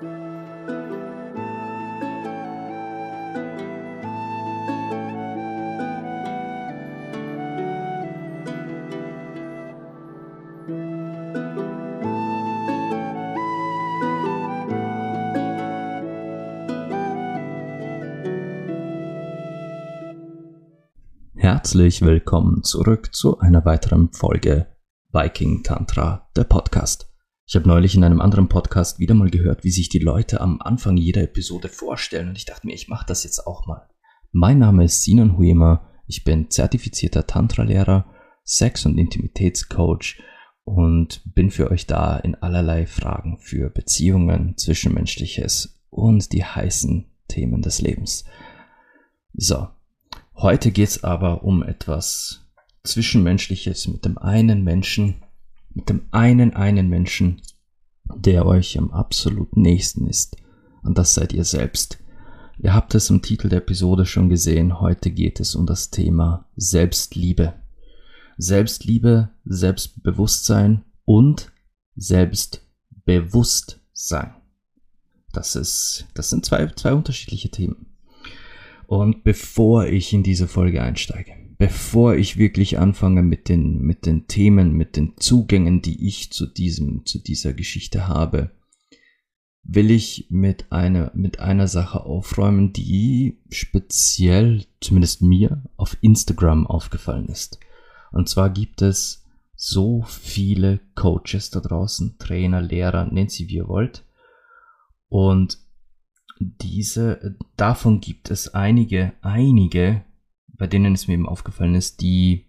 Herzlich 0.00 0.12
willkommen 22.00 22.62
zurück 22.62 23.14
zu 23.14 23.38
einer 23.38 23.66
weiteren 23.66 24.10
Folge 24.12 24.66
Viking 25.12 25.62
Tantra, 25.62 26.30
der 26.34 26.44
Podcast. 26.44 27.09
Ich 27.50 27.56
habe 27.56 27.66
neulich 27.66 27.96
in 27.96 28.04
einem 28.04 28.20
anderen 28.20 28.48
Podcast 28.48 29.00
wieder 29.00 29.14
mal 29.14 29.28
gehört, 29.28 29.64
wie 29.64 29.72
sich 29.72 29.88
die 29.88 29.98
Leute 29.98 30.40
am 30.40 30.62
Anfang 30.62 30.96
jeder 30.96 31.24
Episode 31.24 31.68
vorstellen 31.68 32.28
und 32.28 32.38
ich 32.38 32.44
dachte 32.44 32.64
mir, 32.64 32.74
ich 32.74 32.86
mache 32.86 33.06
das 33.08 33.24
jetzt 33.24 33.44
auch 33.44 33.66
mal. 33.66 33.88
Mein 34.30 34.60
Name 34.60 34.84
ist 34.84 35.02
Sinan 35.02 35.36
Huema, 35.36 35.90
ich 36.06 36.22
bin 36.22 36.48
zertifizierter 36.48 37.26
Tantra-Lehrer, 37.26 38.06
Sex- 38.44 38.86
und 38.86 38.98
Intimitätscoach 38.98 40.22
und 40.62 41.22
bin 41.34 41.50
für 41.50 41.72
euch 41.72 41.88
da 41.88 42.18
in 42.18 42.36
allerlei 42.36 42.86
Fragen 42.86 43.38
für 43.40 43.68
Beziehungen, 43.68 44.56
Zwischenmenschliches 44.56 45.82
und 45.90 46.32
die 46.32 46.44
heißen 46.44 47.10
Themen 47.26 47.62
des 47.62 47.80
Lebens. 47.80 48.26
So, 49.32 49.66
Heute 50.36 50.70
geht 50.70 50.88
es 50.88 51.02
aber 51.02 51.42
um 51.42 51.64
etwas 51.64 52.46
Zwischenmenschliches 52.84 53.88
mit 53.88 54.04
dem 54.04 54.18
einen 54.18 54.62
Menschen, 54.62 55.24
mit 55.74 55.88
dem 55.88 56.02
einen 56.10 56.54
einen 56.54 56.88
Menschen, 56.88 57.40
der 58.14 58.46
euch 58.46 58.78
am 58.78 58.90
absolut 58.90 59.56
nächsten 59.56 60.06
ist. 60.06 60.36
Und 60.82 60.98
das 60.98 61.14
seid 61.14 61.32
ihr 61.32 61.44
selbst. 61.44 61.98
Ihr 62.58 62.74
habt 62.74 62.94
es 62.94 63.08
im 63.10 63.22
Titel 63.22 63.48
der 63.48 63.58
Episode 63.58 64.04
schon 64.04 64.28
gesehen. 64.28 64.80
Heute 64.80 65.10
geht 65.10 65.40
es 65.40 65.54
um 65.54 65.64
das 65.66 65.90
Thema 65.90 66.46
Selbstliebe. 66.56 67.54
Selbstliebe, 68.36 69.30
Selbstbewusstsein 69.44 70.84
und 71.04 71.52
Selbstbewusstsein. 71.96 74.34
Das 75.32 75.56
ist, 75.56 76.06
das 76.14 76.30
sind 76.30 76.44
zwei, 76.44 76.66
zwei 76.68 76.92
unterschiedliche 76.92 77.50
Themen. 77.50 77.86
Und 78.86 79.24
bevor 79.24 79.86
ich 79.86 80.12
in 80.12 80.22
diese 80.22 80.46
Folge 80.48 80.82
einsteige, 80.82 81.39
bevor 81.60 82.14
ich 82.14 82.38
wirklich 82.38 82.78
anfange 82.78 83.22
mit 83.22 83.50
den, 83.50 83.82
mit 83.82 84.06
den 84.06 84.26
Themen, 84.26 84.72
mit 84.72 84.96
den 84.96 85.18
Zugängen, 85.18 85.82
die 85.82 86.08
ich 86.08 86.32
zu 86.32 86.46
diesem, 86.46 87.04
zu 87.04 87.18
dieser 87.18 87.52
Geschichte 87.52 88.08
habe, 88.08 88.52
will 89.62 89.90
ich 89.90 90.28
mit 90.30 90.72
einer, 90.72 91.12
mit 91.14 91.38
einer 91.40 91.68
Sache 91.68 92.00
aufräumen, 92.00 92.72
die 92.72 93.42
speziell, 93.50 94.64
zumindest 94.80 95.20
mir, 95.20 95.62
auf 95.76 95.98
Instagram 96.00 96.66
aufgefallen 96.66 97.28
ist. 97.28 97.58
Und 98.10 98.30
zwar 98.30 98.48
gibt 98.48 98.80
es 98.80 99.26
so 99.54 100.02
viele 100.08 100.80
Coaches 100.94 101.50
da 101.50 101.60
draußen, 101.60 102.16
Trainer, 102.16 102.62
Lehrer, 102.62 103.04
nennt 103.04 103.32
sie 103.32 103.50
wie 103.50 103.56
ihr 103.56 103.68
wollt. 103.68 104.06
Und 105.10 105.58
diese, 106.38 107.36
davon 107.58 108.00
gibt 108.00 108.30
es 108.30 108.54
einige, 108.54 109.12
einige, 109.20 110.06
bei 110.60 110.66
denen 110.66 110.94
es 110.94 111.08
mir 111.08 111.14
eben 111.14 111.26
aufgefallen 111.26 111.74
ist, 111.74 112.02
die, 112.02 112.44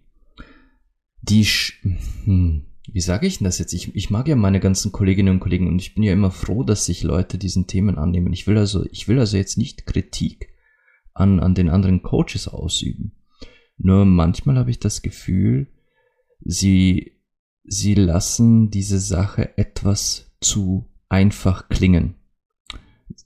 die, 1.22 1.44
hm, 1.44 2.66
wie 2.92 3.00
sage 3.00 3.26
ich 3.26 3.38
denn 3.38 3.46
das 3.46 3.58
jetzt? 3.58 3.72
Ich, 3.72 3.96
ich 3.96 4.10
mag 4.10 4.28
ja 4.28 4.36
meine 4.36 4.60
ganzen 4.60 4.92
Kolleginnen 4.92 5.34
und 5.34 5.40
Kollegen 5.40 5.66
und 5.66 5.80
ich 5.80 5.94
bin 5.94 6.04
ja 6.04 6.12
immer 6.12 6.30
froh, 6.30 6.62
dass 6.62 6.84
sich 6.84 7.02
Leute 7.02 7.38
diesen 7.38 7.66
Themen 7.66 7.96
annehmen. 7.96 8.34
Ich 8.34 8.46
will 8.46 8.58
also, 8.58 8.84
ich 8.92 9.08
will 9.08 9.18
also 9.18 9.38
jetzt 9.38 9.56
nicht 9.56 9.86
Kritik 9.86 10.50
an, 11.14 11.40
an 11.40 11.54
den 11.54 11.70
anderen 11.70 12.02
Coaches 12.02 12.48
ausüben. 12.48 13.12
Nur 13.78 14.04
manchmal 14.04 14.56
habe 14.56 14.70
ich 14.70 14.78
das 14.78 15.00
Gefühl, 15.00 15.68
sie, 16.44 17.18
sie 17.64 17.94
lassen 17.94 18.70
diese 18.70 18.98
Sache 18.98 19.56
etwas 19.56 20.36
zu 20.40 20.86
einfach 21.08 21.70
klingen 21.70 22.16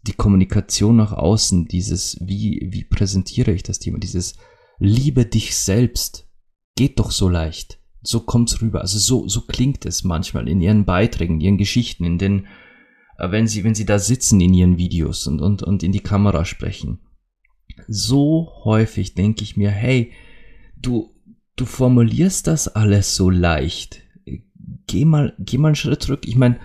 die 0.07 0.13
Kommunikation 0.13 0.97
nach 0.97 1.13
außen, 1.13 1.67
dieses, 1.67 2.19
wie, 2.21 2.69
wie 2.71 2.85
präsentiere 2.85 3.53
ich 3.53 3.63
das 3.63 3.79
Thema, 3.79 3.99
dieses 3.99 4.37
Liebe 4.79 5.25
dich 5.25 5.57
selbst, 5.57 6.29
geht 6.77 6.99
doch 6.99 7.11
so 7.11 7.29
leicht. 7.29 7.79
So 8.03 8.21
kommt's 8.21 8.61
rüber. 8.61 8.83
Also 8.83 8.99
so, 8.99 9.29
so 9.29 9.43
klingt 9.43 9.87
es 9.87 10.05
manchmal 10.05 10.49
in 10.49 10.61
ihren 10.61 10.85
Beiträgen, 10.85 11.37
in 11.37 11.41
ihren 11.41 11.59
Geschichten, 11.59 12.05
in 12.05 12.19
den, 12.19 12.47
äh, 13.19 13.31
wenn 13.31 13.49
sie, 13.49 13.65
wenn 13.65 13.75
sie 13.75 13.87
da 13.87 13.99
sitzen 13.99 14.41
in 14.41 14.55
ihren 14.55 14.79
Videos 14.79 15.27
und, 15.27 15.41
und, 15.41 15.63
und 15.63 15.83
in 15.83 15.93
die 15.93 16.01
Kamera 16.01 16.45
sprechen. 16.45 17.01
So 17.89 18.53
häufig 18.65 19.15
denke 19.15 19.43
ich 19.43 19.57
mir, 19.57 19.71
hey, 19.71 20.13
du, 20.77 21.15
du 21.57 21.65
formulierst 21.65 22.47
das 22.47 22.69
alles 22.69 23.17
so 23.17 23.31
leicht. 23.31 24.03
Geh 24.87 25.05
mal, 25.05 25.35
geh 25.39 25.59
mal 25.59 25.69
einen 25.69 25.77
Schritt 25.77 26.03
zurück. 26.03 26.27
Ich 26.27 26.37
meine, 26.37 26.61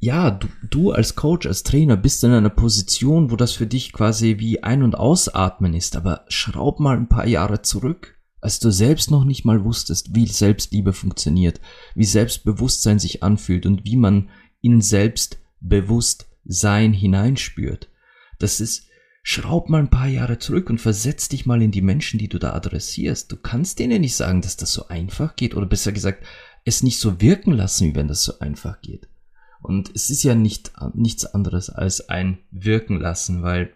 ja, 0.00 0.30
du, 0.30 0.46
du 0.68 0.92
als 0.92 1.16
Coach, 1.16 1.46
als 1.46 1.64
Trainer 1.64 1.96
bist 1.96 2.22
in 2.22 2.30
einer 2.30 2.50
Position, 2.50 3.30
wo 3.30 3.36
das 3.36 3.52
für 3.52 3.66
dich 3.66 3.92
quasi 3.92 4.36
wie 4.38 4.62
ein- 4.62 4.82
und 4.82 4.94
ausatmen 4.94 5.72
ist, 5.74 5.96
aber 5.96 6.24
schraub 6.28 6.78
mal 6.78 6.96
ein 6.96 7.08
paar 7.08 7.26
Jahre 7.26 7.62
zurück, 7.62 8.16
als 8.40 8.60
du 8.60 8.70
selbst 8.70 9.10
noch 9.10 9.24
nicht 9.24 9.44
mal 9.44 9.64
wusstest, 9.64 10.14
wie 10.14 10.26
Selbstliebe 10.26 10.92
funktioniert, 10.92 11.60
wie 11.96 12.04
Selbstbewusstsein 12.04 13.00
sich 13.00 13.24
anfühlt 13.24 13.66
und 13.66 13.84
wie 13.84 13.96
man 13.96 14.30
in 14.60 14.80
Selbstbewusstsein 14.80 16.92
hineinspürt. 16.92 17.88
Das 18.38 18.60
ist, 18.60 18.84
schraub 19.24 19.68
mal 19.68 19.80
ein 19.80 19.90
paar 19.90 20.06
Jahre 20.06 20.38
zurück 20.38 20.70
und 20.70 20.80
versetz 20.80 21.28
dich 21.28 21.44
mal 21.44 21.60
in 21.60 21.72
die 21.72 21.82
Menschen, 21.82 22.18
die 22.18 22.28
du 22.28 22.38
da 22.38 22.52
adressierst. 22.52 23.32
Du 23.32 23.36
kannst 23.36 23.80
denen 23.80 24.00
nicht 24.00 24.14
sagen, 24.14 24.42
dass 24.42 24.56
das 24.56 24.72
so 24.72 24.86
einfach 24.86 25.34
geht 25.34 25.56
oder 25.56 25.66
besser 25.66 25.90
gesagt, 25.90 26.24
es 26.64 26.84
nicht 26.84 27.00
so 27.00 27.20
wirken 27.20 27.52
lassen, 27.52 27.88
wie 27.88 27.96
wenn 27.96 28.08
das 28.08 28.22
so 28.22 28.38
einfach 28.38 28.80
geht. 28.80 29.08
Und 29.62 29.90
es 29.94 30.10
ist 30.10 30.22
ja 30.22 30.34
nicht, 30.34 30.72
nichts 30.94 31.26
anderes 31.26 31.70
als 31.70 32.08
ein 32.08 32.38
Wirken 32.50 33.00
lassen, 33.00 33.42
weil 33.42 33.72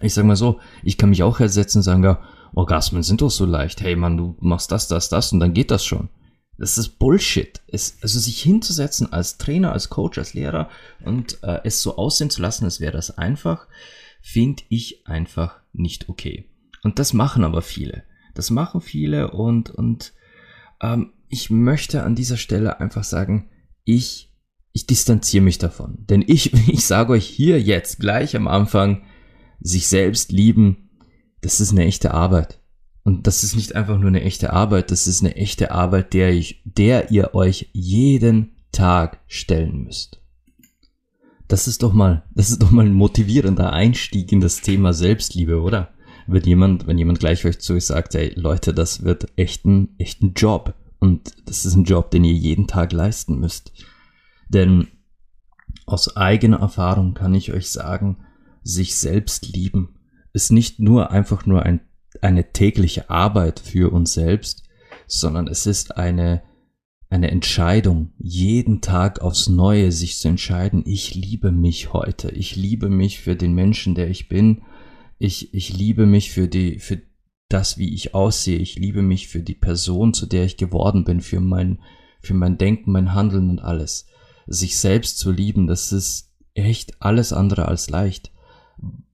ich 0.00 0.14
sag 0.14 0.24
mal 0.24 0.36
so, 0.36 0.60
ich 0.82 0.96
kann 0.96 1.10
mich 1.10 1.22
auch 1.22 1.40
ersetzen 1.40 1.78
und 1.78 1.82
sagen, 1.82 2.04
ja, 2.04 2.20
Orgasmen 2.54 3.02
sind 3.02 3.20
doch 3.20 3.30
so 3.30 3.44
leicht. 3.44 3.80
Hey 3.80 3.96
Mann, 3.96 4.16
du 4.16 4.36
machst 4.40 4.72
das, 4.72 4.88
das, 4.88 5.08
das 5.08 5.32
und 5.32 5.40
dann 5.40 5.54
geht 5.54 5.70
das 5.70 5.84
schon. 5.84 6.08
Das 6.56 6.76
ist 6.76 6.98
Bullshit. 6.98 7.60
Es, 7.68 7.98
also 8.02 8.18
sich 8.18 8.42
hinzusetzen 8.42 9.12
als 9.12 9.38
Trainer, 9.38 9.72
als 9.72 9.90
Coach, 9.90 10.18
als 10.18 10.34
Lehrer 10.34 10.68
und 11.04 11.42
äh, 11.42 11.60
es 11.64 11.82
so 11.82 11.96
aussehen 11.96 12.30
zu 12.30 12.42
lassen, 12.42 12.64
als 12.64 12.80
wäre 12.80 12.92
das 12.92 13.16
einfach, 13.16 13.68
finde 14.20 14.64
ich 14.68 15.06
einfach 15.06 15.60
nicht 15.72 16.08
okay. 16.08 16.50
Und 16.82 16.98
das 16.98 17.12
machen 17.12 17.44
aber 17.44 17.62
viele. 17.62 18.02
Das 18.34 18.50
machen 18.50 18.80
viele 18.80 19.30
und, 19.30 19.70
und 19.70 20.12
ähm, 20.80 21.12
ich 21.28 21.50
möchte 21.50 22.02
an 22.02 22.14
dieser 22.14 22.36
Stelle 22.36 22.80
einfach 22.80 23.04
sagen, 23.04 23.50
ich 23.84 24.27
ich 24.78 24.86
distanziere 24.86 25.42
mich 25.42 25.58
davon. 25.58 26.04
Denn 26.08 26.24
ich, 26.24 26.52
ich 26.68 26.86
sage 26.86 27.12
euch 27.12 27.26
hier 27.26 27.60
jetzt 27.60 27.98
gleich 27.98 28.36
am 28.36 28.46
Anfang, 28.46 29.02
sich 29.60 29.88
selbst 29.88 30.30
lieben, 30.30 30.90
das 31.40 31.60
ist 31.60 31.72
eine 31.72 31.84
echte 31.84 32.14
Arbeit. 32.14 32.60
Und 33.02 33.26
das 33.26 33.42
ist 33.42 33.56
nicht 33.56 33.74
einfach 33.74 33.98
nur 33.98 34.08
eine 34.08 34.22
echte 34.22 34.52
Arbeit, 34.52 34.92
das 34.92 35.08
ist 35.08 35.20
eine 35.20 35.34
echte 35.34 35.72
Arbeit, 35.72 36.14
der, 36.14 36.32
ich, 36.32 36.62
der 36.64 37.10
ihr 37.10 37.34
euch 37.34 37.70
jeden 37.72 38.52
Tag 38.70 39.20
stellen 39.26 39.82
müsst. 39.82 40.20
Das 41.48 41.66
ist 41.66 41.82
doch 41.82 41.92
mal, 41.92 42.24
das 42.34 42.50
ist 42.50 42.62
doch 42.62 42.70
mal 42.70 42.86
ein 42.86 42.92
motivierender 42.92 43.72
Einstieg 43.72 44.30
in 44.30 44.40
das 44.40 44.60
Thema 44.60 44.92
Selbstliebe, 44.92 45.60
oder? 45.60 45.88
Wenn 46.28 46.44
jemand, 46.44 46.86
wenn 46.86 46.98
jemand 46.98 47.18
gleich 47.18 47.44
euch 47.46 47.58
zu 47.58 47.72
euch 47.72 47.86
sagt, 47.86 48.14
hey 48.14 48.32
Leute, 48.36 48.74
das 48.74 49.02
wird 49.02 49.26
echt 49.36 49.64
ein, 49.64 49.96
echt 49.98 50.22
ein 50.22 50.34
Job. 50.34 50.74
Und 51.00 51.32
das 51.46 51.64
ist 51.64 51.74
ein 51.74 51.84
Job, 51.84 52.10
den 52.10 52.22
ihr 52.22 52.34
jeden 52.34 52.66
Tag 52.68 52.92
leisten 52.92 53.40
müsst. 53.40 53.72
Denn 54.48 54.88
aus 55.86 56.16
eigener 56.16 56.60
Erfahrung 56.60 57.14
kann 57.14 57.34
ich 57.34 57.52
euch 57.52 57.70
sagen, 57.70 58.18
sich 58.62 58.96
selbst 58.96 59.48
lieben 59.54 59.98
ist 60.32 60.52
nicht 60.52 60.78
nur 60.78 61.10
einfach 61.10 61.46
nur 61.46 61.62
ein, 61.62 61.80
eine 62.20 62.52
tägliche 62.52 63.10
Arbeit 63.10 63.60
für 63.60 63.92
uns 63.92 64.12
selbst, 64.12 64.64
sondern 65.06 65.46
es 65.48 65.66
ist 65.66 65.96
eine, 65.96 66.42
eine 67.08 67.30
Entscheidung, 67.30 68.12
jeden 68.18 68.80
Tag 68.80 69.20
aufs 69.20 69.48
Neue 69.48 69.90
sich 69.92 70.18
zu 70.18 70.28
entscheiden, 70.28 70.82
ich 70.86 71.14
liebe 71.14 71.50
mich 71.50 71.92
heute, 71.92 72.30
ich 72.30 72.56
liebe 72.56 72.88
mich 72.88 73.20
für 73.20 73.36
den 73.36 73.54
Menschen, 73.54 73.94
der 73.94 74.10
ich 74.10 74.28
bin, 74.28 74.62
ich, 75.18 75.54
ich 75.54 75.76
liebe 75.76 76.06
mich 76.06 76.30
für 76.30 76.48
die, 76.48 76.78
für 76.78 77.00
das, 77.48 77.78
wie 77.78 77.94
ich 77.94 78.14
aussehe, 78.14 78.58
ich 78.58 78.76
liebe 78.76 79.02
mich 79.02 79.28
für 79.28 79.40
die 79.40 79.54
Person, 79.54 80.12
zu 80.12 80.26
der 80.26 80.44
ich 80.44 80.58
geworden 80.58 81.04
bin, 81.04 81.22
für 81.22 81.40
mein, 81.40 81.80
für 82.20 82.34
mein 82.34 82.58
Denken, 82.58 82.92
mein 82.92 83.14
Handeln 83.14 83.48
und 83.48 83.60
alles 83.60 84.06
sich 84.48 84.78
selbst 84.78 85.18
zu 85.18 85.30
lieben, 85.30 85.66
das 85.66 85.92
ist 85.92 86.34
echt 86.54 87.02
alles 87.02 87.32
andere 87.32 87.68
als 87.68 87.90
leicht, 87.90 88.32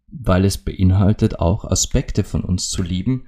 weil 0.06 0.44
es 0.44 0.58
beinhaltet 0.58 1.38
auch 1.38 1.64
Aspekte 1.64 2.24
von 2.24 2.44
uns 2.44 2.70
zu 2.70 2.82
lieben, 2.82 3.26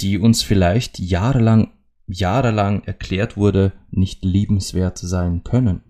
die 0.00 0.18
uns 0.18 0.42
vielleicht 0.42 0.98
jahrelang, 0.98 1.72
jahrelang 2.06 2.84
erklärt 2.84 3.36
wurde, 3.36 3.72
nicht 3.90 4.24
liebenswert 4.24 4.98
sein 4.98 5.42
können. 5.42 5.82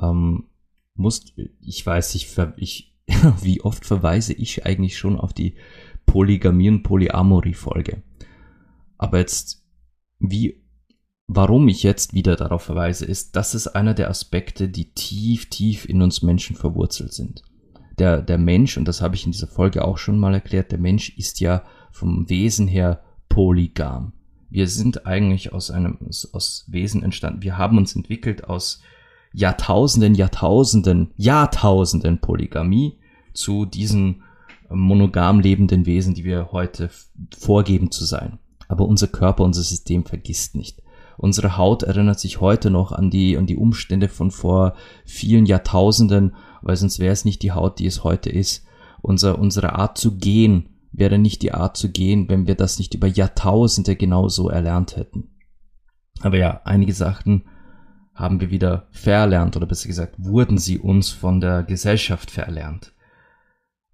Ähm, 0.00 0.48
musst, 0.94 1.34
ich 1.60 1.84
weiß, 1.84 2.14
ich, 2.14 2.36
ich 2.56 2.92
wie 3.42 3.60
oft 3.60 3.84
verweise 3.84 4.32
ich 4.32 4.66
eigentlich 4.66 4.98
schon 4.98 5.18
auf 5.18 5.32
die 5.32 5.56
Polygamie 6.06 6.68
und 6.68 6.82
Polyamorie-Folge. 6.82 8.02
Aber 8.98 9.18
jetzt, 9.18 9.64
wie, 10.18 10.61
warum 11.36 11.68
ich 11.68 11.82
jetzt 11.82 12.14
wieder 12.14 12.36
darauf 12.36 12.62
verweise, 12.62 13.04
ist, 13.04 13.36
das 13.36 13.54
ist 13.54 13.68
einer 13.68 13.94
der 13.94 14.10
Aspekte, 14.10 14.68
die 14.68 14.92
tief, 14.92 15.48
tief 15.48 15.88
in 15.88 16.02
uns 16.02 16.22
Menschen 16.22 16.56
verwurzelt 16.56 17.12
sind. 17.12 17.42
Der, 17.98 18.22
der 18.22 18.38
Mensch, 18.38 18.76
und 18.76 18.86
das 18.86 19.00
habe 19.02 19.14
ich 19.14 19.26
in 19.26 19.32
dieser 19.32 19.46
Folge 19.46 19.84
auch 19.84 19.98
schon 19.98 20.18
mal 20.18 20.34
erklärt, 20.34 20.72
der 20.72 20.78
Mensch 20.78 21.10
ist 21.16 21.40
ja 21.40 21.62
vom 21.90 22.28
Wesen 22.28 22.66
her 22.66 23.02
polygam. 23.28 24.12
Wir 24.50 24.66
sind 24.68 25.06
eigentlich 25.06 25.52
aus 25.52 25.70
einem, 25.70 25.98
aus 26.32 26.66
Wesen 26.68 27.02
entstanden. 27.02 27.42
Wir 27.42 27.56
haben 27.56 27.78
uns 27.78 27.96
entwickelt 27.96 28.44
aus 28.44 28.82
Jahrtausenden, 29.32 30.14
Jahrtausenden, 30.14 31.10
Jahrtausenden 31.16 32.18
Polygamie 32.18 32.98
zu 33.32 33.64
diesen 33.64 34.22
monogam 34.68 35.40
lebenden 35.40 35.86
Wesen, 35.86 36.14
die 36.14 36.24
wir 36.24 36.52
heute 36.52 36.90
vorgeben 37.38 37.90
zu 37.90 38.04
sein. 38.04 38.38
Aber 38.68 38.86
unser 38.86 39.06
Körper, 39.06 39.44
unser 39.44 39.62
System 39.62 40.04
vergisst 40.04 40.54
nicht. 40.54 40.82
Unsere 41.16 41.56
Haut 41.56 41.82
erinnert 41.82 42.20
sich 42.20 42.40
heute 42.40 42.70
noch 42.70 42.92
an 42.92 43.10
die, 43.10 43.36
an 43.36 43.46
die 43.46 43.56
Umstände 43.56 44.08
von 44.08 44.30
vor 44.30 44.74
vielen 45.04 45.46
Jahrtausenden, 45.46 46.34
weil 46.62 46.76
sonst 46.76 46.98
wäre 46.98 47.12
es 47.12 47.24
nicht 47.24 47.42
die 47.42 47.52
Haut, 47.52 47.78
die 47.78 47.86
es 47.86 48.04
heute 48.04 48.30
ist. 48.30 48.64
Unser, 49.00 49.38
unsere 49.38 49.74
Art 49.74 49.98
zu 49.98 50.16
gehen 50.16 50.68
wäre 50.92 51.18
nicht 51.18 51.42
die 51.42 51.52
Art 51.52 51.76
zu 51.76 51.90
gehen, 51.90 52.28
wenn 52.28 52.46
wir 52.46 52.54
das 52.54 52.78
nicht 52.78 52.94
über 52.94 53.06
Jahrtausende 53.06 53.96
genau 53.96 54.28
so 54.28 54.48
erlernt 54.48 54.96
hätten. 54.96 55.30
Aber 56.20 56.36
ja, 56.36 56.60
einige 56.64 56.92
Sachen 56.92 57.44
haben 58.14 58.40
wir 58.40 58.50
wieder 58.50 58.88
verlernt 58.90 59.56
oder 59.56 59.66
besser 59.66 59.88
gesagt, 59.88 60.14
wurden 60.18 60.58
sie 60.58 60.78
uns 60.78 61.10
von 61.10 61.40
der 61.40 61.62
Gesellschaft 61.62 62.30
verlernt. 62.30 62.94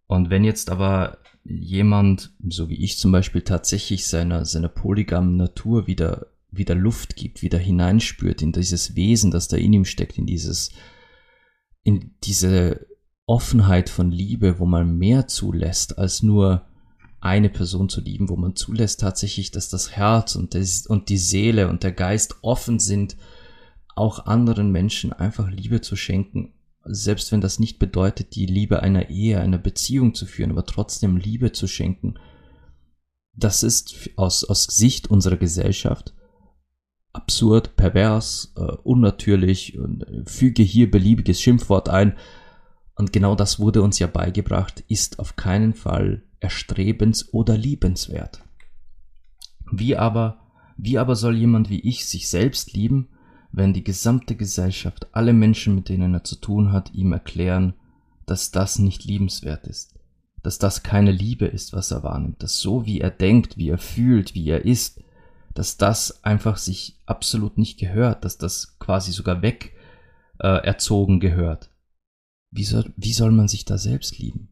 Und 0.07 0.31
wenn 0.31 0.45
jetzt 0.45 0.71
aber 0.71 1.19
jemand, 1.45 2.33
so 2.49 2.69
wie 2.69 2.83
ich 2.83 2.99
zum 2.99 3.13
Beispiel, 3.13 3.43
tatsächlich 3.43 4.07
seiner, 4.07 4.45
seiner 4.45 4.69
polygamen 4.69 5.37
Natur 5.37 5.87
wieder, 5.87 6.27
wieder 6.51 6.75
Luft 6.75 7.17
gibt, 7.17 7.43
wieder 7.43 7.59
hineinspürt 7.59 8.43
in 8.43 8.53
dieses 8.53 8.97
Wesen, 8.97 9.31
das 9.31 9.49
da 9.49 9.57
in 9.57 9.73
ihm 9.73 9.85
steckt, 9.85 10.19
in 10.19 10.27
dieses, 10.27 10.71
in 11.83 12.15
diese 12.25 12.87
Offenheit 13.27 13.91
von 13.91 14.11
Liebe, 14.11 14.59
wo 14.59 14.67
man 14.67 14.97
mehr 14.97 15.29
zulässt, 15.29 15.99
als 15.99 16.23
nur 16.23 16.67
eine 17.21 17.51
Person 17.51 17.89
zu 17.89 18.01
lieben, 18.01 18.29
wo 18.29 18.37
man 18.37 18.57
zulässt 18.57 19.01
tatsächlich, 19.01 19.51
dass 19.51 19.69
das 19.69 19.93
Herz 19.93 20.37
und, 20.37 20.55
das, 20.55 20.87
und 20.87 21.09
die 21.09 21.19
Seele 21.19 21.69
und 21.69 21.83
der 21.83 21.93
Geist 21.93 22.37
offen 22.43 22.79
sind, 22.79 23.17
auch 23.97 24.27
anderen 24.27 24.71
Menschen 24.71 25.13
einfach 25.13 25.51
Liebe 25.51 25.81
zu 25.81 25.97
schenken, 25.97 26.55
selbst 26.85 27.33
wenn 27.33 27.41
das 27.41 27.59
nicht 27.59 27.79
bedeutet, 27.79 28.35
die 28.37 28.47
Liebe 28.47 28.83
einer 28.83 29.11
Ehe, 29.11 29.41
einer 29.41 29.59
Beziehung 29.59 30.15
zu 30.15 30.25
führen, 30.25 30.53
aber 30.53 30.65
trotzdem 30.65 31.17
Liebe 31.17 31.53
zu 31.53 31.67
schenken. 31.67 32.15
Das 33.35 33.63
ist 33.63 34.11
aus, 34.17 34.45
aus 34.45 34.65
Sicht 34.65 35.11
unserer 35.11 35.37
Gesellschaft 35.37 36.15
absurd, 37.13 37.77
pervers, 37.77 38.53
äh, 38.57 38.61
unnatürlich 38.61 39.79
und 39.79 40.05
füge 40.27 40.63
hier 40.63 40.91
beliebiges 40.91 41.41
Schimpfwort 41.41 41.89
ein. 41.89 42.17
Und 42.95 43.13
genau 43.13 43.35
das 43.35 43.59
wurde 43.59 43.83
uns 43.83 43.99
ja 43.99 44.07
beigebracht, 44.07 44.85
ist 44.89 45.19
auf 45.19 45.37
keinen 45.37 45.75
Fall 45.75 46.23
erstrebens- 46.41 47.33
oder 47.33 47.57
liebenswert. 47.57 48.43
Wie 49.71 49.97
aber, 49.97 50.39
wie 50.77 50.99
aber 50.99 51.17
soll 51.17 51.37
jemand 51.37 51.71
wie 51.71 51.81
ich 51.81 52.07
sich 52.07 52.29
selbst 52.29 52.73
lieben, 52.73 53.09
wenn 53.53 53.73
die 53.73 53.85
gesamte 53.85 54.37
Gesellschaft, 54.37 55.09
alle 55.13 55.33
Menschen, 55.33 55.75
mit 55.75 55.89
denen 55.89 56.15
er 56.15 56.25
zu 56.25 56.37
tun 56.37 56.73
hat, 56.73 56.93
ihm 56.95 57.13
erklären, 57.13 57.75
dass 58.27 58.51
das 58.51 58.79
nicht 58.79 59.05
liebenswert 59.05 59.67
ist, 59.67 59.99
dass 60.43 60.59
das 60.59 60.83
keine 60.83 61.13
Liebe 61.13 61.47
ist, 61.47 61.73
was 61.73 61.91
er 61.91 62.03
wahrnimmt, 62.03 62.43
dass 62.43 62.59
so 62.59 62.85
wie 62.85 63.01
er 63.01 63.11
denkt, 63.11 63.57
wie 63.57 63.71
er 63.71 63.79
fühlt, 63.79 64.35
wie 64.35 64.49
er 64.49 64.65
ist, 64.65 65.03
dass 65.59 65.77
das 65.77 66.23
einfach 66.23 66.57
sich 66.57 67.01
absolut 67.05 67.59
nicht 67.59 67.81
gehört, 67.81 68.25
dass 68.25 68.39
das 68.39 68.79
quasi 68.79 69.11
sogar 69.11 69.43
weg 69.43 69.73
äh, 70.39 70.47
erzogen 70.47 71.19
gehört. 71.19 71.71
Wie 72.53 72.63
soll, 72.63 72.93
wie 72.97 73.13
soll 73.13 73.33
man 73.33 73.49
sich 73.49 73.65
da 73.65 73.77
selbst 73.77 74.19
lieben? 74.19 74.51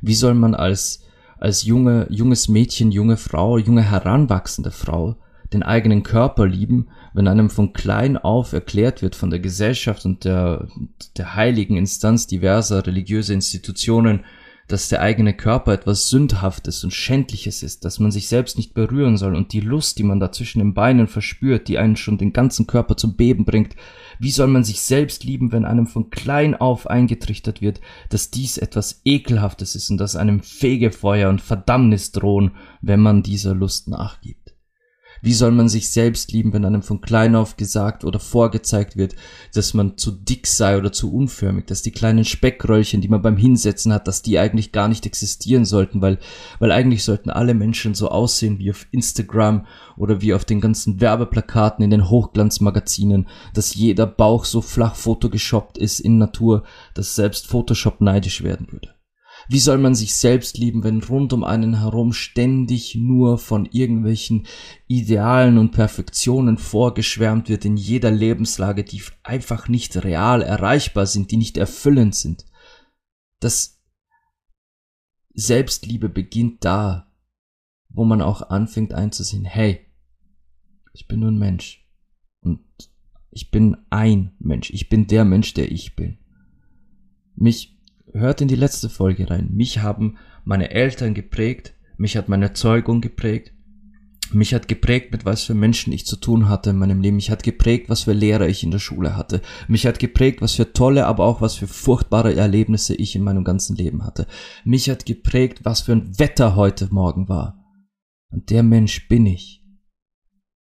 Wie 0.00 0.14
soll 0.14 0.34
man 0.34 0.56
als, 0.56 1.04
als 1.38 1.62
junge, 1.62 2.08
junges 2.10 2.48
Mädchen, 2.48 2.90
junge 2.90 3.16
Frau, 3.16 3.58
junge 3.58 3.82
heranwachsende 3.82 4.72
Frau 4.72 5.16
den 5.52 5.62
eigenen 5.62 6.02
Körper 6.02 6.48
lieben, 6.48 6.88
wenn 7.12 7.28
einem 7.28 7.48
von 7.48 7.72
klein 7.72 8.16
auf 8.16 8.52
erklärt 8.52 9.02
wird 9.02 9.14
von 9.14 9.30
der 9.30 9.38
Gesellschaft 9.38 10.04
und 10.04 10.24
der, 10.24 10.66
der 11.16 11.36
heiligen 11.36 11.76
Instanz 11.76 12.26
diverser 12.26 12.86
religiöser 12.86 13.34
Institutionen, 13.34 14.24
dass 14.72 14.88
der 14.88 15.02
eigene 15.02 15.34
Körper 15.34 15.72
etwas 15.72 16.08
Sündhaftes 16.08 16.84
und 16.84 16.92
Schändliches 16.92 17.62
ist, 17.62 17.84
dass 17.84 17.98
man 17.98 18.10
sich 18.10 18.28
selbst 18.28 18.56
nicht 18.56 18.74
berühren 18.74 19.16
soll 19.16 19.34
und 19.34 19.52
die 19.52 19.60
Lust, 19.60 19.98
die 19.98 20.02
man 20.02 20.20
da 20.20 20.32
zwischen 20.32 20.60
den 20.60 20.74
Beinen 20.74 21.08
verspürt, 21.08 21.68
die 21.68 21.78
einen 21.78 21.96
schon 21.96 22.18
den 22.18 22.32
ganzen 22.32 22.66
Körper 22.66 22.96
zum 22.96 23.16
Beben 23.16 23.44
bringt, 23.44 23.76
wie 24.18 24.30
soll 24.30 24.48
man 24.48 24.64
sich 24.64 24.80
selbst 24.80 25.24
lieben, 25.24 25.52
wenn 25.52 25.64
einem 25.64 25.86
von 25.86 26.10
klein 26.10 26.54
auf 26.54 26.86
eingetrichtert 26.86 27.60
wird, 27.60 27.80
dass 28.08 28.30
dies 28.30 28.58
etwas 28.58 29.00
Ekelhaftes 29.04 29.74
ist 29.74 29.90
und 29.90 29.98
dass 29.98 30.16
einem 30.16 30.40
Fegefeuer 30.40 31.28
und 31.28 31.40
Verdammnis 31.40 32.12
drohen, 32.12 32.52
wenn 32.80 33.00
man 33.00 33.22
dieser 33.22 33.54
Lust 33.54 33.88
nachgibt? 33.88 34.39
Wie 35.22 35.34
soll 35.34 35.52
man 35.52 35.68
sich 35.68 35.90
selbst 35.90 36.32
lieben, 36.32 36.52
wenn 36.52 36.64
einem 36.64 36.82
von 36.82 37.00
klein 37.00 37.36
auf 37.36 37.56
gesagt 37.56 38.04
oder 38.04 38.18
vorgezeigt 38.18 38.96
wird, 38.96 39.14
dass 39.54 39.74
man 39.74 39.96
zu 39.98 40.10
dick 40.12 40.46
sei 40.46 40.78
oder 40.78 40.92
zu 40.92 41.12
unförmig, 41.12 41.66
dass 41.66 41.82
die 41.82 41.90
kleinen 41.90 42.24
Speckröllchen, 42.24 43.00
die 43.00 43.08
man 43.08 43.22
beim 43.22 43.36
Hinsetzen 43.36 43.92
hat, 43.92 44.06
dass 44.06 44.22
die 44.22 44.38
eigentlich 44.38 44.72
gar 44.72 44.88
nicht 44.88 45.06
existieren 45.06 45.64
sollten, 45.64 46.00
weil, 46.00 46.18
weil 46.58 46.72
eigentlich 46.72 47.04
sollten 47.04 47.30
alle 47.30 47.54
Menschen 47.54 47.94
so 47.94 48.08
aussehen 48.08 48.58
wie 48.58 48.70
auf 48.70 48.86
Instagram 48.90 49.66
oder 49.96 50.20
wie 50.22 50.34
auf 50.34 50.44
den 50.44 50.60
ganzen 50.60 51.00
Werbeplakaten 51.00 51.84
in 51.84 51.90
den 51.90 52.08
Hochglanzmagazinen, 52.08 53.28
dass 53.54 53.74
jeder 53.74 54.06
Bauch 54.06 54.44
so 54.44 54.60
flach 54.62 54.94
photogeshoppt 54.94 55.76
ist 55.78 56.00
in 56.00 56.18
Natur, 56.18 56.62
dass 56.94 57.14
selbst 57.14 57.46
Photoshop 57.46 58.00
neidisch 58.00 58.42
werden 58.42 58.68
würde. 58.70 58.94
Wie 59.52 59.58
soll 59.58 59.78
man 59.78 59.96
sich 59.96 60.14
selbst 60.14 60.58
lieben, 60.58 60.84
wenn 60.84 61.02
rund 61.02 61.32
um 61.32 61.42
einen 61.42 61.80
herum 61.80 62.12
ständig 62.12 62.94
nur 62.94 63.36
von 63.36 63.66
irgendwelchen 63.66 64.46
Idealen 64.86 65.58
und 65.58 65.72
Perfektionen 65.72 66.56
vorgeschwärmt 66.56 67.48
wird 67.48 67.64
in 67.64 67.76
jeder 67.76 68.12
Lebenslage, 68.12 68.84
die 68.84 69.02
einfach 69.24 69.66
nicht 69.66 70.04
real 70.04 70.42
erreichbar 70.42 71.04
sind, 71.06 71.32
die 71.32 71.36
nicht 71.36 71.56
erfüllend 71.56 72.14
sind? 72.14 72.46
Das 73.40 73.82
Selbstliebe 75.34 76.08
beginnt 76.08 76.64
da, 76.64 77.12
wo 77.88 78.04
man 78.04 78.22
auch 78.22 78.50
anfängt 78.50 78.94
einzusehen, 78.94 79.44
hey, 79.44 79.84
ich 80.92 81.08
bin 81.08 81.18
nur 81.18 81.32
ein 81.32 81.40
Mensch 81.40 81.90
und 82.40 82.60
ich 83.32 83.50
bin 83.50 83.78
ein 83.90 84.30
Mensch, 84.38 84.70
ich 84.70 84.88
bin 84.88 85.08
der 85.08 85.24
Mensch, 85.24 85.54
der 85.54 85.72
ich 85.72 85.96
bin. 85.96 86.18
Mich 87.34 87.79
hört 88.12 88.40
in 88.40 88.48
die 88.48 88.56
letzte 88.56 88.88
Folge 88.88 89.30
rein. 89.30 89.50
Mich 89.52 89.78
haben 89.78 90.16
meine 90.44 90.70
Eltern 90.70 91.14
geprägt, 91.14 91.74
mich 91.96 92.16
hat 92.16 92.28
meine 92.28 92.46
Erzeugung 92.46 93.00
geprägt, 93.00 93.52
mich 94.32 94.54
hat 94.54 94.68
geprägt, 94.68 95.10
mit 95.10 95.24
was 95.24 95.42
für 95.42 95.54
Menschen 95.54 95.92
ich 95.92 96.06
zu 96.06 96.16
tun 96.16 96.48
hatte 96.48 96.70
in 96.70 96.78
meinem 96.78 97.00
Leben. 97.00 97.16
Mich 97.16 97.30
hat 97.30 97.42
geprägt, 97.42 97.88
was 97.88 98.04
für 98.04 98.12
Lehrer 98.12 98.48
ich 98.48 98.62
in 98.62 98.70
der 98.70 98.78
Schule 98.78 99.16
hatte. 99.16 99.42
Mich 99.66 99.86
hat 99.86 99.98
geprägt, 99.98 100.40
was 100.40 100.54
für 100.54 100.72
tolle, 100.72 101.06
aber 101.06 101.24
auch 101.24 101.40
was 101.40 101.56
für 101.56 101.66
furchtbare 101.66 102.34
Erlebnisse 102.34 102.94
ich 102.94 103.16
in 103.16 103.24
meinem 103.24 103.42
ganzen 103.42 103.74
Leben 103.74 104.04
hatte. 104.04 104.26
Mich 104.64 104.88
hat 104.88 105.04
geprägt, 105.04 105.64
was 105.64 105.82
für 105.82 105.92
ein 105.92 106.18
Wetter 106.18 106.54
heute 106.54 106.88
Morgen 106.92 107.28
war. 107.28 107.64
Und 108.30 108.50
der 108.50 108.62
Mensch 108.62 109.08
bin 109.08 109.26
ich. 109.26 109.64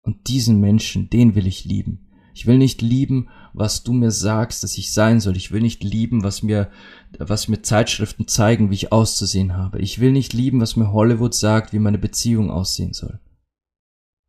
Und 0.02 0.28
diesen 0.28 0.60
Menschen, 0.60 1.10
den 1.10 1.34
will 1.34 1.46
ich 1.46 1.64
lieben. 1.64 2.08
Ich 2.34 2.46
will 2.46 2.58
nicht 2.58 2.80
lieben, 2.82 3.28
was 3.52 3.82
du 3.82 3.92
mir 3.92 4.10
sagst, 4.10 4.62
dass 4.62 4.78
ich 4.78 4.92
sein 4.92 5.20
soll. 5.20 5.36
Ich 5.36 5.52
will 5.52 5.60
nicht 5.60 5.82
lieben, 5.84 6.22
was 6.22 6.42
mir, 6.42 6.70
was 7.18 7.48
mir 7.48 7.62
Zeitschriften 7.62 8.26
zeigen, 8.26 8.70
wie 8.70 8.74
ich 8.74 8.92
auszusehen 8.92 9.56
habe. 9.56 9.80
Ich 9.80 10.00
will 10.00 10.12
nicht 10.12 10.32
lieben, 10.32 10.60
was 10.60 10.76
mir 10.76 10.92
Hollywood 10.92 11.34
sagt, 11.34 11.72
wie 11.72 11.78
meine 11.78 11.98
Beziehung 11.98 12.50
aussehen 12.50 12.92
soll. 12.92 13.20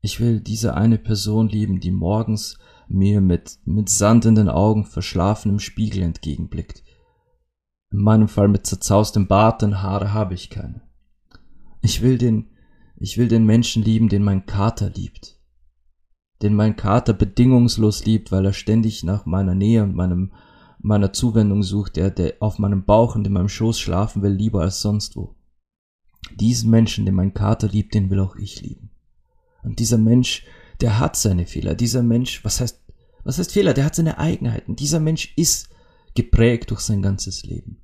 Ich 0.01 0.19
will 0.19 0.39
diese 0.39 0.75
eine 0.75 0.97
Person 0.97 1.49
lieben, 1.49 1.79
die 1.79 1.91
morgens 1.91 2.57
mir 2.87 3.21
mit, 3.21 3.59
mit 3.65 3.89
Sand 3.89 4.25
in 4.25 4.35
den 4.35 4.49
Augen 4.49 4.85
verschlafen 4.85 5.51
im 5.51 5.59
Spiegel 5.59 6.03
entgegenblickt. 6.03 6.83
In 7.91 7.99
meinem 7.99 8.27
Fall 8.27 8.47
mit 8.47 8.65
zerzaustem 8.65 9.27
Bart, 9.27 9.61
denn 9.61 9.81
Haare 9.81 10.13
habe 10.13 10.33
ich 10.33 10.49
keine. 10.49 10.81
Ich 11.81 12.01
will 12.01 12.17
den, 12.17 12.51
ich 12.97 13.17
will 13.17 13.27
den 13.27 13.45
Menschen 13.45 13.83
lieben, 13.83 14.09
den 14.09 14.23
mein 14.23 14.45
Kater 14.45 14.89
liebt 14.89 15.38
den 16.41 16.53
mein 16.53 16.75
Kater 16.75 17.13
bedingungslos 17.13 18.05
liebt, 18.05 18.31
weil 18.31 18.45
er 18.45 18.53
ständig 18.53 19.03
nach 19.03 19.25
meiner 19.25 19.55
Nähe 19.55 19.83
und 19.83 19.95
meinem, 19.95 20.31
meiner 20.79 21.11
Zuwendung 21.11 21.63
sucht, 21.63 21.97
der, 21.97 22.11
der 22.11 22.35
auf 22.39 22.59
meinem 22.59 22.85
Bauch 22.85 23.15
und 23.15 23.27
in 23.27 23.33
meinem 23.33 23.49
Schoß 23.49 23.79
schlafen 23.79 24.21
will, 24.21 24.31
lieber 24.31 24.61
als 24.61 24.81
sonst 24.81 25.15
wo. 25.15 25.35
Diesen 26.39 26.69
Menschen, 26.69 27.05
den 27.05 27.15
mein 27.15 27.33
Kater 27.33 27.67
liebt, 27.67 27.93
den 27.93 28.09
will 28.09 28.19
auch 28.19 28.35
ich 28.35 28.61
lieben. 28.61 28.91
Und 29.63 29.79
dieser 29.79 29.97
Mensch, 29.97 30.45
der 30.79 30.99
hat 30.99 31.15
seine 31.15 31.45
Fehler. 31.45 31.75
Dieser 31.75 32.03
Mensch, 32.03 32.43
was 32.45 32.61
heißt, 32.61 32.81
was 33.23 33.37
heißt 33.37 33.51
Fehler? 33.51 33.73
Der 33.73 33.85
hat 33.85 33.95
seine 33.95 34.17
Eigenheiten. 34.17 34.75
Dieser 34.75 34.99
Mensch 34.99 35.33
ist 35.35 35.69
geprägt 36.15 36.71
durch 36.71 36.79
sein 36.79 37.01
ganzes 37.01 37.43
Leben. 37.43 37.81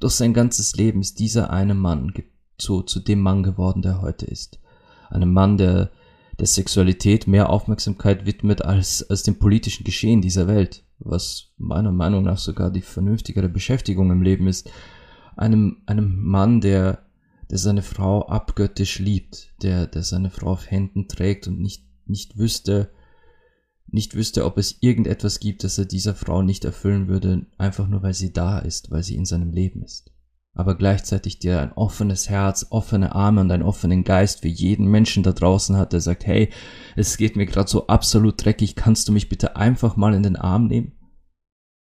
Durch 0.00 0.14
sein 0.14 0.34
ganzes 0.34 0.74
Leben 0.74 1.00
ist 1.00 1.20
dieser 1.20 1.50
eine 1.50 1.74
Mann 1.74 2.12
zu, 2.58 2.82
zu 2.82 2.98
dem 3.00 3.20
Mann 3.20 3.42
geworden, 3.44 3.82
der 3.82 4.00
heute 4.00 4.26
ist. 4.26 4.60
Einem 5.10 5.32
Mann, 5.32 5.56
der 5.56 5.92
der 6.42 6.48
Sexualität 6.48 7.28
mehr 7.28 7.50
Aufmerksamkeit 7.50 8.26
widmet 8.26 8.62
als, 8.62 9.08
als 9.08 9.22
dem 9.22 9.38
politischen 9.38 9.84
Geschehen 9.84 10.20
dieser 10.20 10.48
Welt, 10.48 10.84
was 10.98 11.52
meiner 11.56 11.92
Meinung 11.92 12.24
nach 12.24 12.38
sogar 12.38 12.72
die 12.72 12.80
vernünftigere 12.80 13.48
Beschäftigung 13.48 14.10
im 14.10 14.22
Leben 14.22 14.48
ist. 14.48 14.68
Einem, 15.36 15.82
einem 15.86 16.20
Mann, 16.20 16.60
der, 16.60 17.06
der 17.48 17.58
seine 17.58 17.82
Frau 17.82 18.26
abgöttisch 18.26 18.98
liebt, 18.98 19.52
der, 19.62 19.86
der 19.86 20.02
seine 20.02 20.30
Frau 20.30 20.50
auf 20.50 20.68
Händen 20.68 21.06
trägt 21.06 21.46
und 21.46 21.60
nicht, 21.60 21.84
nicht 22.06 22.36
wüsste, 22.36 22.90
nicht 23.86 24.16
wüsste, 24.16 24.44
ob 24.44 24.58
es 24.58 24.78
irgendetwas 24.80 25.38
gibt, 25.38 25.62
das 25.62 25.78
er 25.78 25.84
dieser 25.84 26.16
Frau 26.16 26.42
nicht 26.42 26.64
erfüllen 26.64 27.06
würde, 27.06 27.46
einfach 27.56 27.86
nur 27.86 28.02
weil 28.02 28.14
sie 28.14 28.32
da 28.32 28.58
ist, 28.58 28.90
weil 28.90 29.04
sie 29.04 29.14
in 29.14 29.26
seinem 29.26 29.52
Leben 29.52 29.84
ist. 29.84 30.11
Aber 30.54 30.76
gleichzeitig 30.76 31.38
dir 31.38 31.60
ein 31.60 31.72
offenes 31.72 32.28
Herz, 32.28 32.66
offene 32.70 33.14
Arme 33.14 33.40
und 33.40 33.50
einen 33.50 33.62
offenen 33.62 34.04
Geist 34.04 34.40
für 34.40 34.48
jeden 34.48 34.86
Menschen 34.86 35.22
da 35.22 35.32
draußen 35.32 35.76
hat, 35.76 35.94
der 35.94 36.00
sagt, 36.00 36.26
hey, 36.26 36.50
es 36.94 37.16
geht 37.16 37.36
mir 37.36 37.46
gerade 37.46 37.70
so 37.70 37.86
absolut 37.86 38.44
dreckig, 38.44 38.76
kannst 38.76 39.08
du 39.08 39.12
mich 39.12 39.30
bitte 39.30 39.56
einfach 39.56 39.96
mal 39.96 40.12
in 40.12 40.22
den 40.22 40.36
Arm 40.36 40.66
nehmen? 40.66 40.92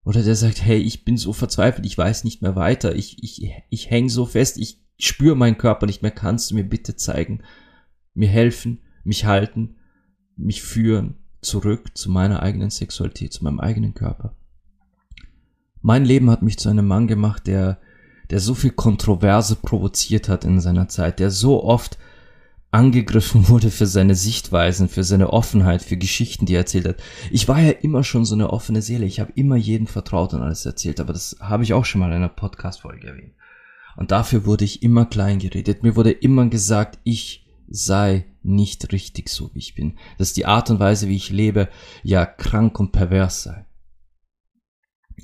Oder 0.05 0.23
der 0.23 0.35
sagt, 0.35 0.63
hey, 0.63 0.77
ich 0.77 1.03
bin 1.03 1.17
so 1.17 1.33
verzweifelt, 1.33 1.85
ich 1.85 1.97
weiß 1.97 2.23
nicht 2.23 2.41
mehr 2.41 2.55
weiter, 2.55 2.95
ich, 2.95 3.21
ich, 3.23 3.51
ich 3.69 3.89
häng 3.89 4.07
so 4.07 4.25
fest, 4.25 4.57
ich 4.57 4.81
spüre 4.97 5.35
meinen 5.35 5.57
Körper 5.57 5.85
nicht 5.85 6.01
mehr, 6.01 6.11
kannst 6.11 6.51
du 6.51 6.55
mir 6.55 6.63
bitte 6.63 6.95
zeigen, 6.95 7.41
mir 8.13 8.29
helfen, 8.29 8.79
mich 9.03 9.25
halten, 9.25 9.75
mich 10.37 10.61
führen, 10.61 11.17
zurück 11.41 11.97
zu 11.97 12.09
meiner 12.09 12.41
eigenen 12.41 12.69
Sexualität, 12.69 13.33
zu 13.33 13.43
meinem 13.43 13.59
eigenen 13.59 13.93
Körper. 13.93 14.35
Mein 15.81 16.05
Leben 16.05 16.29
hat 16.29 16.41
mich 16.41 16.57
zu 16.57 16.69
einem 16.69 16.87
Mann 16.87 17.07
gemacht, 17.07 17.47
der, 17.47 17.79
der 18.29 18.39
so 18.39 18.53
viel 18.53 18.71
Kontroverse 18.71 19.55
provoziert 19.55 20.29
hat 20.29 20.45
in 20.45 20.59
seiner 20.59 20.87
Zeit, 20.87 21.19
der 21.19 21.31
so 21.31 21.63
oft 21.63 21.97
angegriffen 22.71 23.47
wurde 23.49 23.71
für 23.71 23.87
seine 23.87 24.15
Sichtweisen, 24.15 24.89
für 24.89 25.03
seine 25.03 25.31
Offenheit, 25.31 25.81
für 25.81 25.97
Geschichten, 25.97 26.45
die 26.45 26.55
er 26.55 26.61
erzählt 26.61 26.87
hat. 26.87 26.97
Ich 27.31 27.47
war 27.47 27.59
ja 27.59 27.71
immer 27.71 28.03
schon 28.03 28.25
so 28.25 28.35
eine 28.35 28.51
offene 28.51 28.81
Seele. 28.81 29.05
Ich 29.05 29.19
habe 29.19 29.31
immer 29.35 29.55
jeden 29.55 29.87
vertraut 29.87 30.33
und 30.33 30.41
alles 30.41 30.65
erzählt, 30.65 30.99
aber 30.99 31.13
das 31.13 31.37
habe 31.39 31.63
ich 31.63 31.73
auch 31.73 31.85
schon 31.85 32.01
mal 32.01 32.09
in 32.09 32.17
einer 32.17 32.29
Podcast-Folge 32.29 33.07
erwähnt. 33.07 33.33
Und 33.95 34.11
dafür 34.11 34.45
wurde 34.45 34.65
ich 34.65 34.83
immer 34.83 35.05
klein 35.05 35.39
geredet. 35.39 35.83
Mir 35.83 35.95
wurde 35.95 36.11
immer 36.11 36.47
gesagt, 36.47 36.99
ich 37.03 37.47
sei 37.67 38.25
nicht 38.43 38.91
richtig 38.91 39.29
so, 39.29 39.51
wie 39.53 39.59
ich 39.59 39.75
bin. 39.75 39.97
Dass 40.17 40.33
die 40.33 40.45
Art 40.45 40.69
und 40.69 40.79
Weise, 40.79 41.07
wie 41.07 41.15
ich 41.15 41.29
lebe, 41.29 41.69
ja 42.03 42.25
krank 42.25 42.79
und 42.79 42.91
pervers 42.91 43.43
sei. 43.43 43.65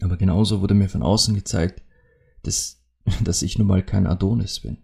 Aber 0.02 0.18
genauso 0.18 0.62
wurde 0.62 0.74
mir 0.74 0.90
von 0.90 1.04
außen 1.04 1.36
gezeigt, 1.36 1.84
dass, 2.44 2.81
dass 3.24 3.42
ich 3.42 3.58
nun 3.58 3.68
mal 3.68 3.84
kein 3.84 4.08
Adonis 4.08 4.60
bin. 4.60 4.78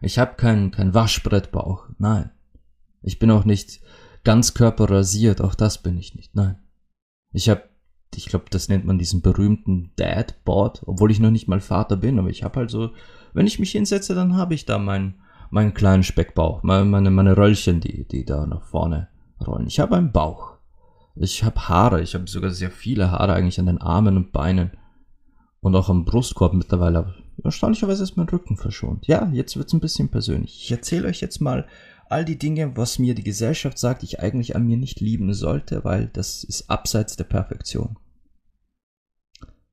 Ich 0.00 0.18
habe 0.18 0.34
kein, 0.36 0.70
kein 0.70 0.94
Waschbrettbauch, 0.94 1.88
nein. 1.98 2.30
Ich 3.02 3.18
bin 3.18 3.30
auch 3.30 3.44
nicht 3.44 3.80
ganz 4.24 4.54
körperrasiert, 4.54 5.40
auch 5.40 5.54
das 5.54 5.82
bin 5.82 5.96
ich 5.96 6.14
nicht, 6.14 6.34
nein. 6.34 6.58
Ich 7.32 7.48
habe, 7.48 7.62
ich 8.14 8.26
glaube, 8.26 8.46
das 8.50 8.68
nennt 8.68 8.84
man 8.84 8.98
diesen 8.98 9.22
berühmten 9.22 9.92
Dad-Board, 9.96 10.82
obwohl 10.86 11.10
ich 11.10 11.20
noch 11.20 11.30
nicht 11.30 11.48
mal 11.48 11.60
Vater 11.60 11.96
bin, 11.96 12.18
aber 12.18 12.30
ich 12.30 12.42
habe 12.42 12.60
halt 12.60 12.70
so, 12.70 12.90
wenn 13.32 13.46
ich 13.46 13.58
mich 13.58 13.72
hinsetze, 13.72 14.14
dann 14.14 14.36
habe 14.36 14.54
ich 14.54 14.64
da 14.64 14.78
meinen 14.78 15.20
meinen 15.50 15.74
kleinen 15.74 16.02
Speckbauch, 16.02 16.62
meine, 16.62 17.10
meine 17.10 17.36
Röllchen, 17.36 17.80
die, 17.80 18.06
die 18.06 18.24
da 18.24 18.46
nach 18.46 18.62
vorne 18.62 19.08
rollen. 19.46 19.66
Ich 19.66 19.80
habe 19.80 19.96
einen 19.96 20.12
Bauch. 20.12 20.52
Ich 21.14 21.42
habe 21.42 21.68
Haare. 21.68 22.02
Ich 22.02 22.14
habe 22.14 22.28
sogar 22.28 22.50
sehr 22.50 22.70
viele 22.70 23.10
Haare 23.10 23.34
eigentlich 23.34 23.58
an 23.58 23.66
den 23.66 23.80
Armen 23.80 24.16
und 24.16 24.32
Beinen. 24.32 24.72
Und 25.60 25.74
auch 25.74 25.88
am 25.88 26.04
Brustkorb 26.04 26.54
mittlerweile. 26.54 27.14
Erstaunlicherweise 27.44 28.02
ist 28.02 28.16
mein 28.16 28.28
Rücken 28.28 28.56
verschont. 28.56 29.06
Ja, 29.06 29.30
jetzt 29.32 29.56
wird's 29.56 29.72
ein 29.72 29.80
bisschen 29.80 30.08
persönlich. 30.08 30.60
Ich 30.62 30.70
erzähle 30.70 31.08
euch 31.08 31.20
jetzt 31.20 31.40
mal 31.40 31.66
all 32.08 32.24
die 32.24 32.38
Dinge, 32.38 32.76
was 32.76 32.98
mir 32.98 33.14
die 33.14 33.22
Gesellschaft 33.22 33.78
sagt, 33.78 34.02
ich 34.02 34.20
eigentlich 34.20 34.56
an 34.56 34.66
mir 34.66 34.76
nicht 34.76 35.00
lieben 35.00 35.32
sollte, 35.34 35.84
weil 35.84 36.08
das 36.08 36.42
ist 36.42 36.70
abseits 36.70 37.16
der 37.16 37.24
Perfektion. 37.24 37.96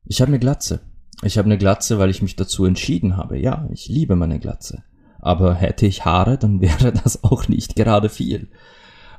Ich 0.06 0.22
habe 0.22 0.30
eine 0.30 0.40
Glatze. 0.40 0.82
Ich 1.24 1.38
habe 1.38 1.48
eine 1.48 1.58
Glatze, 1.58 1.98
weil 1.98 2.10
ich 2.10 2.22
mich 2.22 2.36
dazu 2.36 2.66
entschieden 2.66 3.18
habe. 3.18 3.40
Ja, 3.40 3.68
ich 3.72 3.88
liebe 3.88 4.16
meine 4.16 4.40
Glatze. 4.40 4.84
Aber 5.20 5.56
hätte 5.56 5.86
ich 5.88 6.06
Haare, 6.06 6.38
dann 6.38 6.62
wäre 6.62 6.92
das 6.92 7.24
auch 7.24 7.48
nicht 7.48 7.76
gerade 7.76 8.10
viel. 8.10 8.50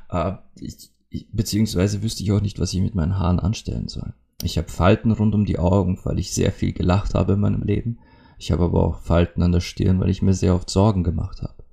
Äh, 0.09 0.33
ich, 0.59 0.91
ich, 1.09 1.27
beziehungsweise 1.31 2.03
wüsste 2.03 2.23
ich 2.23 2.31
auch 2.31 2.41
nicht, 2.41 2.59
was 2.59 2.73
ich 2.73 2.81
mit 2.81 2.95
meinen 2.95 3.17
Haaren 3.17 3.39
anstellen 3.39 3.87
soll. 3.87 4.13
Ich 4.43 4.57
habe 4.57 4.69
Falten 4.69 5.11
rund 5.11 5.33
um 5.33 5.45
die 5.45 5.57
Augen, 5.57 5.99
weil 6.03 6.19
ich 6.19 6.33
sehr 6.33 6.51
viel 6.51 6.71
gelacht 6.71 7.15
habe 7.15 7.33
in 7.33 7.39
meinem 7.39 7.63
Leben. 7.63 7.97
Ich 8.37 8.51
habe 8.51 8.65
aber 8.65 8.83
auch 8.83 8.99
Falten 8.99 9.41
an 9.41 9.51
der 9.51 9.61
Stirn, 9.61 9.99
weil 9.99 10.09
ich 10.09 10.21
mir 10.21 10.33
sehr 10.33 10.55
oft 10.55 10.69
Sorgen 10.69 11.03
gemacht 11.03 11.41
habe. 11.41 11.63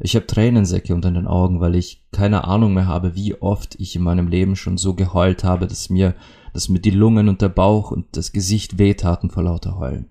Ich 0.00 0.14
habe 0.14 0.26
Tränensäcke 0.26 0.94
unter 0.94 1.10
den 1.10 1.26
Augen, 1.26 1.60
weil 1.60 1.74
ich 1.74 2.06
keine 2.12 2.44
Ahnung 2.44 2.72
mehr 2.72 2.86
habe, 2.86 3.14
wie 3.14 3.34
oft 3.40 3.74
ich 3.80 3.96
in 3.96 4.02
meinem 4.02 4.28
Leben 4.28 4.54
schon 4.54 4.78
so 4.78 4.94
geheult 4.94 5.44
habe, 5.44 5.66
dass 5.66 5.90
mir, 5.90 6.14
dass 6.52 6.68
mir 6.68 6.80
die 6.80 6.90
Lungen 6.90 7.28
und 7.28 7.42
der 7.42 7.48
Bauch 7.48 7.90
und 7.90 8.16
das 8.16 8.32
Gesicht 8.32 8.78
wehtaten 8.78 9.28
vor 9.28 9.42
lauter 9.42 9.76
Heulen. 9.76 10.06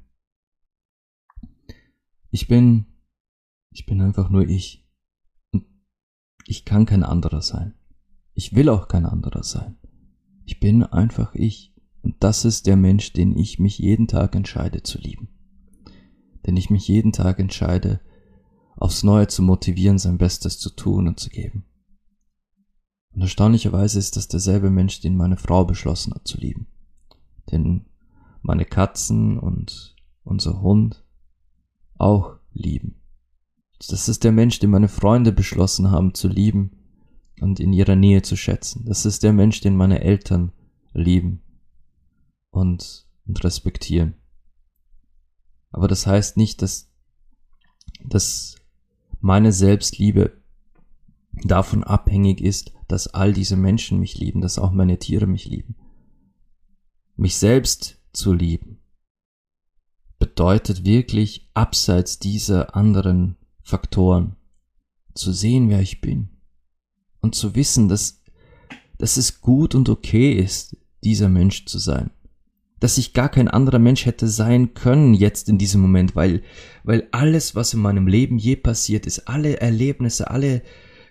Ich 2.31 2.47
bin 2.47 2.85
ich 3.77 3.85
bin 3.85 4.01
einfach 4.01 4.31
nur 4.31 4.47
ich. 4.47 4.83
Und 5.51 5.63
ich 6.47 6.65
kann 6.65 6.87
kein 6.87 7.03
anderer 7.03 7.43
sein. 7.43 7.75
Ich 8.33 8.55
will 8.55 8.69
auch 8.69 8.87
kein 8.87 9.05
anderer 9.05 9.43
sein. 9.43 9.77
Ich 10.45 10.59
bin 10.59 10.81
einfach 10.83 11.35
ich. 11.35 11.75
Und 12.01 12.15
das 12.21 12.43
ist 12.43 12.65
der 12.65 12.75
Mensch, 12.75 13.13
den 13.13 13.37
ich 13.37 13.59
mich 13.59 13.77
jeden 13.77 14.07
Tag 14.07 14.33
entscheide 14.33 14.81
zu 14.81 14.97
lieben. 14.97 15.29
Den 16.47 16.57
ich 16.57 16.69
mich 16.69 16.87
jeden 16.87 17.11
Tag 17.11 17.39
entscheide, 17.39 17.99
aufs 18.77 19.03
Neue 19.03 19.27
zu 19.27 19.43
motivieren, 19.43 19.97
sein 19.97 20.17
Bestes 20.17 20.59
zu 20.59 20.69
tun 20.69 21.07
und 21.07 21.19
zu 21.19 21.29
geben. 21.29 21.65
Und 23.13 23.21
erstaunlicherweise 23.21 23.99
ist 23.99 24.15
das 24.15 24.27
derselbe 24.27 24.69
Mensch, 24.69 25.01
den 25.01 25.17
meine 25.17 25.37
Frau 25.37 25.65
beschlossen 25.65 26.13
hat 26.13 26.27
zu 26.27 26.37
lieben. 26.37 26.67
Den 27.51 27.85
meine 28.41 28.65
Katzen 28.65 29.39
und 29.39 29.95
unser 30.23 30.61
Hund 30.61 31.03
auch 31.97 32.37
lieben. 32.53 33.01
Das 33.79 34.07
ist 34.07 34.23
der 34.23 34.31
Mensch, 34.31 34.59
den 34.59 34.69
meine 34.69 34.87
Freunde 34.87 35.31
beschlossen 35.31 35.91
haben 35.91 36.13
zu 36.13 36.27
lieben 36.27 36.71
und 37.41 37.59
in 37.59 37.73
ihrer 37.73 37.95
Nähe 37.95 38.21
zu 38.21 38.35
schätzen. 38.35 38.85
Das 38.85 39.05
ist 39.05 39.23
der 39.23 39.33
Mensch, 39.33 39.61
den 39.61 39.75
meine 39.75 40.01
Eltern 40.01 40.51
lieben 40.93 41.41
und, 42.51 43.07
und 43.25 43.43
respektieren. 43.43 44.15
Aber 45.77 45.87
das 45.87 46.07
heißt 46.07 46.37
nicht, 46.37 46.63
dass, 46.63 46.89
dass 48.03 48.55
meine 49.21 49.53
Selbstliebe 49.53 50.41
davon 51.43 51.83
abhängig 51.83 52.41
ist, 52.41 52.73
dass 52.87 53.05
all 53.13 53.31
diese 53.31 53.57
Menschen 53.57 53.99
mich 53.99 54.17
lieben, 54.17 54.41
dass 54.41 54.57
auch 54.57 54.71
meine 54.71 54.97
Tiere 54.97 55.27
mich 55.27 55.45
lieben. 55.45 55.75
Mich 57.15 57.35
selbst 57.35 58.01
zu 58.11 58.33
lieben 58.33 58.79
bedeutet 60.17 60.83
wirklich 60.83 61.47
abseits 61.53 62.17
dieser 62.17 62.75
anderen 62.75 63.37
Faktoren. 63.61 64.35
Zu 65.13 65.31
sehen, 65.31 65.69
wer 65.69 65.81
ich 65.81 66.01
bin. 66.01 66.39
Und 67.21 67.35
zu 67.35 67.53
wissen, 67.53 67.87
dass, 67.87 68.23
dass 68.97 69.17
es 69.17 69.41
gut 69.41 69.75
und 69.75 69.89
okay 69.89 70.31
ist, 70.31 70.75
dieser 71.03 71.29
Mensch 71.29 71.67
zu 71.67 71.77
sein. 71.77 72.09
Dass 72.79 72.97
ich 72.97 73.13
gar 73.13 73.29
kein 73.29 73.47
anderer 73.47 73.79
Mensch 73.79 74.05
hätte 74.05 74.27
sein 74.27 74.73
können 74.73 75.13
jetzt 75.13 75.49
in 75.49 75.57
diesem 75.57 75.81
Moment, 75.81 76.15
weil, 76.15 76.43
weil 76.83 77.07
alles, 77.11 77.55
was 77.55 77.73
in 77.73 77.81
meinem 77.81 78.07
Leben 78.07 78.37
je 78.37 78.55
passiert 78.55 79.05
ist, 79.05 79.27
alle 79.27 79.59
Erlebnisse, 79.59 80.29
alle 80.29 80.61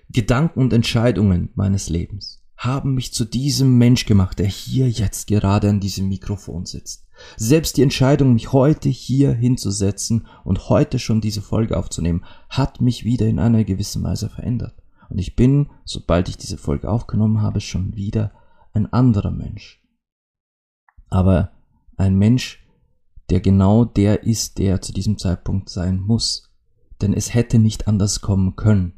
Gedanken 0.09 0.61
und 0.61 0.73
Entscheidungen 0.73 1.51
meines 1.55 1.89
Lebens 1.89 2.43
haben 2.57 2.95
mich 2.95 3.13
zu 3.13 3.25
diesem 3.25 3.77
Mensch 3.77 4.07
gemacht, 4.07 4.39
der 4.39 4.47
hier 4.47 4.89
jetzt 4.89 5.27
gerade 5.27 5.69
an 5.69 5.81
diesem 5.81 6.09
Mikrofon 6.09 6.65
sitzt. 6.65 7.07
Selbst 7.37 7.77
die 7.77 7.83
Entscheidung, 7.83 8.35
mich 8.35 8.53
heute 8.53 8.89
hier 8.89 9.33
hinzusetzen 9.33 10.27
und 10.45 10.69
heute 10.69 10.99
schon 10.99 11.21
diese 11.21 11.43
Folge 11.43 11.77
aufzunehmen, 11.77 12.25
hat 12.49 12.81
mich 12.81 13.05
wieder 13.05 13.27
in 13.27 13.39
einer 13.39 13.65
gewissen 13.65 14.03
Weise 14.03 14.29
verändert. 14.29 14.75
Und 15.09 15.19
ich 15.19 15.37
bin, 15.37 15.71
sobald 15.85 16.29
ich 16.29 16.37
diese 16.37 16.57
Folge 16.57 16.91
aufgenommen 16.91 17.43
habe, 17.43 17.61
schon 17.61 17.95
wieder 17.95 18.33
ein 18.73 18.93
anderer 18.93 19.31
Mensch. 19.31 19.83
Aber 21.09 21.53
ein 21.97 22.17
Mensch, 22.17 22.65
der 23.31 23.41
genau 23.41 23.85
der 23.85 24.23
ist, 24.23 24.59
der 24.59 24.81
zu 24.81 24.93
diesem 24.93 25.19
Zeitpunkt 25.19 25.69
sein 25.69 26.01
muss. 26.01 26.53
Denn 27.01 27.13
es 27.13 27.35
hätte 27.35 27.59
nicht 27.59 27.89
anders 27.89 28.21
kommen 28.21 28.57
können, 28.57 28.95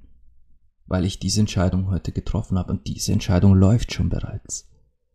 weil 0.87 1.05
ich 1.05 1.19
diese 1.19 1.41
Entscheidung 1.41 1.91
heute 1.91 2.13
getroffen 2.13 2.59
habe. 2.59 2.73
Und 2.73 2.87
diese 2.87 3.13
Entscheidung 3.13 3.55
läuft 3.55 3.93
schon 3.93 4.09
bereits. 4.09 4.69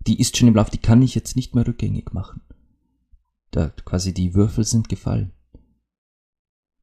Die 0.06 0.20
ist 0.20 0.36
schon 0.36 0.50
im 0.50 0.56
Lauf, 0.56 0.70
die 0.70 0.80
kann 0.80 1.02
ich 1.02 1.16
jetzt 1.16 1.36
nicht 1.36 1.56
mehr 1.56 1.66
rückgängig 1.66 2.14
machen. 2.14 2.42
Da 3.52 3.70
quasi 3.70 4.14
die 4.14 4.34
Würfel 4.34 4.64
sind 4.66 4.90
gefallen. 4.90 5.32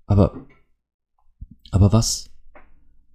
Aber, 0.07 0.47
aber 1.71 1.93
was? 1.93 2.31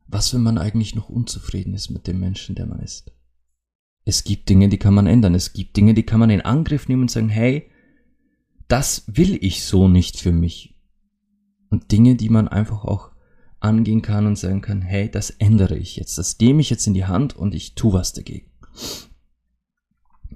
Was, 0.08 0.34
wenn 0.34 0.44
man 0.44 0.58
eigentlich 0.58 0.94
noch 0.94 1.10
unzufrieden 1.10 1.74
ist 1.74 1.90
mit 1.90 2.06
dem 2.06 2.20
Menschen, 2.20 2.56
der 2.56 2.68
man 2.68 2.80
ist? 2.80 3.12
Es 4.04 4.24
gibt 4.24 4.50
Dinge, 4.50 4.70
die 4.70 4.78
kann 4.78 4.94
man 4.94 5.08
ändern. 5.08 5.34
Es 5.34 5.54
gibt 5.54 5.76
Dinge, 5.76 5.96
die 5.96 6.04
kann 6.04 6.20
man 6.20 6.30
in 6.30 6.42
Angriff 6.42 6.88
nehmen 6.88 7.04
und 7.04 7.12
sagen, 7.12 7.30
hey, 7.30 7.72
das 8.68 9.04
will 9.08 9.38
ich 9.42 9.64
so 9.64 9.88
nicht 9.88 10.20
für 10.20 10.32
mich. 10.32 10.76
Und 11.70 11.92
Dinge, 11.92 12.16
die 12.16 12.30
man 12.30 12.48
einfach 12.48 12.86
auch 12.86 13.12
angehen 13.60 14.02
kann 14.02 14.26
und 14.26 14.38
sagen 14.38 14.62
kann, 14.62 14.82
hey, 14.82 15.10
das 15.10 15.30
ändere 15.30 15.76
ich 15.78 15.96
jetzt, 15.96 16.18
das 16.18 16.38
nehme 16.40 16.62
ich 16.62 16.70
jetzt 16.70 16.88
in 16.88 16.94
die 16.94 17.06
Hand 17.06 17.36
und 17.36 17.56
ich 17.56 17.76
tue 17.76 17.94
was 17.94 18.14
dagegen. 18.14 18.50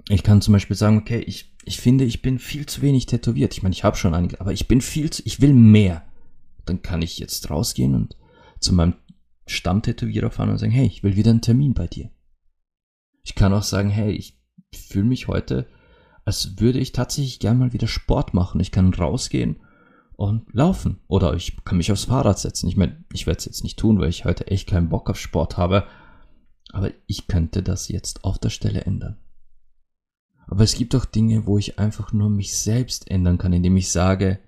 Ich 0.08 0.22
kann 0.22 0.42
zum 0.42 0.52
Beispiel 0.52 0.76
sagen, 0.76 0.98
okay, 0.98 1.20
ich, 1.20 1.56
ich 1.64 1.80
finde, 1.80 2.04
ich 2.04 2.22
bin 2.22 2.38
viel 2.38 2.66
zu 2.66 2.82
wenig 2.82 3.06
tätowiert. 3.06 3.52
Ich 3.54 3.62
meine, 3.62 3.74
ich 3.74 3.84
habe 3.84 3.96
schon 3.96 4.14
einige, 4.14 4.40
aber 4.40 4.52
ich 4.52 4.66
bin 4.66 4.80
viel 4.80 5.10
zu, 5.10 5.22
ich 5.24 5.40
will 5.40 5.52
mehr. 5.52 6.04
Dann 6.64 6.82
kann 6.82 7.02
ich 7.02 7.18
jetzt 7.18 7.48
rausgehen 7.50 7.94
und 7.94 8.16
zu 8.58 8.74
meinem 8.74 8.94
Stammtätowierer 9.46 10.30
fahren 10.30 10.50
und 10.50 10.58
sagen, 10.58 10.72
hey, 10.72 10.86
ich 10.86 11.02
will 11.02 11.16
wieder 11.16 11.30
einen 11.30 11.42
Termin 11.42 11.74
bei 11.74 11.86
dir. 11.86 12.10
Ich 13.22 13.34
kann 13.34 13.52
auch 13.52 13.62
sagen, 13.62 13.90
hey, 13.90 14.12
ich 14.12 14.38
fühle 14.74 15.04
mich 15.04 15.28
heute, 15.28 15.68
als 16.30 16.60
würde 16.60 16.78
ich 16.78 16.92
tatsächlich 16.92 17.40
gern 17.40 17.58
mal 17.58 17.72
wieder 17.72 17.88
Sport 17.88 18.34
machen. 18.34 18.60
Ich 18.60 18.70
kann 18.70 18.94
rausgehen 18.94 19.56
und 20.14 20.44
laufen. 20.52 21.00
Oder 21.08 21.34
ich 21.34 21.64
kann 21.64 21.76
mich 21.76 21.90
aufs 21.90 22.04
Fahrrad 22.04 22.38
setzen. 22.38 22.68
Ich 22.68 22.76
meine, 22.76 23.04
ich 23.12 23.26
werde 23.26 23.38
es 23.38 23.46
jetzt 23.46 23.64
nicht 23.64 23.80
tun, 23.80 23.98
weil 23.98 24.10
ich 24.10 24.24
heute 24.24 24.46
echt 24.46 24.68
keinen 24.68 24.90
Bock 24.90 25.10
auf 25.10 25.18
Sport 25.18 25.56
habe. 25.56 25.88
Aber 26.70 26.92
ich 27.08 27.26
könnte 27.26 27.64
das 27.64 27.88
jetzt 27.88 28.22
auf 28.22 28.38
der 28.38 28.50
Stelle 28.50 28.82
ändern. 28.82 29.18
Aber 30.46 30.62
es 30.62 30.76
gibt 30.76 30.94
auch 30.94 31.04
Dinge, 31.04 31.46
wo 31.46 31.58
ich 31.58 31.80
einfach 31.80 32.12
nur 32.12 32.30
mich 32.30 32.56
selbst 32.56 33.10
ändern 33.10 33.36
kann, 33.36 33.52
indem 33.52 33.76
ich 33.76 33.90
sage, 33.90 34.38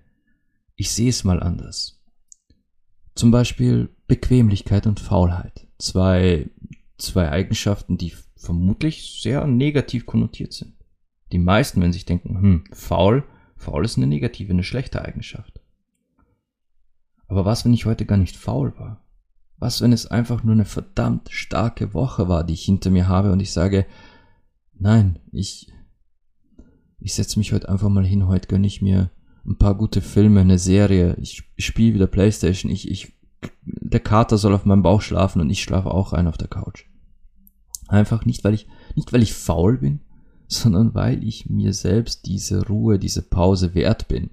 ich 0.76 0.92
sehe 0.92 1.10
es 1.10 1.24
mal 1.24 1.42
anders. 1.42 2.00
Zum 3.16 3.32
Beispiel 3.32 3.88
Bequemlichkeit 4.06 4.86
und 4.86 5.00
Faulheit. 5.00 5.66
Zwei, 5.78 6.48
zwei 6.96 7.28
Eigenschaften, 7.28 7.98
die 7.98 8.14
vermutlich 8.36 9.20
sehr 9.20 9.48
negativ 9.48 10.06
konnotiert 10.06 10.52
sind. 10.52 10.74
Die 11.32 11.38
meisten, 11.38 11.80
wenn 11.80 11.92
sich 11.92 12.04
denken, 12.04 12.40
hm, 12.40 12.64
faul, 12.72 13.24
faul 13.56 13.84
ist 13.84 13.96
eine 13.96 14.06
negative, 14.06 14.52
eine 14.52 14.62
schlechte 14.62 15.02
Eigenschaft. 15.02 15.60
Aber 17.26 17.46
was, 17.46 17.64
wenn 17.64 17.72
ich 17.72 17.86
heute 17.86 18.04
gar 18.04 18.18
nicht 18.18 18.36
faul 18.36 18.74
war? 18.78 19.02
Was, 19.56 19.80
wenn 19.80 19.92
es 19.92 20.06
einfach 20.06 20.42
nur 20.42 20.54
eine 20.54 20.66
verdammt 20.66 21.30
starke 21.30 21.94
Woche 21.94 22.28
war, 22.28 22.44
die 22.44 22.52
ich 22.52 22.64
hinter 22.64 22.90
mir 22.90 23.08
habe 23.08 23.32
und 23.32 23.40
ich 23.40 23.52
sage, 23.52 23.86
nein, 24.74 25.18
ich, 25.30 25.72
ich 26.98 27.14
setze 27.14 27.38
mich 27.38 27.52
heute 27.52 27.68
einfach 27.68 27.88
mal 27.88 28.04
hin, 28.04 28.26
heute 28.26 28.48
gönne 28.48 28.66
ich 28.66 28.82
mir 28.82 29.10
ein 29.46 29.56
paar 29.56 29.74
gute 29.74 30.02
Filme, 30.02 30.40
eine 30.40 30.58
Serie, 30.58 31.16
ich 31.20 31.42
spiele 31.58 31.94
wieder 31.94 32.06
Playstation, 32.06 32.70
ich, 32.70 32.90
ich, 32.90 33.12
der 33.64 34.00
Kater 34.00 34.36
soll 34.36 34.54
auf 34.54 34.66
meinem 34.66 34.82
Bauch 34.82 35.00
schlafen 35.00 35.40
und 35.40 35.48
ich 35.48 35.62
schlafe 35.62 35.90
auch 35.90 36.12
ein 36.12 36.26
auf 36.26 36.36
der 36.36 36.48
Couch. 36.48 36.84
Einfach 37.88 38.24
nicht, 38.24 38.44
weil 38.44 38.54
ich, 38.54 38.68
nicht 38.94 39.12
weil 39.12 39.22
ich 39.22 39.32
faul 39.32 39.78
bin, 39.78 40.00
sondern 40.52 40.94
weil 40.94 41.24
ich 41.24 41.48
mir 41.48 41.72
selbst 41.72 42.26
diese 42.26 42.66
Ruhe, 42.66 42.98
diese 42.98 43.22
Pause 43.22 43.74
wert 43.74 44.08
bin. 44.08 44.30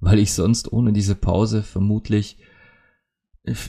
Weil 0.00 0.18
ich 0.18 0.32
sonst 0.32 0.72
ohne 0.72 0.92
diese 0.92 1.14
Pause 1.14 1.62
vermutlich, 1.62 2.38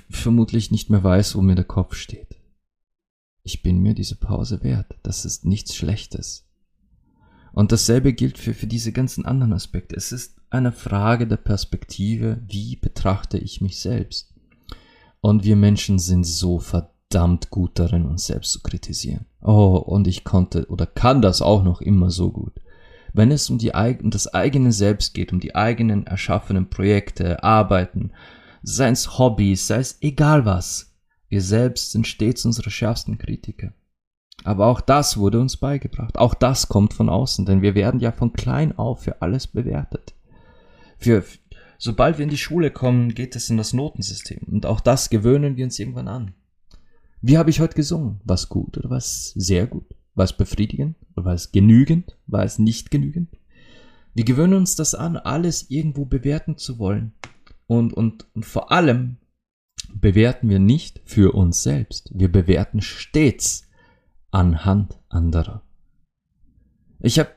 vermutlich 0.09 0.71
nicht 0.71 0.89
mehr 0.89 1.03
weiß, 1.03 1.35
wo 1.35 1.41
mir 1.41 1.55
der 1.55 1.65
Kopf 1.65 1.95
steht. 1.95 2.39
Ich 3.43 3.61
bin 3.61 3.79
mir 3.79 3.93
diese 3.93 4.15
Pause 4.15 4.63
wert. 4.63 4.95
Das 5.03 5.25
ist 5.25 5.45
nichts 5.45 5.75
Schlechtes. 5.75 6.49
Und 7.51 7.71
dasselbe 7.71 8.13
gilt 8.13 8.39
für, 8.39 8.53
für 8.53 8.65
diese 8.65 8.91
ganzen 8.91 9.25
anderen 9.25 9.53
Aspekte. 9.53 9.95
Es 9.95 10.11
ist 10.11 10.41
eine 10.49 10.71
Frage 10.71 11.27
der 11.27 11.37
Perspektive, 11.37 12.41
wie 12.47 12.77
betrachte 12.77 13.37
ich 13.37 13.61
mich 13.61 13.79
selbst. 13.79 14.33
Und 15.21 15.43
wir 15.43 15.55
Menschen 15.55 15.99
sind 15.99 16.23
so 16.23 16.59
verdammt 16.59 17.51
gut 17.51 17.77
darin, 17.77 18.05
uns 18.05 18.25
selbst 18.25 18.51
zu 18.51 18.61
kritisieren. 18.61 19.25
Oh, 19.43 19.75
und 19.75 20.07
ich 20.07 20.23
konnte 20.23 20.65
oder 20.69 20.85
kann 20.85 21.21
das 21.21 21.41
auch 21.41 21.63
noch 21.63 21.81
immer 21.81 22.09
so 22.09 22.31
gut. 22.31 22.53
Wenn 23.13 23.29
es 23.29 23.49
um, 23.49 23.57
die, 23.57 23.71
um 23.71 24.09
das 24.09 24.33
eigene 24.33 24.71
Selbst 24.71 25.13
geht, 25.13 25.33
um 25.33 25.39
die 25.39 25.53
eigenen 25.53 26.07
erschaffenen 26.07 26.69
Projekte, 26.69 27.43
Arbeiten, 27.43 28.11
sei 28.63 28.89
es 28.89 29.19
Hobbys, 29.19 29.67
sei 29.67 29.77
es 29.77 29.97
egal 30.01 30.45
was, 30.45 30.95
wir 31.27 31.41
selbst 31.41 31.91
sind 31.91 32.07
stets 32.07 32.45
unsere 32.45 32.69
schärfsten 32.69 33.17
Kritiker. 33.17 33.73
Aber 34.43 34.67
auch 34.67 34.81
das 34.81 35.17
wurde 35.17 35.39
uns 35.39 35.57
beigebracht. 35.57 36.17
Auch 36.17 36.33
das 36.33 36.69
kommt 36.69 36.93
von 36.93 37.09
außen, 37.09 37.45
denn 37.45 37.61
wir 37.61 37.75
werden 37.75 37.99
ja 37.99 38.11
von 38.11 38.33
klein 38.33 38.77
auf 38.77 39.03
für 39.03 39.21
alles 39.21 39.47
bewertet. 39.47 40.15
Für, 40.97 41.23
sobald 41.77 42.17
wir 42.17 42.23
in 42.23 42.29
die 42.29 42.37
Schule 42.37 42.71
kommen, 42.71 43.13
geht 43.13 43.35
es 43.35 43.49
in 43.49 43.57
das 43.57 43.73
Notensystem. 43.73 44.41
Und 44.49 44.65
auch 44.65 44.79
das 44.79 45.09
gewöhnen 45.09 45.57
wir 45.57 45.65
uns 45.65 45.79
irgendwann 45.79 46.07
an. 46.07 46.33
Wie 47.25 47.37
habe 47.37 47.49
ich 47.49 47.61
heute 47.61 47.75
gesungen? 47.75 48.19
War 48.25 48.33
es 48.33 48.49
gut 48.49 48.77
oder 48.77 48.89
war 48.89 48.97
es 48.97 49.31
sehr 49.37 49.65
gut? 49.65 49.95
War 50.13 50.25
es 50.25 50.33
befriedigend 50.33 50.97
oder 51.15 51.27
war 51.27 51.33
es 51.33 51.53
genügend? 51.53 52.17
War 52.27 52.43
es 52.43 52.59
nicht 52.59 52.91
genügend? 52.91 53.29
Wir 54.13 54.25
gewöhnen 54.25 54.55
uns 54.55 54.75
das 54.75 54.93
an, 54.93 55.15
alles 55.15 55.69
irgendwo 55.69 56.03
bewerten 56.03 56.57
zu 56.57 56.79
wollen. 56.79 57.13
Und, 57.65 57.93
und, 57.93 58.27
und 58.35 58.45
vor 58.45 58.73
allem 58.73 59.15
bewerten 59.93 60.49
wir 60.49 60.59
nicht 60.59 60.99
für 61.05 61.33
uns 61.33 61.63
selbst. 61.63 62.11
Wir 62.13 62.29
bewerten 62.29 62.81
stets 62.81 63.69
anhand 64.31 64.99
anderer. 65.07 65.63
Ich 66.99 67.19
habe, 67.19 67.29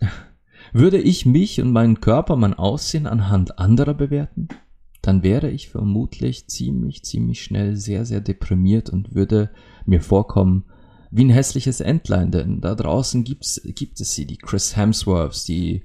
würde 0.72 0.98
ich 0.98 1.26
mich 1.26 1.60
und 1.60 1.70
meinen 1.70 2.00
Körper, 2.00 2.36
mein 2.36 2.54
Aussehen 2.54 3.06
anhand 3.06 3.58
anderer 3.58 3.92
bewerten, 3.92 4.48
dann 5.04 5.22
wäre 5.22 5.50
ich 5.50 5.68
vermutlich 5.68 6.48
ziemlich, 6.48 7.04
ziemlich 7.04 7.42
schnell 7.42 7.76
sehr, 7.76 8.06
sehr 8.06 8.22
deprimiert 8.22 8.88
und 8.88 9.14
würde 9.14 9.50
mir 9.84 10.00
vorkommen 10.00 10.64
wie 11.10 11.26
ein 11.26 11.30
hässliches 11.30 11.80
Entlein, 11.80 12.30
denn 12.30 12.62
da 12.62 12.74
draußen 12.74 13.22
gibt's, 13.22 13.60
gibt 13.64 14.00
es 14.00 14.14
sie, 14.14 14.26
die 14.26 14.38
Chris 14.38 14.76
Hemsworths, 14.76 15.44
die 15.44 15.84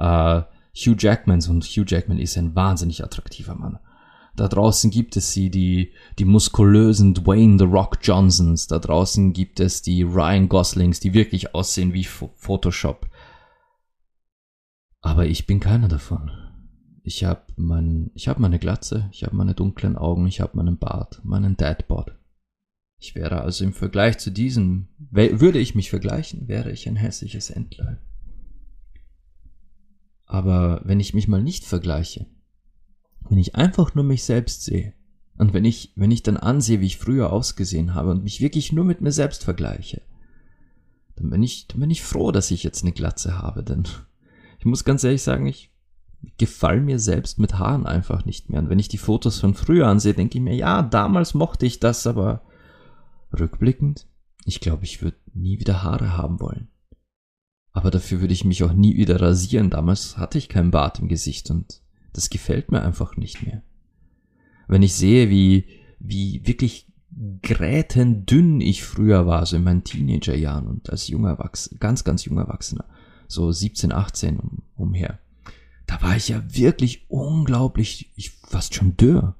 äh, 0.00 0.42
Hugh 0.74 0.96
Jackmans 0.98 1.48
und 1.48 1.64
Hugh 1.64 1.84
Jackman 1.86 2.18
ist 2.18 2.36
ein 2.36 2.56
wahnsinnig 2.56 3.04
attraktiver 3.04 3.54
Mann. 3.54 3.78
Da 4.34 4.48
draußen 4.48 4.90
gibt 4.90 5.16
es 5.16 5.32
sie, 5.32 5.50
die, 5.50 5.92
die 6.18 6.24
muskulösen 6.24 7.14
Dwayne 7.14 7.58
The 7.58 7.64
Rock 7.64 7.98
Johnsons. 8.02 8.66
Da 8.66 8.78
draußen 8.78 9.32
gibt 9.32 9.58
es 9.58 9.82
die 9.82 10.02
Ryan 10.02 10.48
Goslings, 10.48 11.00
die 11.00 11.14
wirklich 11.14 11.54
aussehen 11.54 11.92
wie 11.92 12.04
Photoshop. 12.04 13.08
Aber 15.00 15.26
ich 15.26 15.46
bin 15.46 15.60
keiner 15.60 15.88
davon. 15.88 16.47
Ich 17.08 17.24
habe 17.24 17.40
mein, 17.56 18.10
ich 18.12 18.28
hab 18.28 18.38
meine 18.38 18.58
Glatze, 18.58 19.08
ich 19.12 19.24
habe 19.24 19.34
meine 19.34 19.54
dunklen 19.54 19.96
Augen, 19.96 20.26
ich 20.26 20.42
habe 20.42 20.58
meinen 20.58 20.76
Bart, 20.76 21.22
meinen 21.24 21.56
Dadbot. 21.56 22.14
Ich 22.98 23.14
wäre 23.14 23.40
also 23.40 23.64
im 23.64 23.72
Vergleich 23.72 24.18
zu 24.18 24.30
diesem, 24.30 24.88
würde 25.10 25.58
ich 25.58 25.74
mich 25.74 25.88
vergleichen, 25.88 26.48
wäre 26.48 26.70
ich 26.70 26.86
ein 26.86 26.96
hässliches 26.96 27.48
Entlein. 27.48 27.96
Aber 30.26 30.82
wenn 30.84 31.00
ich 31.00 31.14
mich 31.14 31.28
mal 31.28 31.42
nicht 31.42 31.64
vergleiche, 31.64 32.26
wenn 33.30 33.38
ich 33.38 33.54
einfach 33.54 33.94
nur 33.94 34.04
mich 34.04 34.24
selbst 34.24 34.64
sehe 34.64 34.92
und 35.38 35.54
wenn 35.54 35.64
ich, 35.64 35.94
wenn 35.96 36.10
ich 36.10 36.22
dann 36.22 36.36
ansehe, 36.36 36.82
wie 36.82 36.86
ich 36.88 36.98
früher 36.98 37.32
ausgesehen 37.32 37.94
habe 37.94 38.10
und 38.10 38.22
mich 38.22 38.42
wirklich 38.42 38.70
nur 38.70 38.84
mit 38.84 39.00
mir 39.00 39.12
selbst 39.12 39.44
vergleiche, 39.44 40.02
dann 41.16 41.30
bin 41.30 41.42
ich, 41.42 41.68
dann 41.68 41.80
bin 41.80 41.88
ich 41.88 42.02
froh, 42.02 42.32
dass 42.32 42.50
ich 42.50 42.64
jetzt 42.64 42.82
eine 42.82 42.92
Glatze 42.92 43.38
habe, 43.38 43.62
denn 43.62 43.84
ich 44.58 44.66
muss 44.66 44.84
ganz 44.84 45.04
ehrlich 45.04 45.22
sagen, 45.22 45.46
ich 45.46 45.72
gefall 46.36 46.80
mir 46.80 46.98
selbst 46.98 47.38
mit 47.38 47.58
Haaren 47.58 47.86
einfach 47.86 48.24
nicht 48.24 48.50
mehr. 48.50 48.60
Und 48.60 48.70
wenn 48.70 48.78
ich 48.78 48.88
die 48.88 48.98
Fotos 48.98 49.38
von 49.40 49.54
früher 49.54 49.86
ansehe, 49.86 50.14
denke 50.14 50.38
ich 50.38 50.44
mir, 50.44 50.54
ja, 50.54 50.82
damals 50.82 51.34
mochte 51.34 51.66
ich 51.66 51.80
das, 51.80 52.06
aber 52.06 52.42
rückblickend, 53.38 54.06
ich 54.44 54.60
glaube, 54.60 54.84
ich 54.84 55.02
würde 55.02 55.18
nie 55.34 55.60
wieder 55.60 55.82
Haare 55.82 56.16
haben 56.16 56.40
wollen. 56.40 56.68
Aber 57.72 57.90
dafür 57.90 58.20
würde 58.20 58.32
ich 58.32 58.44
mich 58.44 58.64
auch 58.64 58.72
nie 58.72 58.96
wieder 58.96 59.20
rasieren. 59.20 59.70
Damals 59.70 60.16
hatte 60.16 60.38
ich 60.38 60.48
keinen 60.48 60.70
Bart 60.70 60.98
im 60.98 61.08
Gesicht 61.08 61.50
und 61.50 61.82
das 62.12 62.30
gefällt 62.30 62.72
mir 62.72 62.82
einfach 62.82 63.16
nicht 63.16 63.44
mehr. 63.46 63.62
Wenn 64.66 64.82
ich 64.82 64.94
sehe, 64.94 65.30
wie, 65.30 65.66
wie 65.98 66.46
wirklich 66.46 66.86
grätendünn 67.42 68.60
ich 68.60 68.84
früher 68.84 69.26
war, 69.26 69.46
so 69.46 69.56
in 69.56 69.64
meinen 69.64 69.84
Teenagerjahren 69.84 70.66
und 70.66 70.90
als 70.90 71.08
junger 71.08 71.30
Erwachsener, 71.30 71.78
ganz, 71.78 72.04
ganz 72.04 72.24
junger 72.24 72.42
Erwachsener, 72.42 72.84
so 73.28 73.50
17, 73.50 73.92
18 73.92 74.38
um, 74.38 74.62
umher, 74.76 75.18
da 75.88 76.02
war 76.02 76.16
ich 76.16 76.28
ja 76.28 76.42
wirklich 76.46 77.06
unglaublich, 77.08 78.12
ich 78.14 78.30
fast 78.30 78.74
schon 78.74 78.96
dürr. 78.96 79.34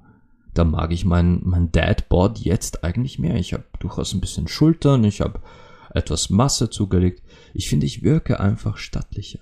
Da 0.55 0.65
mag 0.65 0.93
ich 0.93 1.05
mein, 1.05 1.43
mein 1.45 1.71
Dadboard 1.71 2.39
jetzt 2.39 2.83
eigentlich 2.83 3.19
mehr. 3.19 3.37
Ich 3.37 3.53
habe 3.53 3.67
durchaus 3.79 4.15
ein 4.15 4.21
bisschen 4.21 4.49
Schultern, 4.49 5.05
ich 5.05 5.21
habe 5.21 5.43
etwas 5.95 6.31
Masse 6.31 6.71
zugelegt. 6.71 7.23
Ich 7.53 7.69
finde, 7.69 7.85
ich 7.85 8.03
wirke 8.03 8.41
einfach 8.41 8.79
stattlicher. 8.79 9.41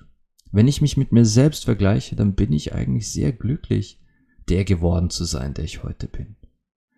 Wenn 0.51 0.67
ich 0.67 0.83
mich 0.83 0.97
mit 0.97 1.13
mir 1.13 1.25
selbst 1.25 1.65
vergleiche, 1.65 2.17
dann 2.17 2.35
bin 2.35 2.53
ich 2.53 2.75
eigentlich 2.75 3.09
sehr 3.09 3.33
glücklich, 3.33 4.01
der 4.49 4.65
geworden 4.65 5.09
zu 5.09 5.25
sein, 5.25 5.55
der 5.55 5.65
ich 5.65 5.85
heute 5.85 6.09
bin. 6.09 6.35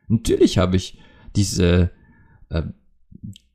Natürlich 0.09 0.57
habe 0.57 0.77
ich 0.77 0.99
diese, 1.37 1.90
äh, 2.49 2.62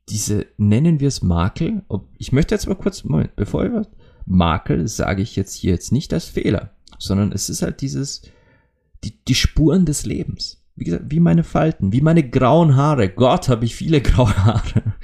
diese, 0.08 0.46
nennen 0.56 1.00
wir 1.00 1.08
es 1.08 1.20
Makel. 1.20 1.82
Ich 2.16 2.30
möchte 2.30 2.54
jetzt 2.54 2.68
mal 2.68 2.76
kurz, 2.76 3.02
Moment, 3.02 3.34
bevor 3.34 3.64
ich 3.64 3.72
Makel 4.26 4.88
sage 4.88 5.22
ich 5.22 5.36
jetzt 5.36 5.54
hier 5.54 5.72
jetzt 5.72 5.92
nicht 5.92 6.12
als 6.12 6.26
Fehler, 6.26 6.70
sondern 6.98 7.32
es 7.32 7.48
ist 7.50 7.62
halt 7.62 7.80
dieses, 7.80 8.22
die, 9.04 9.22
die 9.24 9.34
Spuren 9.34 9.84
des 9.84 10.06
Lebens. 10.06 10.62
Wie 10.76 10.84
gesagt, 10.84 11.04
wie 11.08 11.20
meine 11.20 11.44
Falten, 11.44 11.92
wie 11.92 12.00
meine 12.00 12.28
grauen 12.28 12.74
Haare. 12.74 13.08
Gott, 13.08 13.48
habe 13.48 13.64
ich 13.64 13.76
viele 13.76 14.00
graue 14.02 14.36
Haare. 14.44 14.94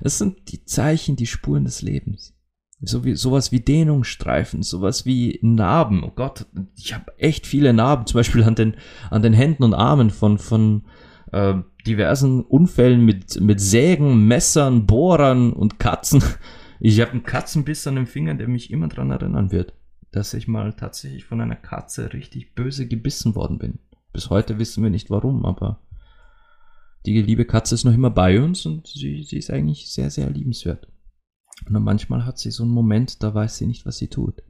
Es 0.00 0.18
sind 0.18 0.52
die 0.52 0.64
Zeichen, 0.64 1.16
die 1.16 1.26
Spuren 1.26 1.64
des 1.64 1.82
Lebens. 1.82 2.34
So 2.82 3.04
wie, 3.04 3.14
sowas 3.14 3.52
wie 3.52 3.60
Dehnungsstreifen, 3.60 4.62
sowas 4.62 5.04
wie 5.04 5.38
Narben. 5.42 6.02
Oh 6.02 6.12
Gott, 6.14 6.46
ich 6.76 6.94
habe 6.94 7.12
echt 7.18 7.46
viele 7.46 7.74
Narben, 7.74 8.06
zum 8.06 8.18
Beispiel 8.18 8.42
an 8.42 8.54
den, 8.54 8.74
an 9.10 9.20
den 9.20 9.34
Händen 9.34 9.64
und 9.64 9.74
Armen 9.74 10.08
von, 10.08 10.38
von 10.38 10.84
äh, 11.32 11.56
diversen 11.86 12.42
Unfällen 12.42 13.04
mit, 13.04 13.38
mit 13.40 13.60
Sägen, 13.60 14.26
Messern, 14.26 14.86
Bohrern 14.86 15.52
und 15.52 15.78
Katzen. 15.78 16.22
Ich 16.82 16.98
habe 17.00 17.12
einen 17.12 17.22
Katzenbiss 17.22 17.86
an 17.86 17.96
dem 17.96 18.06
Finger, 18.06 18.34
der 18.34 18.48
mich 18.48 18.70
immer 18.70 18.88
dran 18.88 19.10
erinnern 19.10 19.52
wird, 19.52 19.74
dass 20.12 20.32
ich 20.32 20.48
mal 20.48 20.72
tatsächlich 20.72 21.26
von 21.26 21.42
einer 21.42 21.56
Katze 21.56 22.14
richtig 22.14 22.54
böse 22.54 22.88
gebissen 22.88 23.34
worden 23.34 23.58
bin. 23.58 23.78
Bis 24.14 24.30
heute 24.30 24.58
wissen 24.58 24.82
wir 24.82 24.90
nicht 24.90 25.10
warum, 25.10 25.44
aber 25.44 25.82
die 27.04 27.20
liebe 27.20 27.44
Katze 27.44 27.74
ist 27.74 27.84
noch 27.84 27.92
immer 27.92 28.10
bei 28.10 28.40
uns 28.42 28.64
und 28.64 28.86
sie, 28.86 29.22
sie 29.24 29.36
ist 29.36 29.50
eigentlich 29.50 29.92
sehr, 29.92 30.10
sehr 30.10 30.30
liebenswert. 30.30 30.88
Und 31.66 31.82
manchmal 31.84 32.24
hat 32.24 32.38
sie 32.38 32.50
so 32.50 32.62
einen 32.62 32.72
Moment, 32.72 33.22
da 33.22 33.34
weiß 33.34 33.58
sie 33.58 33.66
nicht, 33.66 33.84
was 33.84 33.98
sie 33.98 34.08
tut. 34.08 34.42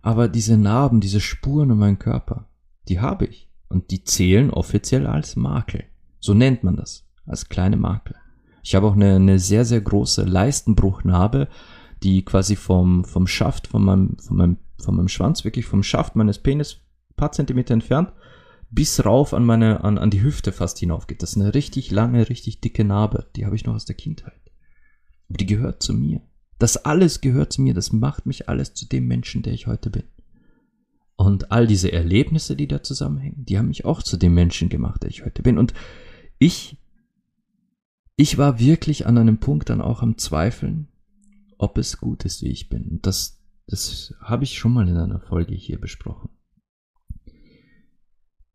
Aber 0.00 0.28
diese 0.28 0.56
Narben, 0.56 1.00
diese 1.00 1.20
Spuren 1.20 1.70
in 1.70 1.78
meinem 1.78 1.98
Körper, 1.98 2.48
die 2.88 3.00
habe 3.00 3.26
ich. 3.26 3.50
Und 3.68 3.90
die 3.90 4.04
zählen 4.04 4.50
offiziell 4.50 5.06
als 5.06 5.34
Makel. 5.34 5.84
So 6.20 6.34
nennt 6.34 6.62
man 6.62 6.76
das. 6.76 7.08
Als 7.26 7.48
kleine 7.48 7.76
Makel. 7.76 8.14
Ich 8.64 8.74
habe 8.74 8.86
auch 8.86 8.94
eine, 8.94 9.16
eine 9.16 9.38
sehr, 9.38 9.66
sehr 9.66 9.82
große 9.82 10.24
Leistenbruchnarbe, 10.24 11.48
die 12.02 12.24
quasi 12.24 12.56
vom, 12.56 13.04
vom 13.04 13.26
Schaft, 13.26 13.66
von 13.66 13.84
meinem, 13.84 14.16
von, 14.18 14.36
meinem, 14.38 14.56
von 14.78 14.96
meinem 14.96 15.08
Schwanz, 15.08 15.44
wirklich 15.44 15.66
vom 15.66 15.82
Schaft 15.82 16.16
meines 16.16 16.38
Penis 16.38 16.80
paar 17.14 17.30
Zentimeter 17.30 17.74
entfernt, 17.74 18.12
bis 18.70 19.04
rauf 19.04 19.34
an 19.34 19.44
meine, 19.44 19.84
an, 19.84 19.98
an 19.98 20.10
die 20.10 20.22
Hüfte 20.22 20.50
fast 20.50 20.78
hinaufgeht. 20.78 21.22
Das 21.22 21.30
ist 21.30 21.36
eine 21.36 21.54
richtig 21.54 21.90
lange, 21.90 22.28
richtig 22.28 22.62
dicke 22.62 22.84
Narbe. 22.84 23.26
Die 23.36 23.44
habe 23.44 23.54
ich 23.54 23.66
noch 23.66 23.74
aus 23.74 23.84
der 23.84 23.96
Kindheit. 23.96 24.40
Aber 25.28 25.36
die 25.36 25.46
gehört 25.46 25.82
zu 25.82 25.92
mir. 25.92 26.22
Das 26.58 26.78
alles 26.78 27.20
gehört 27.20 27.52
zu 27.52 27.60
mir. 27.60 27.74
Das 27.74 27.92
macht 27.92 28.24
mich 28.24 28.48
alles 28.48 28.72
zu 28.72 28.88
dem 28.88 29.06
Menschen, 29.06 29.42
der 29.42 29.52
ich 29.52 29.66
heute 29.66 29.90
bin. 29.90 30.04
Und 31.16 31.52
all 31.52 31.66
diese 31.66 31.92
Erlebnisse, 31.92 32.56
die 32.56 32.66
da 32.66 32.82
zusammenhängen, 32.82 33.44
die 33.44 33.58
haben 33.58 33.68
mich 33.68 33.84
auch 33.84 34.02
zu 34.02 34.16
dem 34.16 34.34
Menschen 34.34 34.70
gemacht, 34.70 35.02
der 35.02 35.10
ich 35.10 35.24
heute 35.24 35.42
bin. 35.42 35.58
Und 35.58 35.74
ich 36.38 36.78
ich 38.16 38.38
war 38.38 38.58
wirklich 38.58 39.06
an 39.06 39.18
einem 39.18 39.38
Punkt 39.38 39.70
dann 39.70 39.80
auch 39.80 40.02
am 40.02 40.18
Zweifeln, 40.18 40.88
ob 41.58 41.78
es 41.78 41.98
gut 41.98 42.24
ist, 42.24 42.42
wie 42.42 42.50
ich 42.50 42.68
bin. 42.68 43.00
Das, 43.02 43.42
das 43.66 44.14
habe 44.20 44.44
ich 44.44 44.58
schon 44.58 44.72
mal 44.72 44.88
in 44.88 44.96
einer 44.96 45.20
Folge 45.20 45.54
hier 45.54 45.80
besprochen. 45.80 46.30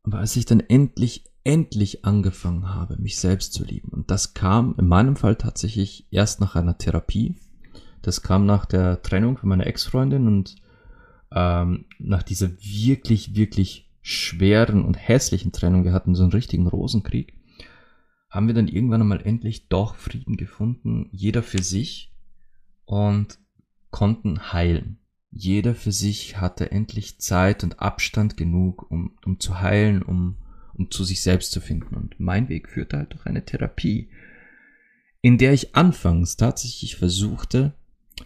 Aber 0.03 0.19
als 0.19 0.35
ich 0.35 0.45
dann 0.45 0.61
endlich, 0.61 1.25
endlich 1.43 2.05
angefangen 2.05 2.69
habe, 2.69 2.97
mich 2.97 3.17
selbst 3.17 3.53
zu 3.53 3.63
lieben, 3.63 3.89
und 3.89 4.09
das 4.11 4.33
kam 4.33 4.75
in 4.77 4.87
meinem 4.87 5.15
Fall 5.15 5.35
tatsächlich 5.35 6.07
erst 6.11 6.39
nach 6.39 6.55
einer 6.55 6.77
Therapie, 6.77 7.35
das 8.01 8.21
kam 8.21 8.45
nach 8.45 8.65
der 8.65 9.01
Trennung 9.01 9.37
von 9.37 9.49
meiner 9.49 9.67
Ex-Freundin 9.67 10.25
und 10.27 10.55
ähm, 11.31 11.85
nach 11.99 12.23
dieser 12.23 12.49
wirklich, 12.61 13.35
wirklich 13.35 13.91
schweren 14.01 14.85
und 14.85 14.95
hässlichen 14.95 15.51
Trennung, 15.51 15.83
wir 15.83 15.93
hatten 15.93 16.15
so 16.15 16.23
einen 16.23 16.31
richtigen 16.31 16.67
Rosenkrieg, 16.67 17.38
haben 18.29 18.47
wir 18.47 18.53
dann 18.53 18.67
irgendwann 18.67 19.01
einmal 19.01 19.25
endlich 19.25 19.67
doch 19.67 19.95
Frieden 19.95 20.37
gefunden, 20.37 21.09
jeder 21.11 21.43
für 21.43 21.63
sich 21.63 22.13
und 22.85 23.39
konnten 23.89 24.53
heilen. 24.53 24.99
Jeder 25.31 25.75
für 25.75 25.91
sich 25.91 26.39
hatte 26.39 26.71
endlich 26.71 27.19
Zeit 27.19 27.63
und 27.63 27.79
Abstand 27.79 28.37
genug, 28.37 28.89
um, 28.89 29.17
um 29.25 29.39
zu 29.39 29.61
heilen, 29.61 30.01
um, 30.01 30.37
um 30.73 30.89
zu 30.89 31.03
sich 31.03 31.21
selbst 31.21 31.51
zu 31.51 31.61
finden. 31.61 31.95
Und 31.95 32.19
mein 32.19 32.49
Weg 32.49 32.69
führte 32.69 32.97
halt 32.97 33.13
durch 33.13 33.25
eine 33.25 33.45
Therapie, 33.45 34.09
in 35.21 35.37
der 35.37 35.53
ich 35.53 35.75
anfangs 35.75 36.35
tatsächlich 36.37 36.95
versuchte, 36.95 37.73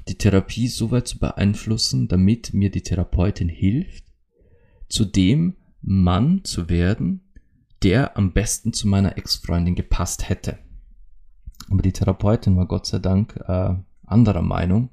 die 0.08 0.18
Therapie 0.18 0.68
so 0.68 0.92
weit 0.92 1.08
zu 1.08 1.20
beeinflussen, 1.20 2.08
damit 2.08 2.54
mir 2.54 2.72
die 2.72 2.82
Therapeutin 2.82 3.50
hilft, 3.50 4.06
zu 4.88 5.06
dem 5.06 5.56
Mann 5.82 6.44
zu 6.44 6.70
werden, 6.70 7.23
der 7.84 8.18
am 8.18 8.32
besten 8.32 8.74
zu 8.74 8.88
meiner 8.88 9.18
Ex-Freundin 9.18 9.76
gepasst 9.76 10.30
hätte. 10.30 10.60
Aber 11.70 11.82
die 11.82 11.92
Therapeutin 11.92 12.56
war 12.56 12.68
Gott 12.68 12.86
sei 12.86 13.00
Dank 13.00 13.36
äh, 13.48 13.76
anderer 14.06 14.42
Meinung 14.42 14.90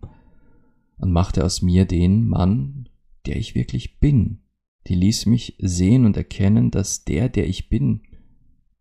und 0.98 1.12
machte 1.12 1.44
aus 1.44 1.62
mir 1.62 1.85
den 1.85 2.26
Mann, 2.26 2.88
der 3.26 3.37
ich 3.37 3.55
wirklich 3.55 4.00
bin. 4.00 4.40
Die 4.87 4.94
ließ 4.94 5.26
mich 5.26 5.57
sehen 5.59 6.05
und 6.05 6.16
erkennen, 6.16 6.70
dass 6.70 7.05
der, 7.05 7.29
der 7.29 7.48
ich 7.48 7.68
bin, 7.68 8.03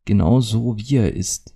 genau 0.05 0.41
so 0.41 0.77
wie 0.77 0.95
er 0.95 1.13
ist, 1.13 1.55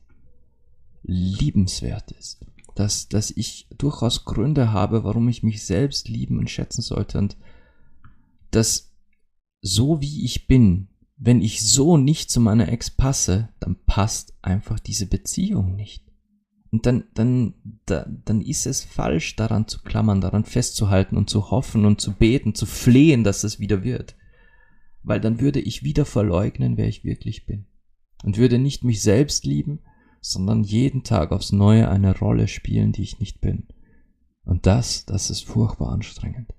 liebenswert 1.01 2.11
ist. 2.11 2.45
Dass, 2.75 3.07
dass 3.07 3.31
ich 3.31 3.67
durchaus 3.77 4.25
Gründe 4.25 4.71
habe, 4.71 5.03
warum 5.03 5.27
ich 5.29 5.43
mich 5.43 5.63
selbst 5.63 6.09
lieben 6.09 6.39
und 6.39 6.49
schätzen 6.49 6.81
sollte 6.81 7.19
und 7.19 7.37
dass 8.51 8.91
so 9.61 10.01
wie 10.01 10.25
ich 10.25 10.47
bin, 10.47 10.89
wenn 11.25 11.41
ich 11.41 11.61
so 11.61 11.95
nicht 11.95 12.29
zu 12.29 12.41
meiner 12.41 12.67
Ex 12.67 12.89
passe, 12.89 13.47
dann 13.61 13.77
passt 13.85 14.33
einfach 14.41 14.77
diese 14.77 15.07
Beziehung 15.07 15.73
nicht. 15.73 16.03
Und 16.69 16.85
dann, 16.85 17.05
dann, 17.13 17.53
da, 17.85 18.05
dann 18.25 18.41
ist 18.41 18.65
es 18.65 18.83
falsch, 18.83 19.37
daran 19.37 19.65
zu 19.65 19.81
klammern, 19.83 20.19
daran 20.19 20.43
festzuhalten 20.43 21.15
und 21.15 21.29
zu 21.29 21.49
hoffen 21.49 21.85
und 21.85 22.01
zu 22.01 22.11
beten, 22.11 22.55
zu 22.55 22.65
flehen, 22.65 23.23
dass 23.23 23.45
es 23.45 23.57
wieder 23.57 23.85
wird. 23.85 24.17
Weil 25.01 25.21
dann 25.21 25.39
würde 25.39 25.61
ich 25.61 25.83
wieder 25.83 26.03
verleugnen, 26.03 26.75
wer 26.75 26.89
ich 26.89 27.05
wirklich 27.05 27.45
bin. 27.45 27.67
Und 28.23 28.37
würde 28.37 28.59
nicht 28.59 28.83
mich 28.83 29.01
selbst 29.01 29.45
lieben, 29.45 29.79
sondern 30.19 30.63
jeden 30.63 31.03
Tag 31.03 31.31
aufs 31.31 31.53
Neue 31.53 31.87
eine 31.87 32.17
Rolle 32.17 32.49
spielen, 32.49 32.91
die 32.91 33.03
ich 33.03 33.19
nicht 33.19 33.39
bin. 33.39 33.67
Und 34.43 34.65
das, 34.65 35.05
das 35.05 35.29
ist 35.29 35.45
furchtbar 35.45 35.89
anstrengend. 35.89 36.53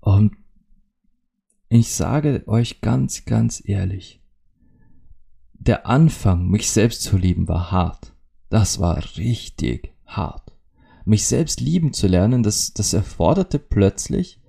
Und 0.00 0.32
ich 1.74 1.92
sage 1.92 2.42
euch 2.46 2.80
ganz, 2.80 3.24
ganz 3.24 3.62
ehrlich, 3.64 4.20
der 5.54 5.86
Anfang, 5.86 6.48
mich 6.48 6.70
selbst 6.70 7.02
zu 7.02 7.16
lieben, 7.16 7.48
war 7.48 7.70
hart. 7.70 8.14
Das 8.48 8.80
war 8.80 9.02
richtig 9.16 9.94
hart. 10.04 10.52
Mich 11.04 11.26
selbst 11.26 11.60
lieben 11.60 11.92
zu 11.92 12.08
lernen, 12.08 12.42
das, 12.42 12.74
das 12.74 12.92
erforderte 12.92 13.58
plötzlich 13.58 14.40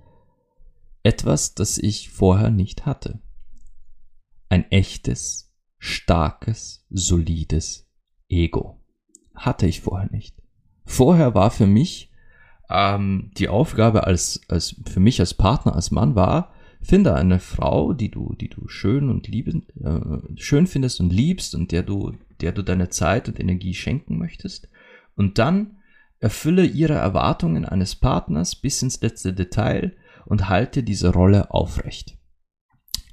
etwas, 1.02 1.54
das 1.54 1.78
ich 1.78 2.10
vorher 2.10 2.50
nicht 2.50 2.84
hatte. 2.86 3.20
Ein 4.48 4.70
echtes, 4.70 5.52
starkes, 5.78 6.84
solides 6.90 7.88
Ego. 8.28 8.80
Hatte 9.34 9.66
ich 9.66 9.80
vorher 9.80 10.10
nicht. 10.10 10.42
Vorher 10.84 11.34
war 11.34 11.50
für 11.50 11.66
mich 11.66 12.12
ähm, 12.68 13.30
die 13.36 13.48
Aufgabe 13.48 14.06
als, 14.06 14.40
als 14.48 14.76
für 14.86 15.00
mich 15.00 15.20
als 15.20 15.34
Partner, 15.34 15.74
als 15.74 15.90
Mann 15.90 16.14
war, 16.14 16.53
Finde 16.84 17.14
eine 17.14 17.40
Frau, 17.40 17.94
die 17.94 18.10
du, 18.10 18.34
die 18.38 18.50
du 18.50 18.68
schön 18.68 19.08
und 19.08 19.26
lieben, 19.26 19.66
äh, 19.82 20.38
schön 20.38 20.66
findest 20.66 21.00
und 21.00 21.14
liebst 21.14 21.54
und 21.54 21.72
der 21.72 21.82
du, 21.82 22.12
der 22.42 22.52
du 22.52 22.62
deine 22.62 22.90
Zeit 22.90 23.26
und 23.26 23.40
Energie 23.40 23.72
schenken 23.72 24.18
möchtest. 24.18 24.68
Und 25.16 25.38
dann 25.38 25.78
erfülle 26.20 26.66
ihre 26.66 26.92
Erwartungen 26.92 27.64
eines 27.64 27.94
Partners 27.94 28.54
bis 28.54 28.82
ins 28.82 29.00
letzte 29.00 29.32
Detail 29.32 29.96
und 30.26 30.50
halte 30.50 30.82
diese 30.82 31.10
Rolle 31.10 31.50
aufrecht. 31.52 32.18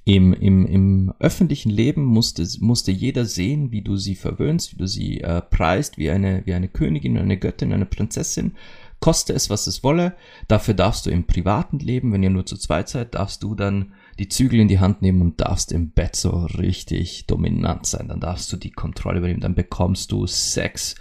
Im, 0.04 0.34
im, 0.34 0.66
im 0.66 1.14
öffentlichen 1.20 1.70
Leben 1.70 2.04
musste, 2.04 2.46
musste 2.60 2.92
jeder 2.92 3.24
sehen, 3.24 3.72
wie 3.72 3.84
du 3.84 3.96
sie 3.96 4.16
verwöhnst, 4.16 4.74
wie 4.74 4.78
du 4.78 4.88
sie 4.88 5.22
äh, 5.22 5.42
preist, 5.42 5.98
wie 5.98 6.10
eine, 6.10 6.46
wie 6.46 6.54
eine 6.54 6.68
Königin, 6.68 7.18
eine 7.18 7.38
Göttin, 7.38 7.72
eine 7.72 7.86
Prinzessin 7.86 8.58
koste 9.02 9.34
es, 9.34 9.50
was 9.50 9.68
es 9.68 9.84
wolle. 9.84 10.16
Dafür 10.48 10.74
darfst 10.74 11.06
du 11.06 11.10
im 11.10 11.28
privaten 11.28 11.80
Leben, 11.80 12.14
wenn 12.14 12.24
ihr 12.24 12.30
nur 12.30 12.46
zu 12.46 12.56
zweit 12.56 12.88
seid, 12.88 13.16
darfst 13.16 13.44
du 13.44 13.56
dann 13.56 13.94
die 14.20 14.30
Zügel 14.30 14.60
in 14.62 14.70
die 14.70 14.80
Hand 14.80 15.02
nehmen 15.02 15.22
und 15.22 15.42
darfst 15.42 15.72
im 15.74 15.92
Bett 15.92 16.16
so 16.16 16.46
richtig 16.46 17.26
dominant 17.26 17.86
sein. 17.86 18.08
Dann 18.08 18.22
darfst 18.22 18.54
du 18.54 18.58
die 18.58 18.72
Kontrolle 18.72 19.18
übernehmen. 19.18 19.42
Dann 19.42 19.56
bekommst 19.56 20.12
du 20.12 20.28
Sex, 20.28 20.96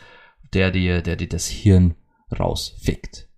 der 0.52 0.72
dir, 0.72 1.02
der 1.02 1.16
dir 1.16 1.28
das 1.28 1.46
Hirn 1.46 1.94
rausfickt. 2.36 3.28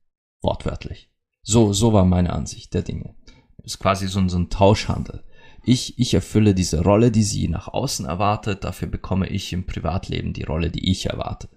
Wortwörtlich. 0.40 1.10
So, 1.42 1.72
so 1.72 1.92
war 1.92 2.04
meine 2.04 2.32
Ansicht 2.32 2.72
der 2.72 2.82
Dinge. 2.82 3.16
Ist 3.64 3.80
quasi 3.80 4.06
so 4.06 4.20
ein, 4.20 4.28
so 4.28 4.38
ein 4.38 4.48
Tauschhandel. 4.48 5.24
Ich, 5.64 5.98
ich 5.98 6.14
erfülle 6.14 6.54
diese 6.54 6.82
Rolle, 6.82 7.10
die 7.10 7.22
sie 7.22 7.48
nach 7.48 7.68
außen 7.68 8.06
erwartet. 8.06 8.64
Dafür 8.64 8.88
bekomme 8.88 9.28
ich 9.28 9.52
im 9.52 9.66
Privatleben 9.66 10.32
die 10.32 10.42
Rolle, 10.44 10.70
die 10.70 10.90
ich 10.90 11.06
erwarte. 11.06 11.48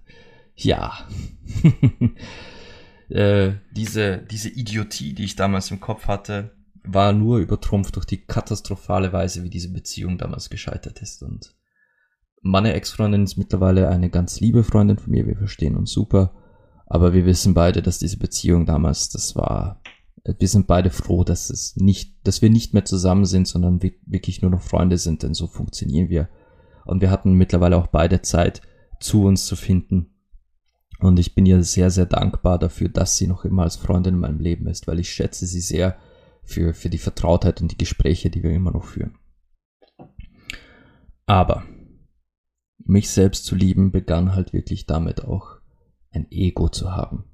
Ja. 0.55 1.07
Äh, 3.09 3.53
diese, 3.71 4.17
diese 4.17 4.49
Idiotie, 4.49 5.13
die 5.13 5.25
ich 5.25 5.35
damals 5.35 5.71
im 5.71 5.79
Kopf 5.79 6.07
hatte, 6.07 6.51
war 6.83 7.13
nur 7.13 7.39
übertrumpft 7.39 7.95
durch 7.95 8.05
die 8.05 8.25
katastrophale 8.25 9.11
Weise, 9.13 9.43
wie 9.43 9.49
diese 9.49 9.71
Beziehung 9.71 10.17
damals 10.17 10.49
gescheitert 10.49 11.01
ist. 11.01 11.23
Und 11.23 11.55
meine 12.41 12.73
Ex-Freundin 12.73 13.23
ist 13.23 13.37
mittlerweile 13.37 13.89
eine 13.89 14.09
ganz 14.09 14.39
liebe 14.39 14.63
Freundin 14.63 14.97
von 14.97 15.11
mir, 15.11 15.25
wir 15.25 15.37
verstehen 15.37 15.75
uns 15.75 15.91
super. 15.91 16.33
Aber 16.87 17.13
wir 17.13 17.25
wissen 17.25 17.55
beide, 17.55 17.81
dass 17.81 17.97
diese 17.97 18.17
Beziehung 18.17 18.67
damals, 18.67 19.09
das 19.09 19.35
war, 19.35 19.81
wir 20.23 20.47
sind 20.47 20.67
beide 20.67 20.91
froh, 20.91 21.23
dass 21.23 21.49
es 21.49 21.75
nicht, 21.75 22.15
dass 22.23 22.43
wir 22.43 22.51
nicht 22.51 22.73
mehr 22.75 22.85
zusammen 22.85 23.25
sind, 23.25 23.47
sondern 23.47 23.81
wirklich 24.05 24.41
nur 24.43 24.51
noch 24.51 24.61
Freunde 24.61 24.99
sind, 24.99 25.23
denn 25.23 25.33
so 25.33 25.47
funktionieren 25.47 26.09
wir. 26.09 26.29
Und 26.85 27.01
wir 27.01 27.09
hatten 27.09 27.33
mittlerweile 27.33 27.77
auch 27.77 27.87
beide 27.87 28.21
Zeit, 28.21 28.61
zu 28.99 29.23
uns 29.23 29.47
zu 29.47 29.55
finden 29.55 30.14
Und 30.99 31.19
ich 31.19 31.35
bin 31.35 31.45
ihr 31.45 31.61
sehr, 31.63 31.91
sehr 31.91 32.05
dankbar 32.05 32.57
dafür, 32.57 32.89
dass 32.89 33.17
sie 33.17 33.27
noch 33.27 33.45
immer 33.45 33.63
als 33.63 33.75
Freundin 33.75 34.15
in 34.15 34.19
meinem 34.21 34.39
Leben 34.39 34.67
ist, 34.67 34.87
weil 34.87 34.99
ich 34.99 35.09
schätze 35.09 35.45
sie 35.45 35.61
sehr 35.61 35.97
für, 36.43 36.73
für 36.73 36.89
die 36.89 36.97
Vertrautheit 36.97 37.61
und 37.61 37.71
die 37.71 37.77
Gespräche, 37.77 38.29
die 38.29 38.43
wir 38.43 38.51
immer 38.51 38.71
noch 38.71 38.85
führen. 38.85 39.17
Aber 41.25 41.63
mich 42.85 43.09
selbst 43.09 43.45
zu 43.45 43.55
lieben 43.55 43.91
begann 43.91 44.35
halt 44.35 44.53
wirklich 44.53 44.85
damit 44.85 45.25
auch 45.25 45.57
ein 46.11 46.27
Ego 46.31 46.69
zu 46.69 46.91
haben. 46.91 47.25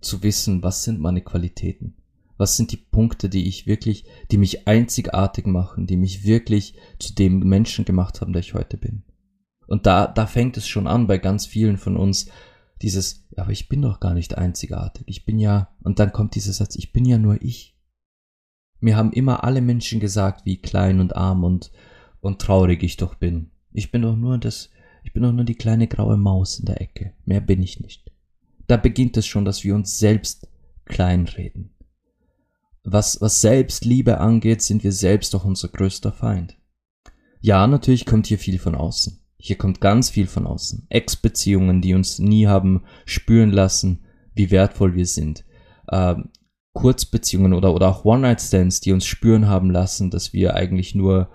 Zu 0.00 0.22
wissen, 0.22 0.62
was 0.62 0.82
sind 0.82 0.98
meine 0.98 1.20
Qualitäten? 1.20 1.96
Was 2.36 2.56
sind 2.56 2.72
die 2.72 2.78
Punkte, 2.78 3.28
die 3.28 3.46
ich 3.46 3.66
wirklich, 3.66 4.06
die 4.30 4.38
mich 4.38 4.66
einzigartig 4.66 5.46
machen, 5.46 5.86
die 5.86 5.96
mich 5.96 6.24
wirklich 6.24 6.74
zu 6.98 7.14
dem 7.14 7.38
Menschen 7.40 7.84
gemacht 7.84 8.20
haben, 8.20 8.32
der 8.32 8.40
ich 8.40 8.54
heute 8.54 8.76
bin? 8.76 9.04
Und 9.66 9.86
da, 9.86 10.06
da 10.06 10.26
fängt 10.26 10.56
es 10.56 10.66
schon 10.66 10.86
an 10.86 11.06
bei 11.06 11.18
ganz 11.18 11.46
vielen 11.46 11.76
von 11.76 11.96
uns, 11.96 12.28
dieses, 12.82 13.26
aber 13.36 13.50
ich 13.50 13.68
bin 13.68 13.82
doch 13.82 14.00
gar 14.00 14.14
nicht 14.14 14.36
einzigartig. 14.36 15.04
Ich 15.06 15.24
bin 15.24 15.38
ja, 15.38 15.74
und 15.82 15.98
dann 15.98 16.12
kommt 16.12 16.34
dieser 16.34 16.52
Satz, 16.52 16.76
ich 16.76 16.92
bin 16.92 17.04
ja 17.04 17.18
nur 17.18 17.40
ich. 17.42 17.76
Mir 18.80 18.96
haben 18.96 19.12
immer 19.12 19.44
alle 19.44 19.60
Menschen 19.60 20.00
gesagt, 20.00 20.44
wie 20.44 20.60
klein 20.60 21.00
und 21.00 21.16
arm 21.16 21.44
und, 21.44 21.72
und 22.20 22.40
traurig 22.40 22.82
ich 22.82 22.96
doch 22.96 23.14
bin. 23.14 23.50
Ich 23.72 23.90
bin 23.90 24.02
doch 24.02 24.16
nur 24.16 24.38
das, 24.38 24.70
ich 25.02 25.12
bin 25.12 25.22
doch 25.22 25.32
nur 25.32 25.44
die 25.44 25.54
kleine 25.54 25.88
graue 25.88 26.16
Maus 26.16 26.58
in 26.58 26.66
der 26.66 26.80
Ecke. 26.80 27.14
Mehr 27.24 27.40
bin 27.40 27.62
ich 27.62 27.80
nicht. 27.80 28.12
Da 28.66 28.76
beginnt 28.76 29.16
es 29.16 29.26
schon, 29.26 29.44
dass 29.44 29.64
wir 29.64 29.74
uns 29.74 29.98
selbst 29.98 30.48
kleinreden. 30.84 31.70
Was, 32.82 33.20
was 33.20 33.40
Selbstliebe 33.40 34.18
angeht, 34.20 34.60
sind 34.60 34.84
wir 34.84 34.92
selbst 34.92 35.32
doch 35.32 35.44
unser 35.44 35.68
größter 35.68 36.12
Feind. 36.12 36.58
Ja, 37.40 37.66
natürlich 37.66 38.04
kommt 38.04 38.26
hier 38.26 38.38
viel 38.38 38.58
von 38.58 38.74
außen. 38.74 39.23
Hier 39.46 39.58
kommt 39.58 39.82
ganz 39.82 40.08
viel 40.08 40.26
von 40.26 40.46
außen. 40.46 40.86
Ex-Beziehungen, 40.88 41.82
die 41.82 41.92
uns 41.92 42.18
nie 42.18 42.46
haben 42.46 42.82
spüren 43.04 43.50
lassen, 43.50 44.02
wie 44.34 44.50
wertvoll 44.50 44.94
wir 44.94 45.04
sind. 45.04 45.44
Ähm, 45.92 46.30
Kurzbeziehungen 46.72 47.52
oder, 47.52 47.74
oder 47.74 47.88
auch 47.88 48.06
One-Night-Stands, 48.06 48.80
die 48.80 48.92
uns 48.92 49.04
spüren 49.04 49.46
haben 49.46 49.70
lassen, 49.70 50.10
dass 50.10 50.32
wir 50.32 50.54
eigentlich 50.54 50.94
nur, 50.94 51.28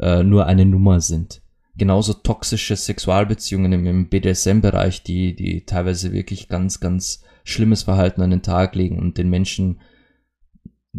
äh, 0.00 0.22
nur 0.22 0.46
eine 0.46 0.64
Nummer 0.64 1.02
sind. 1.02 1.42
Genauso 1.76 2.14
toxische 2.14 2.74
Sexualbeziehungen 2.74 3.70
im, 3.70 3.84
im 3.84 4.08
BDSM-Bereich, 4.08 5.02
die, 5.02 5.36
die 5.36 5.66
teilweise 5.66 6.14
wirklich 6.14 6.48
ganz, 6.48 6.80
ganz 6.80 7.22
schlimmes 7.44 7.82
Verhalten 7.82 8.22
an 8.22 8.30
den 8.30 8.40
Tag 8.40 8.74
legen 8.74 8.98
und 8.98 9.18
den 9.18 9.28
Menschen 9.28 9.82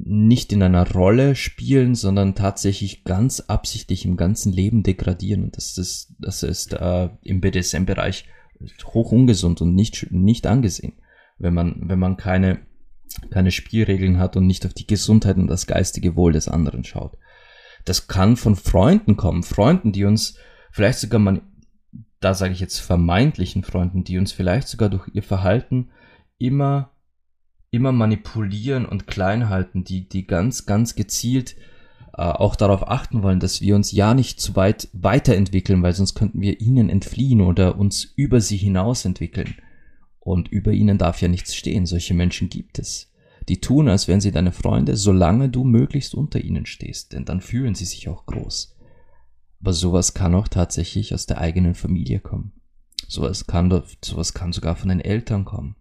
nicht 0.05 0.53
in 0.53 0.61
einer 0.61 0.89
Rolle 0.91 1.35
spielen, 1.35 1.95
sondern 1.95 2.35
tatsächlich 2.35 3.03
ganz 3.03 3.39
absichtlich 3.39 4.05
im 4.05 4.15
ganzen 4.15 4.51
Leben 4.51 4.83
degradieren. 4.83 5.43
Und 5.43 5.57
das 5.57 5.77
ist, 5.77 6.13
das 6.19 6.43
ist 6.43 6.73
äh, 6.73 7.09
im 7.23 7.41
BDSM-Bereich 7.41 8.25
hoch 8.85 9.11
ungesund 9.11 9.61
und 9.61 9.73
nicht, 9.73 10.11
nicht 10.11 10.45
angesehen, 10.45 10.93
wenn 11.37 11.53
man, 11.53 11.81
wenn 11.89 11.99
man 11.99 12.17
keine, 12.17 12.59
keine 13.31 13.51
Spielregeln 13.51 14.19
hat 14.19 14.35
und 14.35 14.45
nicht 14.45 14.65
auf 14.65 14.73
die 14.73 14.87
Gesundheit 14.87 15.37
und 15.37 15.47
das 15.47 15.67
geistige 15.67 16.15
Wohl 16.15 16.33
des 16.33 16.47
anderen 16.47 16.83
schaut. 16.83 17.17
Das 17.85 18.07
kann 18.07 18.35
von 18.35 18.55
Freunden 18.55 19.17
kommen, 19.17 19.43
Freunden, 19.43 19.91
die 19.91 20.05
uns 20.05 20.37
vielleicht 20.71 20.99
sogar 20.99 21.19
man, 21.19 21.41
da 22.19 22.33
sage 22.33 22.53
ich 22.53 22.59
jetzt 22.59 22.79
vermeintlichen 22.79 23.63
Freunden, 23.63 24.03
die 24.03 24.17
uns 24.17 24.31
vielleicht 24.31 24.67
sogar 24.67 24.89
durch 24.89 25.07
ihr 25.13 25.23
Verhalten 25.23 25.89
immer 26.37 26.91
immer 27.77 27.91
manipulieren 27.91 28.85
und 28.85 29.07
klein 29.07 29.47
halten, 29.47 29.83
die, 29.83 30.09
die 30.09 30.27
ganz, 30.27 30.65
ganz 30.65 30.95
gezielt 30.95 31.55
äh, 32.13 32.23
auch 32.23 32.55
darauf 32.55 32.87
achten 32.87 33.21
wollen, 33.21 33.39
dass 33.39 33.61
wir 33.61 33.75
uns 33.75 33.91
ja 33.91 34.15
nicht 34.15 34.41
zu 34.41 34.55
weit 34.55 34.89
weiterentwickeln, 34.91 35.83
weil 35.83 35.93
sonst 35.93 36.15
könnten 36.15 36.41
wir 36.41 36.59
ihnen 36.59 36.89
entfliehen 36.89 37.41
oder 37.41 37.77
uns 37.77 38.03
über 38.03 38.41
sie 38.41 38.57
hinaus 38.57 39.05
entwickeln. 39.05 39.55
Und 40.19 40.49
über 40.49 40.71
ihnen 40.71 40.97
darf 40.97 41.21
ja 41.21 41.29
nichts 41.29 41.55
stehen. 41.55 41.85
Solche 41.85 42.13
Menschen 42.13 42.49
gibt 42.49 42.79
es. 42.79 43.13
Die 43.47 43.61
tun, 43.61 43.87
als 43.87 44.09
wären 44.09 44.19
sie 44.19 44.31
deine 44.31 44.51
Freunde, 44.51 44.97
solange 44.97 45.47
du 45.47 45.63
möglichst 45.63 46.15
unter 46.15 46.41
ihnen 46.41 46.65
stehst, 46.65 47.13
denn 47.13 47.23
dann 47.23 47.39
fühlen 47.39 47.75
sie 47.75 47.85
sich 47.85 48.09
auch 48.09 48.25
groß. 48.25 48.75
Aber 49.61 49.71
sowas 49.71 50.13
kann 50.13 50.35
auch 50.35 50.49
tatsächlich 50.49 51.13
aus 51.13 51.27
der 51.27 51.37
eigenen 51.37 51.75
Familie 51.75 52.19
kommen. 52.19 52.51
Sowas 53.07 53.47
kann, 53.47 53.83
sowas 54.03 54.33
kann 54.33 54.51
sogar 54.51 54.75
von 54.75 54.89
den 54.89 54.99
Eltern 54.99 55.45
kommen 55.45 55.77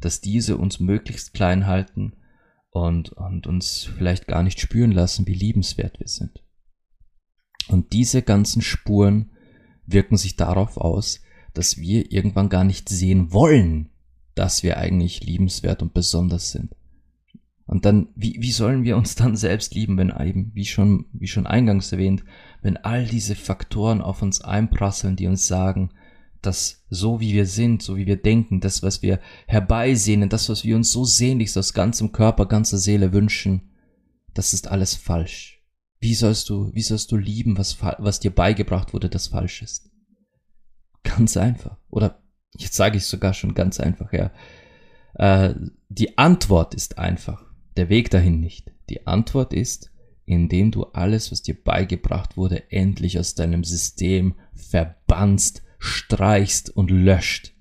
dass 0.00 0.20
diese 0.20 0.56
uns 0.56 0.80
möglichst 0.80 1.34
klein 1.34 1.66
halten 1.66 2.14
und, 2.70 3.10
und 3.12 3.46
uns 3.46 3.90
vielleicht 3.96 4.26
gar 4.26 4.42
nicht 4.42 4.60
spüren 4.60 4.92
lassen, 4.92 5.26
wie 5.26 5.34
liebenswert 5.34 6.00
wir 6.00 6.08
sind. 6.08 6.42
Und 7.68 7.92
diese 7.92 8.22
ganzen 8.22 8.62
Spuren 8.62 9.32
wirken 9.86 10.16
sich 10.16 10.36
darauf 10.36 10.76
aus, 10.76 11.20
dass 11.54 11.78
wir 11.78 12.12
irgendwann 12.12 12.48
gar 12.48 12.64
nicht 12.64 12.88
sehen 12.88 13.32
wollen, 13.32 13.90
dass 14.34 14.62
wir 14.62 14.78
eigentlich 14.78 15.22
liebenswert 15.22 15.82
und 15.82 15.94
besonders 15.94 16.52
sind. 16.52 16.74
Und 17.66 17.84
dann, 17.84 18.08
wie, 18.16 18.36
wie 18.40 18.50
sollen 18.50 18.82
wir 18.82 18.96
uns 18.96 19.14
dann 19.14 19.36
selbst 19.36 19.74
lieben, 19.74 19.96
wenn 19.96 20.12
eben, 20.18 20.50
wie 20.54 20.64
schon, 20.64 21.06
wie 21.12 21.28
schon 21.28 21.46
eingangs 21.46 21.92
erwähnt, 21.92 22.24
wenn 22.62 22.76
all 22.76 23.06
diese 23.06 23.36
Faktoren 23.36 24.00
auf 24.00 24.22
uns 24.22 24.40
einprasseln, 24.40 25.14
die 25.14 25.28
uns 25.28 25.46
sagen, 25.46 25.90
dass 26.42 26.84
so 26.88 27.20
wie 27.20 27.32
wir 27.34 27.46
sind, 27.46 27.82
so 27.82 27.96
wie 27.96 28.06
wir 28.06 28.16
denken, 28.16 28.60
das, 28.60 28.82
was 28.82 29.02
wir 29.02 29.20
herbeisehnen, 29.46 30.28
das, 30.28 30.48
was 30.48 30.64
wir 30.64 30.76
uns 30.76 30.90
so 30.92 31.04
sehnlichst 31.04 31.58
aus 31.58 31.74
ganzem 31.74 32.12
Körper, 32.12 32.46
ganzer 32.46 32.78
Seele 32.78 33.12
wünschen, 33.12 33.70
das 34.34 34.54
ist 34.54 34.68
alles 34.68 34.94
falsch. 34.94 35.62
Wie 36.00 36.14
sollst 36.14 36.48
du, 36.48 36.74
wie 36.74 36.82
sollst 36.82 37.12
du 37.12 37.16
lieben, 37.16 37.58
was, 37.58 37.78
was 37.82 38.20
dir 38.20 38.34
beigebracht 38.34 38.94
wurde, 38.94 39.10
das 39.10 39.28
falsch 39.28 39.62
ist? 39.62 39.90
Ganz 41.02 41.36
einfach. 41.36 41.76
Oder 41.90 42.22
jetzt 42.56 42.74
sage 42.74 42.96
ich 42.96 43.04
sogar 43.04 43.34
schon 43.34 43.54
ganz 43.54 43.80
einfach, 43.80 44.12
ja. 44.12 44.32
Äh, 45.14 45.54
die 45.88 46.16
Antwort 46.16 46.74
ist 46.74 46.98
einfach. 46.98 47.44
Der 47.76 47.88
Weg 47.88 48.10
dahin 48.10 48.40
nicht. 48.40 48.72
Die 48.88 49.06
Antwort 49.06 49.52
ist, 49.52 49.90
indem 50.24 50.70
du 50.70 50.84
alles, 50.84 51.32
was 51.32 51.42
dir 51.42 51.62
beigebracht 51.62 52.36
wurde, 52.36 52.70
endlich 52.70 53.18
aus 53.18 53.34
deinem 53.34 53.64
System 53.64 54.34
verbannst 54.54 55.62
streichst 55.80 56.70
und 56.70 56.90
löscht. 56.90 57.54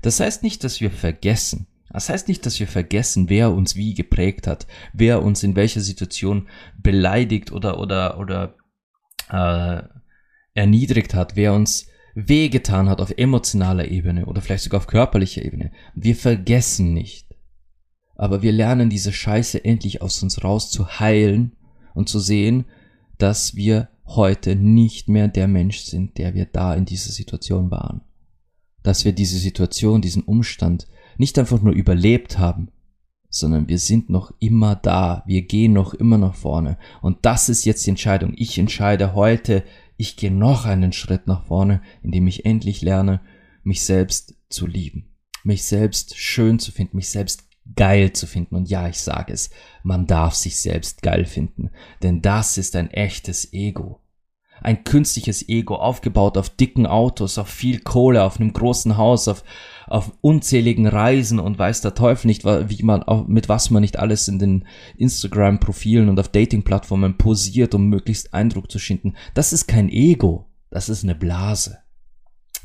Das 0.00 0.18
heißt 0.18 0.42
nicht, 0.42 0.64
dass 0.64 0.80
wir 0.80 0.90
vergessen. 0.90 1.68
Das 1.90 2.08
heißt 2.08 2.26
nicht, 2.26 2.44
dass 2.46 2.58
wir 2.58 2.66
vergessen, 2.66 3.28
wer 3.28 3.52
uns 3.52 3.76
wie 3.76 3.94
geprägt 3.94 4.46
hat, 4.46 4.66
wer 4.94 5.22
uns 5.22 5.42
in 5.42 5.54
welcher 5.54 5.80
Situation 5.80 6.48
beleidigt 6.82 7.52
oder 7.52 7.78
oder 7.78 8.18
oder 8.18 8.56
äh, 9.28 9.82
erniedrigt 10.54 11.14
hat, 11.14 11.36
wer 11.36 11.52
uns 11.52 11.86
wehgetan 12.14 12.88
hat 12.88 13.00
auf 13.00 13.12
emotionaler 13.16 13.88
Ebene 13.88 14.26
oder 14.26 14.40
vielleicht 14.40 14.64
sogar 14.64 14.80
auf 14.80 14.86
körperlicher 14.86 15.44
Ebene. 15.44 15.70
Wir 15.94 16.16
vergessen 16.16 16.94
nicht. 16.94 17.28
Aber 18.16 18.42
wir 18.42 18.52
lernen 18.52 18.90
diese 18.90 19.12
Scheiße 19.12 19.64
endlich 19.64 20.02
aus 20.02 20.22
uns 20.22 20.42
raus 20.42 20.70
zu 20.70 20.98
heilen 20.98 21.56
und 21.94 22.08
zu 22.08 22.20
sehen, 22.20 22.66
dass 23.18 23.54
wir 23.54 23.88
heute 24.06 24.56
nicht 24.56 25.08
mehr 25.08 25.28
der 25.28 25.48
Mensch 25.48 25.80
sind, 25.80 26.18
der 26.18 26.34
wir 26.34 26.46
da 26.46 26.74
in 26.74 26.84
dieser 26.84 27.12
Situation 27.12 27.70
waren. 27.70 28.02
Dass 28.82 29.04
wir 29.04 29.12
diese 29.12 29.38
Situation, 29.38 30.02
diesen 30.02 30.22
Umstand 30.22 30.88
nicht 31.18 31.38
einfach 31.38 31.62
nur 31.62 31.72
überlebt 31.72 32.38
haben, 32.38 32.68
sondern 33.28 33.68
wir 33.68 33.78
sind 33.78 34.10
noch 34.10 34.32
immer 34.40 34.76
da, 34.76 35.22
wir 35.26 35.42
gehen 35.42 35.72
noch 35.72 35.94
immer 35.94 36.18
nach 36.18 36.34
vorne. 36.34 36.78
Und 37.00 37.18
das 37.22 37.48
ist 37.48 37.64
jetzt 37.64 37.86
die 37.86 37.90
Entscheidung. 37.90 38.34
Ich 38.36 38.58
entscheide 38.58 39.14
heute, 39.14 39.64
ich 39.96 40.16
gehe 40.16 40.30
noch 40.30 40.66
einen 40.66 40.92
Schritt 40.92 41.26
nach 41.26 41.44
vorne, 41.46 41.80
indem 42.02 42.26
ich 42.26 42.44
endlich 42.44 42.82
lerne, 42.82 43.20
mich 43.62 43.84
selbst 43.84 44.34
zu 44.48 44.66
lieben, 44.66 45.14
mich 45.44 45.64
selbst 45.64 46.18
schön 46.18 46.58
zu 46.58 46.72
finden, 46.72 46.96
mich 46.96 47.08
selbst 47.08 47.44
geil 47.76 48.12
zu 48.12 48.26
finden. 48.26 48.56
Und 48.56 48.68
ja, 48.68 48.88
ich 48.88 49.00
sage 49.00 49.32
es, 49.32 49.50
man 49.82 50.06
darf 50.06 50.34
sich 50.34 50.58
selbst 50.58 51.02
geil 51.02 51.24
finden, 51.24 51.70
denn 52.02 52.22
das 52.22 52.58
ist 52.58 52.76
ein 52.76 52.90
echtes 52.90 53.52
Ego. 53.52 54.00
Ein 54.60 54.84
künstliches 54.84 55.48
Ego, 55.48 55.74
aufgebaut 55.74 56.38
auf 56.38 56.48
dicken 56.48 56.86
Autos, 56.86 57.36
auf 57.36 57.48
viel 57.48 57.80
Kohle, 57.80 58.22
auf 58.22 58.38
einem 58.38 58.52
großen 58.52 58.96
Haus, 58.96 59.26
auf, 59.26 59.42
auf 59.88 60.12
unzähligen 60.20 60.86
Reisen 60.86 61.40
und 61.40 61.58
weiß 61.58 61.80
der 61.80 61.94
Teufel 61.94 62.28
nicht, 62.28 62.44
wie 62.44 62.82
man, 62.84 63.04
mit 63.26 63.48
was 63.48 63.70
man 63.70 63.80
nicht 63.80 63.98
alles 63.98 64.28
in 64.28 64.38
den 64.38 64.68
Instagram-Profilen 64.96 66.08
und 66.08 66.20
auf 66.20 66.28
Dating-Plattformen 66.28 67.18
posiert, 67.18 67.74
um 67.74 67.88
möglichst 67.88 68.34
Eindruck 68.34 68.70
zu 68.70 68.78
schinden. 68.78 69.16
Das 69.34 69.52
ist 69.52 69.66
kein 69.66 69.88
Ego, 69.88 70.46
das 70.70 70.88
ist 70.88 71.02
eine 71.02 71.16
Blase. 71.16 71.78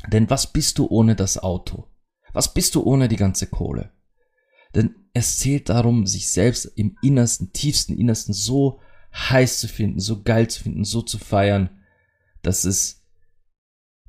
Denn 0.06 0.30
was 0.30 0.52
bist 0.52 0.78
du 0.78 0.86
ohne 0.86 1.16
das 1.16 1.36
Auto? 1.42 1.88
Was 2.32 2.54
bist 2.54 2.76
du 2.76 2.82
ohne 2.84 3.08
die 3.08 3.16
ganze 3.16 3.48
Kohle? 3.48 3.90
Denn 4.74 4.94
es 5.14 5.38
zählt 5.38 5.68
darum, 5.68 6.06
sich 6.06 6.28
selbst 6.30 6.66
im 6.76 6.96
innersten, 7.02 7.52
tiefsten 7.52 7.96
Innersten 7.96 8.34
so 8.34 8.80
heiß 9.14 9.60
zu 9.60 9.68
finden, 9.68 10.00
so 10.00 10.22
geil 10.22 10.48
zu 10.48 10.62
finden, 10.62 10.84
so 10.84 11.02
zu 11.02 11.18
feiern, 11.18 11.70
dass 12.42 12.64
es, 12.64 13.04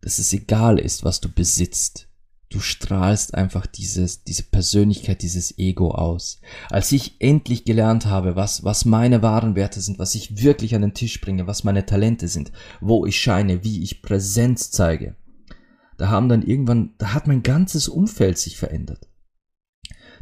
dass 0.01 0.19
es 0.19 0.31
egal 0.33 0.79
ist, 0.79 1.03
was 1.03 1.21
du 1.21 1.29
besitzt. 1.29 2.07
Du 2.49 2.59
strahlst 2.59 3.35
einfach 3.35 3.67
dieses, 3.67 4.23
diese 4.23 4.41
Persönlichkeit, 4.41 5.21
dieses 5.21 5.59
Ego 5.59 5.91
aus. 5.91 6.41
Als 6.71 6.91
ich 6.91 7.21
endlich 7.21 7.63
gelernt 7.63 8.07
habe, 8.07 8.35
was, 8.35 8.63
was 8.63 8.85
meine 8.85 9.21
wahren 9.21 9.55
Werte 9.55 9.81
sind, 9.81 9.99
was 9.99 10.15
ich 10.15 10.41
wirklich 10.41 10.73
an 10.73 10.81
den 10.81 10.95
Tisch 10.95 11.21
bringe, 11.21 11.45
was 11.45 11.63
meine 11.63 11.85
Talente 11.85 12.27
sind, 12.27 12.51
wo 12.81 13.05
ich 13.05 13.21
scheine, 13.21 13.63
wie 13.63 13.83
ich 13.83 14.01
Präsenz 14.01 14.71
zeige, 14.71 15.15
da 15.97 16.09
haben 16.09 16.27
dann 16.27 16.41
irgendwann, 16.41 16.93
da 16.97 17.13
hat 17.13 17.27
mein 17.27 17.43
ganzes 17.43 17.87
Umfeld 17.87 18.39
sich 18.39 18.57
verändert. 18.57 19.07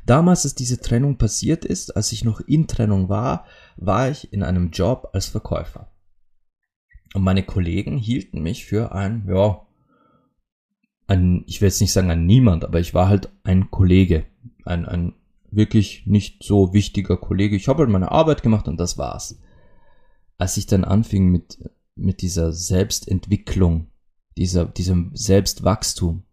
Damals, 0.08 0.46
als 0.46 0.56
diese 0.56 0.80
Trennung 0.80 1.18
passiert 1.18 1.66
ist, 1.66 1.98
als 1.98 2.14
ich 2.14 2.24
noch 2.24 2.40
in 2.40 2.66
Trennung 2.66 3.10
war, 3.10 3.46
war 3.76 4.10
ich 4.10 4.32
in 4.32 4.42
einem 4.42 4.72
Job 4.72 5.10
als 5.12 5.26
Verkäufer. 5.26 5.92
Und 7.14 7.24
meine 7.24 7.44
Kollegen 7.44 7.98
hielten 7.98 8.42
mich 8.42 8.66
für 8.66 8.94
ein, 8.94 9.28
ja, 9.28 9.68
ein, 11.08 11.44
ich 11.46 11.60
will 11.60 11.68
jetzt 11.68 11.82
nicht 11.82 11.92
sagen 11.92 12.10
ein 12.10 12.26
Niemand, 12.26 12.64
aber 12.64 12.80
ich 12.80 12.94
war 12.94 13.10
halt 13.10 13.34
ein 13.44 13.70
Kollege, 13.70 14.26
ein, 14.64 14.86
ein 14.86 15.14
wirklich 15.52 16.08
nicht 16.08 16.42
so 16.42 16.74
wichtiger 16.74 17.18
Kollege. 17.18 17.58
Ich 17.58 17.68
habe 17.68 17.80
halt 17.80 17.90
meine 17.90 18.12
Arbeit 18.12 18.44
gemacht 18.44 18.70
und 18.70 18.80
das 18.80 18.98
war's. 18.98 19.42
Als 20.38 20.56
ich 20.56 20.68
dann 20.68 20.86
anfing 20.86 21.28
mit, 21.28 21.70
mit 21.96 22.22
dieser 22.22 22.54
Selbstentwicklung, 22.54 23.92
dieser, 24.38 24.68
diesem 24.68 25.12
Selbstwachstum, 25.14 26.24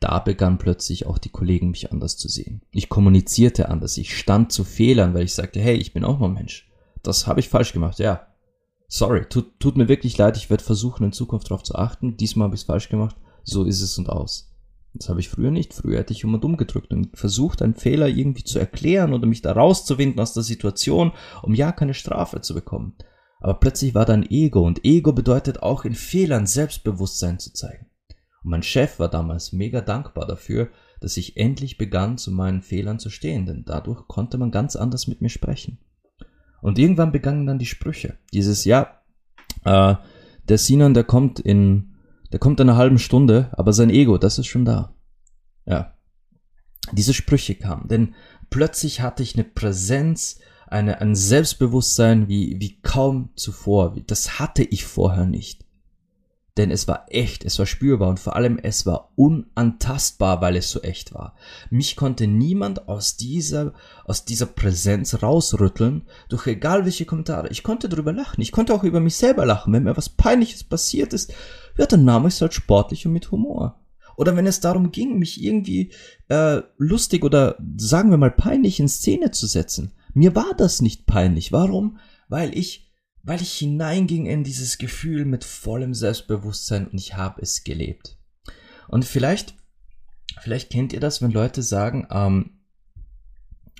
da 0.00 0.18
begann 0.20 0.58
plötzlich 0.58 1.06
auch 1.06 1.18
die 1.18 1.30
Kollegen 1.30 1.70
mich 1.70 1.90
anders 1.92 2.16
zu 2.16 2.28
sehen. 2.28 2.62
Ich 2.70 2.88
kommunizierte 2.88 3.68
anders, 3.68 3.96
ich 3.96 4.16
stand 4.16 4.52
zu 4.52 4.64
Fehlern, 4.64 5.14
weil 5.14 5.24
ich 5.24 5.34
sagte, 5.34 5.60
hey, 5.60 5.76
ich 5.76 5.92
bin 5.92 6.04
auch 6.04 6.18
nur 6.18 6.28
Mensch. 6.28 6.70
Das 7.02 7.26
habe 7.26 7.40
ich 7.40 7.48
falsch 7.48 7.72
gemacht, 7.72 7.98
ja. 7.98 8.26
Sorry, 8.88 9.26
tut, 9.28 9.58
tut 9.60 9.76
mir 9.76 9.88
wirklich 9.88 10.16
leid, 10.16 10.36
ich 10.36 10.50
werde 10.50 10.64
versuchen, 10.64 11.04
in 11.04 11.12
Zukunft 11.12 11.50
darauf 11.50 11.62
zu 11.62 11.74
achten. 11.74 12.16
Diesmal 12.16 12.46
habe 12.46 12.54
ich 12.54 12.62
es 12.62 12.66
falsch 12.66 12.88
gemacht, 12.88 13.16
so 13.44 13.64
ist 13.64 13.82
es 13.82 13.98
und 13.98 14.08
aus. 14.08 14.48
Das 14.94 15.08
habe 15.08 15.20
ich 15.20 15.28
früher 15.28 15.50
nicht. 15.50 15.74
Früher 15.74 15.98
hätte 15.98 16.12
ich 16.12 16.24
immer 16.24 16.38
dumm 16.38 16.56
gedrückt 16.56 16.92
und 16.92 17.16
versucht, 17.16 17.62
einen 17.62 17.74
Fehler 17.74 18.08
irgendwie 18.08 18.44
zu 18.44 18.58
erklären 18.58 19.12
oder 19.12 19.26
mich 19.26 19.42
da 19.42 19.52
rauszuwinden 19.52 20.20
aus 20.20 20.32
der 20.32 20.42
Situation, 20.42 21.12
um 21.42 21.54
ja 21.54 21.72
keine 21.72 21.94
Strafe 21.94 22.40
zu 22.40 22.54
bekommen. 22.54 22.94
Aber 23.40 23.54
plötzlich 23.54 23.94
war 23.94 24.04
da 24.04 24.14
ein 24.14 24.28
Ego 24.28 24.66
und 24.66 24.84
Ego 24.84 25.12
bedeutet 25.12 25.62
auch 25.62 25.84
in 25.84 25.94
Fehlern 25.94 26.46
Selbstbewusstsein 26.46 27.38
zu 27.38 27.52
zeigen. 27.52 27.86
Und 28.48 28.52
mein 28.52 28.62
Chef 28.62 28.98
war 28.98 29.10
damals 29.10 29.52
mega 29.52 29.82
dankbar 29.82 30.26
dafür, 30.26 30.70
dass 31.00 31.18
ich 31.18 31.36
endlich 31.36 31.76
begann, 31.76 32.16
zu 32.16 32.32
meinen 32.32 32.62
Fehlern 32.62 32.98
zu 32.98 33.10
stehen, 33.10 33.44
denn 33.44 33.66
dadurch 33.66 34.08
konnte 34.08 34.38
man 34.38 34.50
ganz 34.50 34.74
anders 34.74 35.06
mit 35.06 35.20
mir 35.20 35.28
sprechen. 35.28 35.76
Und 36.62 36.78
irgendwann 36.78 37.12
begannen 37.12 37.44
dann 37.44 37.58
die 37.58 37.66
Sprüche. 37.66 38.16
Dieses, 38.32 38.64
ja, 38.64 39.02
äh, 39.66 39.96
der 40.48 40.56
Sinan, 40.56 40.94
der 40.94 41.04
kommt 41.04 41.40
in, 41.40 41.96
der 42.32 42.38
kommt 42.38 42.58
in 42.60 42.70
einer 42.70 42.78
halben 42.78 42.98
Stunde, 42.98 43.50
aber 43.52 43.74
sein 43.74 43.90
Ego, 43.90 44.16
das 44.16 44.38
ist 44.38 44.46
schon 44.46 44.64
da. 44.64 44.94
Ja. 45.66 45.98
Diese 46.92 47.12
Sprüche 47.12 47.54
kamen, 47.54 47.86
denn 47.88 48.14
plötzlich 48.48 49.02
hatte 49.02 49.22
ich 49.22 49.34
eine 49.34 49.44
Präsenz, 49.44 50.40
eine, 50.66 51.02
ein 51.02 51.14
Selbstbewusstsein 51.14 52.28
wie, 52.28 52.58
wie 52.58 52.80
kaum 52.80 53.28
zuvor. 53.36 53.94
Das 54.06 54.38
hatte 54.38 54.62
ich 54.62 54.86
vorher 54.86 55.26
nicht. 55.26 55.67
Denn 56.58 56.72
es 56.72 56.88
war 56.88 57.06
echt, 57.08 57.44
es 57.44 57.58
war 57.60 57.66
spürbar 57.66 58.08
und 58.08 58.18
vor 58.18 58.34
allem 58.34 58.58
es 58.60 58.84
war 58.84 59.12
unantastbar, 59.14 60.40
weil 60.40 60.56
es 60.56 60.70
so 60.70 60.82
echt 60.82 61.14
war. 61.14 61.36
Mich 61.70 61.94
konnte 61.94 62.26
niemand 62.26 62.88
aus 62.88 63.16
dieser, 63.16 63.74
aus 64.04 64.24
dieser 64.24 64.46
Präsenz 64.46 65.22
rausrütteln, 65.22 66.02
durch 66.28 66.48
egal 66.48 66.84
welche 66.84 67.04
Kommentare. 67.04 67.48
Ich 67.50 67.62
konnte 67.62 67.88
darüber 67.88 68.12
lachen, 68.12 68.40
ich 68.40 68.50
konnte 68.50 68.74
auch 68.74 68.82
über 68.82 68.98
mich 68.98 69.14
selber 69.14 69.46
lachen. 69.46 69.72
Wenn 69.72 69.84
mir 69.84 69.96
was 69.96 70.08
Peinliches 70.08 70.64
passiert 70.64 71.12
ist, 71.12 71.32
ja, 71.76 71.86
dann 71.86 72.04
nahm 72.04 72.26
ich 72.26 72.34
es 72.34 72.40
halt 72.40 72.54
sportlich 72.54 73.06
und 73.06 73.12
mit 73.12 73.30
Humor. 73.30 73.80
Oder 74.16 74.34
wenn 74.34 74.48
es 74.48 74.58
darum 74.58 74.90
ging, 74.90 75.16
mich 75.16 75.40
irgendwie 75.40 75.92
äh, 76.26 76.62
lustig 76.76 77.22
oder 77.22 77.56
sagen 77.76 78.10
wir 78.10 78.18
mal 78.18 78.32
peinlich 78.32 78.80
in 78.80 78.88
Szene 78.88 79.30
zu 79.30 79.46
setzen. 79.46 79.92
Mir 80.12 80.34
war 80.34 80.54
das 80.56 80.82
nicht 80.82 81.06
peinlich. 81.06 81.52
Warum? 81.52 81.98
Weil 82.28 82.58
ich 82.58 82.87
weil 83.22 83.42
ich 83.42 83.52
hineinging 83.54 84.26
in 84.26 84.44
dieses 84.44 84.78
Gefühl 84.78 85.24
mit 85.24 85.44
vollem 85.44 85.94
Selbstbewusstsein 85.94 86.86
und 86.88 86.98
ich 86.98 87.16
habe 87.16 87.42
es 87.42 87.64
gelebt. 87.64 88.16
Und 88.88 89.04
vielleicht, 89.04 89.54
vielleicht 90.40 90.70
kennt 90.70 90.92
ihr 90.92 91.00
das, 91.00 91.20
wenn 91.20 91.30
Leute 91.30 91.62
sagen, 91.62 92.06
ähm, 92.10 92.60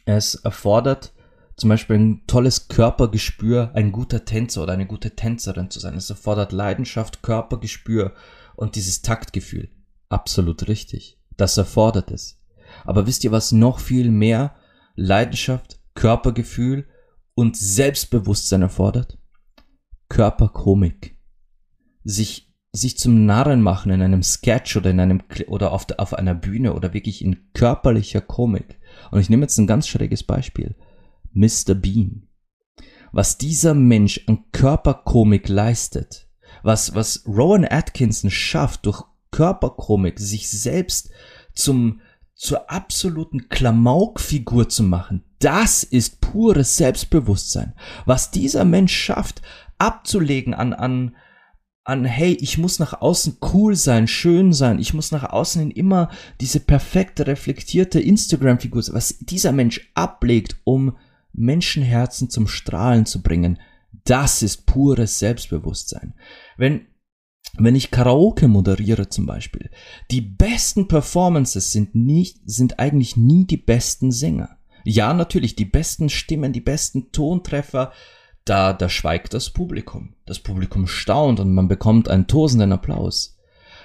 es 0.05 0.35
erfordert 0.35 1.13
zum 1.59 1.71
Beispiel 1.71 1.97
ein 1.97 2.27
tolles 2.27 2.69
Körpergespür, 2.69 3.73
ein 3.75 3.91
guter 3.91 4.25
Tänzer 4.25 4.63
oder 4.63 4.73
eine 4.73 4.87
gute 4.87 5.17
Tänzerin 5.17 5.71
zu 5.71 5.81
sein. 5.81 5.95
Es 5.95 6.09
erfordert 6.09 6.53
Leidenschaft, 6.53 7.23
Körpergespür 7.23 8.15
und 8.55 8.77
dieses 8.77 9.03
Taktgefühl. 9.03 9.69
Absolut 10.09 10.69
richtig. 10.69 11.19
Das 11.37 11.57
erfordert 11.57 12.13
es. 12.13 12.39
Aber 12.85 13.07
wisst 13.07 13.25
ihr, 13.25 13.33
was 13.33 13.51
noch 13.51 13.81
viel 13.81 14.11
mehr 14.11 14.55
Leidenschaft, 14.95 15.81
Körpergefühl 15.95 16.87
und 17.35 17.57
Selbstbewusstsein 17.57 18.63
erfordert? 18.63 19.19
Körperkomik. 20.09 21.17
Sich, 22.05 22.53
sich 22.73 22.99
zum 22.99 23.27
Narren 23.27 23.61
machen 23.61 23.93
in 23.93 24.03
einem 24.03 24.23
Sketch 24.23 24.77
oder 24.77 24.91
in 24.91 25.01
einem, 25.01 25.23
oder 25.49 25.73
auf, 25.73 25.87
auf 25.99 26.15
einer 26.15 26.35
Bühne 26.35 26.75
oder 26.75 26.95
wirklich 26.95 27.23
in 27.23 27.53
körperlicher 27.53 28.21
Komik. 28.21 28.79
Und 29.11 29.21
ich 29.21 29.31
nehme 29.31 29.43
jetzt 29.43 29.59
ein 29.59 29.67
ganz 29.67 29.89
schräges 29.89 30.23
Beispiel. 30.23 30.75
Mr. 31.33 31.75
Bean. 31.75 32.29
Was 33.13 33.39
dieser 33.39 33.75
Mensch 33.75 34.23
an 34.27 34.45
Körperkomik 34.53 35.49
leistet, 35.49 36.29
was, 36.63 36.95
was 36.95 37.25
Rowan 37.27 37.65
Atkinson 37.65 38.31
schafft, 38.31 38.87
durch 38.87 39.03
Körperkomik 39.31 40.19
sich 40.19 40.51
selbst 40.51 41.11
zum, 41.55 42.01
zur 42.35 42.71
absoluten 42.71 43.49
Klamaukfigur 43.49 44.69
zu 44.69 44.83
machen, 44.83 45.25
das 45.39 45.85
ist 45.85 46.21
pures 46.21 46.77
Selbstbewusstsein. 46.77 47.75
Was 48.05 48.31
dieser 48.31 48.65
Mensch 48.65 48.95
schafft, 48.95 49.43
abzulegen 49.79 50.55
an, 50.55 50.73
an, 50.73 51.17
an, 51.85 52.05
hey, 52.05 52.37
ich 52.41 52.59
muss 52.59 52.79
nach 52.79 53.01
außen 53.01 53.39
cool 53.53 53.75
sein, 53.75 54.09
schön 54.09 54.53
sein, 54.53 54.79
ich 54.79 54.93
muss 54.93 55.11
nach 55.11 55.25
außen 55.25 55.61
hin 55.63 55.71
immer 55.71 56.11
diese 56.41 56.61
perfekte, 56.61 57.27
reflektierte 57.27 58.01
Instagram-Figur 58.01 58.83
was 58.93 59.19
dieser 59.21 59.53
Mensch 59.53 59.91
ablegt, 59.95 60.57
um 60.65 60.97
Menschenherzen 61.33 62.31
zum 62.31 62.47
Strahlen 62.47 63.07
zu 63.07 63.23
bringen, 63.23 63.59
das 64.05 64.43
ist 64.43 64.67
pures 64.67 65.19
Selbstbewusstsein. 65.19 66.15
Wenn, 66.57 66.87
wenn 67.57 67.77
ich 67.77 67.91
Karaoke 67.91 68.49
moderiere 68.49 69.09
zum 69.09 69.27
Beispiel, 69.27 69.71
die 70.11 70.21
besten 70.21 70.89
Performances 70.89 71.73
sind 71.73 71.95
nicht, 71.95 72.39
sind 72.45 72.79
eigentlich 72.79 73.17
nie 73.17 73.47
die 73.47 73.57
besten 73.57 74.11
Sänger. 74.11 74.59
Ja, 74.85 75.13
natürlich, 75.13 75.57
die 75.57 75.65
besten 75.65 76.09
Stimmen, 76.09 76.53
die 76.53 76.61
besten 76.61 77.13
Tontreffer, 77.13 77.93
da, 78.49 78.73
da 78.73 78.89
schweigt 78.89 79.35
das 79.35 79.51
Publikum. 79.51 80.15
Das 80.27 80.39
Publikum 80.39 80.87
staunt 80.87 81.41
und 81.41 81.53
man 81.53 81.69
bekommt 81.69 82.09
einen 82.09 82.27
tosenden 82.27 82.73
Applaus. 82.73 83.37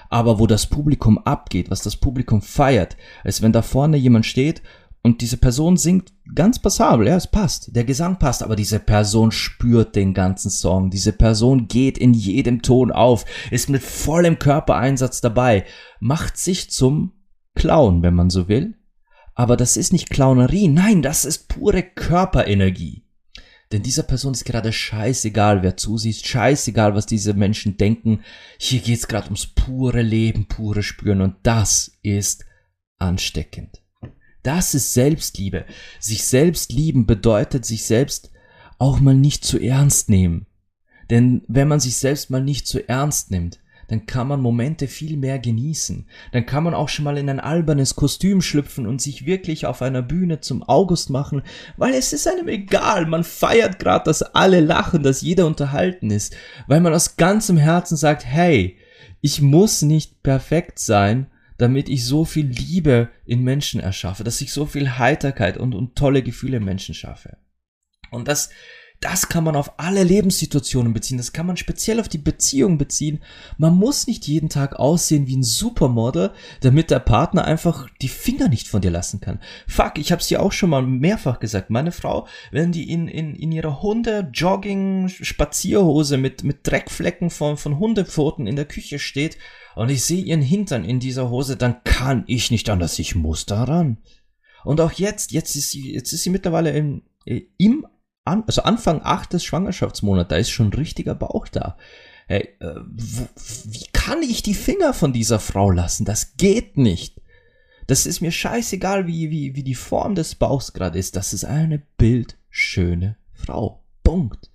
Aber 0.10 0.39
wo 0.39 0.47
das 0.47 0.67
Publikum 0.67 1.17
abgeht, 1.17 1.71
was 1.71 1.82
das 1.82 1.97
Publikum 1.97 2.41
feiert, 2.41 2.97
als 3.23 3.41
wenn 3.41 3.52
da 3.52 3.62
vorne 3.62 3.97
jemand 3.97 4.26
steht 4.26 4.62
und 5.02 5.21
diese 5.21 5.38
Person 5.38 5.76
singt 5.76 6.13
ganz 6.34 6.60
passabel, 6.60 7.08
ja, 7.08 7.15
es 7.15 7.28
passt, 7.28 7.76
der 7.76 7.84
Gesang 7.84 8.19
passt, 8.19 8.43
aber 8.43 8.56
diese 8.56 8.80
Person 8.80 9.32
spürt 9.32 9.95
den 9.95 10.13
ganzen 10.13 10.49
Song, 10.49 10.91
diese 10.91 11.13
Person 11.13 11.67
geht 11.67 11.97
in 11.97 12.13
jedem 12.13 12.62
Ton 12.62 12.91
auf, 12.91 13.26
ist 13.52 13.69
mit 13.69 13.82
vollem 13.82 14.39
Körpereinsatz 14.39 15.19
dabei, 15.19 15.65
macht 15.99 16.38
sich 16.38 16.69
zum 16.69 17.13
Clown, 17.56 18.02
wenn 18.02 18.15
man 18.15 18.30
so 18.30 18.47
will. 18.47 18.76
Aber 19.36 19.58
das 19.58 19.78
ist 19.78 19.93
nicht 19.93 20.10
Clownerie, 20.10 20.67
nein, 20.67 21.02
das 21.02 21.26
ist 21.26 21.49
pure 21.49 21.82
Körperenergie. 21.82 23.03
Denn 23.74 23.82
dieser 23.82 24.04
Person 24.04 24.34
ist 24.34 24.46
gerade 24.46 24.72
scheißegal, 24.72 25.64
wer 25.64 25.76
zusieht, 25.76 26.26
scheißegal, 26.28 26.94
was 26.94 27.08
diese 27.08 27.34
Menschen 27.34 27.76
denken. 27.76 28.24
Hier 28.60 28.80
geht's 28.80 29.08
gerade 29.08 29.26
ums 29.26 29.48
pure 29.48 30.04
Leben, 30.04 30.48
pure 30.48 30.84
Spüren 30.84 31.22
und 31.22 31.38
das 31.42 31.98
ist 32.04 32.46
ansteckend. 33.00 33.82
Das 34.44 34.76
ist 34.76 34.94
Selbstliebe. 34.94 35.66
Sich 36.00 36.24
selbst 36.24 36.72
lieben 36.72 37.08
bedeutet 37.08 37.66
sich 37.66 37.86
selbst 37.86 38.32
auch 38.78 39.00
mal 39.00 39.16
nicht 39.16 39.44
zu 39.44 39.60
ernst 39.60 40.08
nehmen. 40.08 40.46
Denn 41.10 41.42
wenn 41.48 41.68
man 41.68 41.80
sich 41.80 41.96
selbst 41.96 42.30
mal 42.30 42.44
nicht 42.44 42.68
zu 42.68 42.88
ernst 42.88 43.32
nimmt, 43.32 43.60
dann 43.88 44.06
kann 44.06 44.28
man 44.28 44.41
Momente 44.41 44.88
viel 44.88 45.17
mehr 45.17 45.39
genießen. 45.39 46.06
Dann 46.32 46.46
kann 46.46 46.63
man 46.63 46.74
auch 46.74 46.89
schon 46.89 47.06
mal 47.06 47.17
in 47.17 47.30
ein 47.30 47.39
albernes 47.39 47.96
Kostüm 47.96 48.41
schlüpfen 48.41 48.88
und 48.88 49.01
sich 49.01 49.26
wirklich 49.26 49.66
auf 49.66 49.82
einer 49.82 50.01
Bühne 50.01 50.39
zum 50.39 50.64
August 50.64 51.10
machen, 51.10 51.41
weil 51.78 51.93
es 51.93 52.14
ist 52.14 52.28
einem 52.28 52.47
egal. 52.47 53.05
Man 53.05 53.24
feiert 53.24 53.80
gerade, 53.80 54.05
dass 54.05 54.22
alle 54.22 54.60
lachen, 54.60 55.03
dass 55.03 55.22
jeder 55.22 55.45
unterhalten 55.45 56.12
ist, 56.12 56.36
weil 56.68 56.80
man 56.80 56.93
aus 56.93 57.18
ganzem 57.18 57.58
Herzen 57.58 57.97
sagt, 57.97 58.26
hey, 58.26 58.78
ich 59.22 59.41
muss 59.41 59.82
nicht 59.82 60.24
perfekt 60.24 60.80
sein, 60.80 61.28
damit 61.58 61.88
ich 61.88 62.05
so 62.05 62.26
viel 62.26 62.47
Liebe 62.47 63.10
in 63.26 63.43
Menschen 63.43 63.80
erschaffe, 63.80 64.24
dass 64.24 64.41
ich 64.41 64.51
so 64.51 64.66
viel 64.66 64.97
Heiterkeit 64.97 65.58
und, 65.58 65.74
und 65.76 65.95
tolle 65.95 66.24
Gefühle 66.24 66.58
in 66.58 66.66
Menschen 66.66 66.93
schaffe. 66.93 67.38
Und 68.12 68.28
das, 68.28 68.49
das 69.04 69.28
kann 69.28 69.43
man 69.43 69.58
auf 69.58 69.78
alle 69.78 70.04
Lebenssituationen 70.04 70.93
beziehen. 70.93 71.18
Das 71.18 71.34
kann 71.34 71.45
man 71.45 71.58
speziell 71.58 71.99
auf 71.99 72.08
die 72.08 72.18
Beziehung 72.18 72.78
beziehen. 72.78 73.20
Man 73.58 73.76
muss 73.76 74.08
nicht 74.08 74.26
jeden 74.28 74.47
Tag 74.47 74.78
aussehen 74.78 75.28
wie 75.28 75.36
ein 75.36 75.43
Supermodel, 75.43 76.32
damit 76.62 76.89
der 76.89 76.99
Partner 76.99 77.43
einfach 77.43 77.89
die 78.01 78.08
Finger 78.08 78.47
nicht 78.47 78.70
von 78.70 78.80
dir 78.82 78.91
lassen 78.91 79.20
kann. 79.20 79.41
Fuck, 79.68 79.97
ich 79.97 80.14
hab's 80.14 80.28
dir 80.28 80.41
auch 80.41 80.54
schon 80.54 80.70
mal 80.70 80.84
mehrfach 80.84 81.39
gesagt. 81.39 81.70
Meine 81.70 81.91
Frau, 81.91 82.28
wenn 82.51 82.72
die 82.72 82.89
in, 82.89 83.10
in, 83.10 83.36
in 83.36 83.51
ihrer 83.51 83.82
Hunde-Jogging-Spazierhose 83.82 86.16
mit, 86.16 86.45
mit 86.45 86.60
Dreckflecken 86.64 87.30
von, 87.30 87.58
von 87.58 87.80
Hundepfoten 87.80 88.47
in 88.47 88.56
der 88.56 88.64
Küche 88.66 88.99
steht 88.99 89.38
und 89.76 89.89
ich 89.89 90.06
sehe 90.06 90.24
ihren 90.24 90.41
Hintern 90.41 90.86
in 90.86 91.01
dieser 91.01 91.30
Hose, 91.30 91.58
dann 91.58 91.84
kann 91.84 92.24
ich 92.28 92.51
nicht 92.51 92.70
anders. 92.70 92.97
Ich 92.99 93.16
muss 93.16 93.45
daran. 93.45 93.97
Und 94.64 94.80
auch 94.80 94.93
jetzt, 94.93 95.34
jetzt 95.34 95.58
ist 95.58 95.72
sie, 95.72 95.93
jetzt 95.93 96.14
ist 96.14 96.24
sie 96.24 96.30
mittlerweile 96.30 96.72
im, 96.72 97.01
im 97.58 97.86
an, 98.26 98.43
also 98.47 98.63
Anfang 98.63 99.01
8 99.03 99.34
des 99.34 99.43
Schwangerschaftsmonats, 99.43 100.30
da 100.30 100.38
ist 100.38 100.49
schon 100.49 100.67
ein 100.67 100.74
richtiger 100.74 101.15
Bauch 101.15 101.47
da. 101.47 101.78
Hey, 102.28 102.49
äh, 102.59 102.80
wie 102.86 103.86
kann 103.91 104.24
ich 104.24 104.43
die 104.43 104.53
Finger 104.53 104.93
von 104.93 105.11
dieser 105.13 105.39
Frau 105.39 105.69
lassen? 105.69 106.05
Das 106.05 106.38
geht 106.38 106.78
nicht. 106.78 107.21
Das 107.88 108.05
ist 108.05 108.21
mir 108.21 108.32
scheißegal, 108.32 109.07
wie, 109.07 109.30
wie, 109.30 109.55
wie 109.55 109.63
die 109.63 109.76
Form 109.76 110.15
des 110.15 110.36
Bauchs 110.36 110.71
gerade 110.71 110.97
ist. 110.97 111.17
Das 111.17 111.34
ist 111.34 111.43
eine 111.43 111.80
bildschöne 111.97 113.17
Frau. 113.34 113.84
Punkt. 114.03 114.51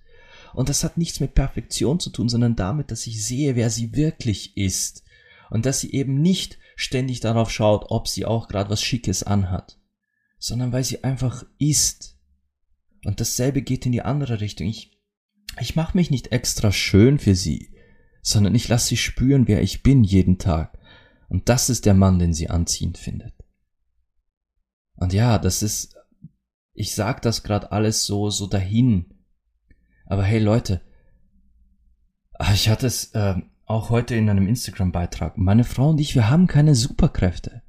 Und 0.53 0.69
das 0.69 0.83
hat 0.83 0.97
nichts 0.97 1.19
mit 1.19 1.35
Perfektion 1.35 1.99
zu 1.99 2.09
tun, 2.09 2.29
sondern 2.29 2.55
damit, 2.55 2.91
dass 2.91 3.07
ich 3.07 3.23
sehe, 3.23 3.55
wer 3.55 3.69
sie 3.69 3.95
wirklich 3.95 4.57
ist. 4.57 5.03
Und 5.49 5.65
dass 5.65 5.79
sie 5.79 5.91
eben 5.91 6.21
nicht 6.21 6.57
ständig 6.75 7.19
darauf 7.19 7.51
schaut, 7.51 7.85
ob 7.89 8.07
sie 8.07 8.25
auch 8.25 8.47
gerade 8.47 8.69
was 8.69 8.81
Schickes 8.81 9.23
anhat, 9.23 9.79
sondern 10.37 10.71
weil 10.71 10.83
sie 10.83 11.03
einfach 11.03 11.43
ist 11.57 12.18
und 13.05 13.19
dasselbe 13.19 13.61
geht 13.61 13.85
in 13.85 13.91
die 13.91 14.01
andere 14.01 14.41
Richtung. 14.41 14.67
Ich, 14.67 14.91
ich 15.59 15.75
mache 15.75 15.97
mich 15.97 16.11
nicht 16.11 16.31
extra 16.31 16.71
schön 16.71 17.19
für 17.19 17.35
sie, 17.35 17.73
sondern 18.21 18.55
ich 18.55 18.67
lasse 18.67 18.89
sie 18.89 18.97
spüren, 18.97 19.47
wer 19.47 19.61
ich 19.61 19.83
bin 19.83 20.03
jeden 20.03 20.37
Tag. 20.37 20.77
Und 21.29 21.49
das 21.49 21.69
ist 21.69 21.85
der 21.85 21.93
Mann, 21.93 22.19
den 22.19 22.33
sie 22.33 22.49
anziehend 22.49 22.97
findet. 22.97 23.33
Und 24.95 25.13
ja, 25.13 25.37
das 25.37 25.63
ist, 25.63 25.95
ich 26.73 26.93
sag 26.93 27.21
das 27.21 27.43
gerade 27.43 27.71
alles 27.71 28.05
so, 28.05 28.29
so 28.29 28.47
dahin. 28.47 29.05
Aber 30.05 30.23
hey 30.23 30.39
Leute, 30.39 30.81
ah, 32.33 32.53
ich 32.53 32.67
hatte 32.67 32.87
es 32.87 33.13
äh, 33.13 33.35
auch 33.65 33.89
heute 33.89 34.15
in 34.15 34.29
einem 34.29 34.47
Instagram-Beitrag. 34.47 35.37
Meine 35.37 35.63
Frau 35.63 35.89
und 35.91 36.01
ich, 36.01 36.15
wir 36.15 36.29
haben 36.29 36.47
keine 36.47 36.75
Superkräfte. 36.75 37.61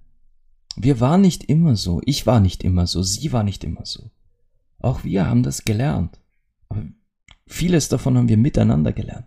Wir 0.76 0.98
waren 0.98 1.20
nicht 1.20 1.44
immer 1.44 1.76
so. 1.76 2.00
Ich 2.04 2.26
war 2.26 2.40
nicht 2.40 2.64
immer 2.64 2.86
so. 2.86 3.02
Sie 3.02 3.32
war 3.32 3.42
nicht 3.42 3.62
immer 3.64 3.84
so. 3.84 4.10
Auch 4.80 5.04
wir 5.04 5.26
haben 5.26 5.42
das 5.42 5.64
gelernt. 5.64 6.20
Aber 6.68 6.82
vieles 7.46 7.88
davon 7.88 8.16
haben 8.16 8.28
wir 8.28 8.36
miteinander 8.36 8.92
gelernt. 8.92 9.26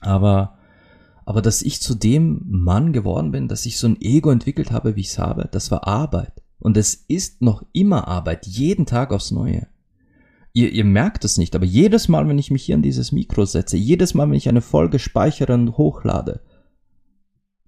Aber, 0.00 0.58
aber 1.24 1.42
dass 1.42 1.62
ich 1.62 1.80
zu 1.80 1.94
dem 1.94 2.42
Mann 2.46 2.92
geworden 2.92 3.30
bin, 3.32 3.48
dass 3.48 3.66
ich 3.66 3.78
so 3.78 3.88
ein 3.88 4.00
Ego 4.00 4.30
entwickelt 4.30 4.70
habe, 4.70 4.96
wie 4.96 5.00
ich 5.00 5.08
es 5.08 5.18
habe, 5.18 5.48
das 5.50 5.70
war 5.70 5.86
Arbeit. 5.86 6.42
Und 6.58 6.76
es 6.76 6.94
ist 6.94 7.42
noch 7.42 7.64
immer 7.72 8.08
Arbeit, 8.08 8.46
jeden 8.46 8.86
Tag 8.86 9.12
aufs 9.12 9.30
Neue. 9.30 9.66
Ihr, 10.52 10.72
ihr 10.72 10.84
merkt 10.84 11.24
es 11.24 11.36
nicht, 11.36 11.54
aber 11.54 11.66
jedes 11.66 12.08
Mal, 12.08 12.26
wenn 12.28 12.38
ich 12.38 12.50
mich 12.50 12.64
hier 12.64 12.76
an 12.76 12.82
dieses 12.82 13.12
Mikro 13.12 13.44
setze, 13.44 13.76
jedes 13.76 14.14
Mal, 14.14 14.28
wenn 14.28 14.36
ich 14.36 14.48
eine 14.48 14.62
Folge 14.62 14.98
speichere 14.98 15.52
und 15.52 15.76
hochlade, 15.76 16.40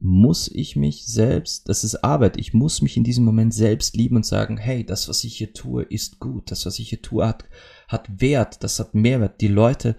muss 0.01 0.49
ich 0.49 0.77
mich 0.77 1.07
selbst, 1.07 1.69
das 1.69 1.83
ist 1.83 1.97
Arbeit, 2.05 2.37
ich 2.39 2.55
muss 2.55 2.83
mich 2.83 2.97
in 2.97 3.05
diesem 3.05 3.25
Moment 3.25 3.53
selbst 3.53 3.97
lieben 3.97 4.17
und 4.17 4.27
sagen, 4.27 4.57
hey, 4.57 4.85
das, 4.85 5.09
was 5.09 5.25
ich 5.25 5.37
hier 5.37 5.53
tue, 5.53 5.83
ist 5.83 6.21
gut, 6.21 6.51
das, 6.51 6.67
was 6.67 6.79
ich 6.79 6.89
hier 6.89 7.03
tue, 7.03 7.27
hat, 7.27 7.45
hat 7.89 8.21
Wert, 8.21 8.63
das 8.63 8.79
hat 8.79 8.95
Mehrwert. 8.95 9.41
Die 9.41 9.49
Leute 9.49 9.97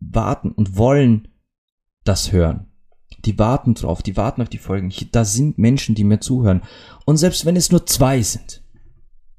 warten 0.00 0.52
und 0.52 0.76
wollen 0.76 1.28
das 2.04 2.32
hören. 2.32 2.66
Die 3.24 3.38
warten 3.38 3.74
drauf, 3.74 4.02
die 4.02 4.16
warten 4.16 4.42
auf 4.42 4.48
die 4.48 4.58
Folgen. 4.58 4.92
Da 5.12 5.24
sind 5.24 5.56
Menschen, 5.56 5.94
die 5.94 6.04
mir 6.04 6.20
zuhören. 6.20 6.62
Und 7.04 7.16
selbst 7.16 7.46
wenn 7.46 7.56
es 7.56 7.70
nur 7.70 7.86
zwei 7.86 8.20
sind, 8.20 8.62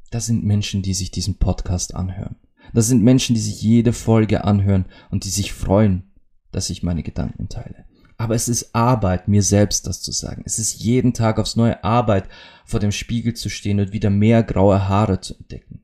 da 0.09 0.19
sind 0.19 0.43
Menschen, 0.43 0.81
die 0.81 0.93
sich 0.93 1.11
diesen 1.11 1.37
Podcast 1.37 1.93
anhören. 1.93 2.37
Das 2.73 2.87
sind 2.87 3.03
Menschen, 3.03 3.35
die 3.35 3.41
sich 3.41 3.61
jede 3.61 3.93
Folge 3.93 4.43
anhören 4.43 4.85
und 5.11 5.25
die 5.25 5.29
sich 5.29 5.53
freuen, 5.53 6.13
dass 6.51 6.69
ich 6.69 6.83
meine 6.83 7.03
Gedanken 7.03 7.49
teile. 7.49 7.85
Aber 8.17 8.35
es 8.35 8.47
ist 8.47 8.75
Arbeit, 8.75 9.27
mir 9.27 9.41
selbst 9.41 9.87
das 9.87 10.01
zu 10.01 10.11
sagen. 10.11 10.43
Es 10.45 10.59
ist 10.59 10.75
jeden 10.75 11.13
Tag 11.13 11.39
aufs 11.39 11.55
neue 11.55 11.83
Arbeit, 11.83 12.29
vor 12.65 12.79
dem 12.79 12.91
Spiegel 12.91 13.33
zu 13.33 13.49
stehen 13.49 13.79
und 13.79 13.91
wieder 13.91 14.09
mehr 14.09 14.43
graue 14.43 14.87
Haare 14.87 15.19
zu 15.19 15.35
entdecken. 15.35 15.81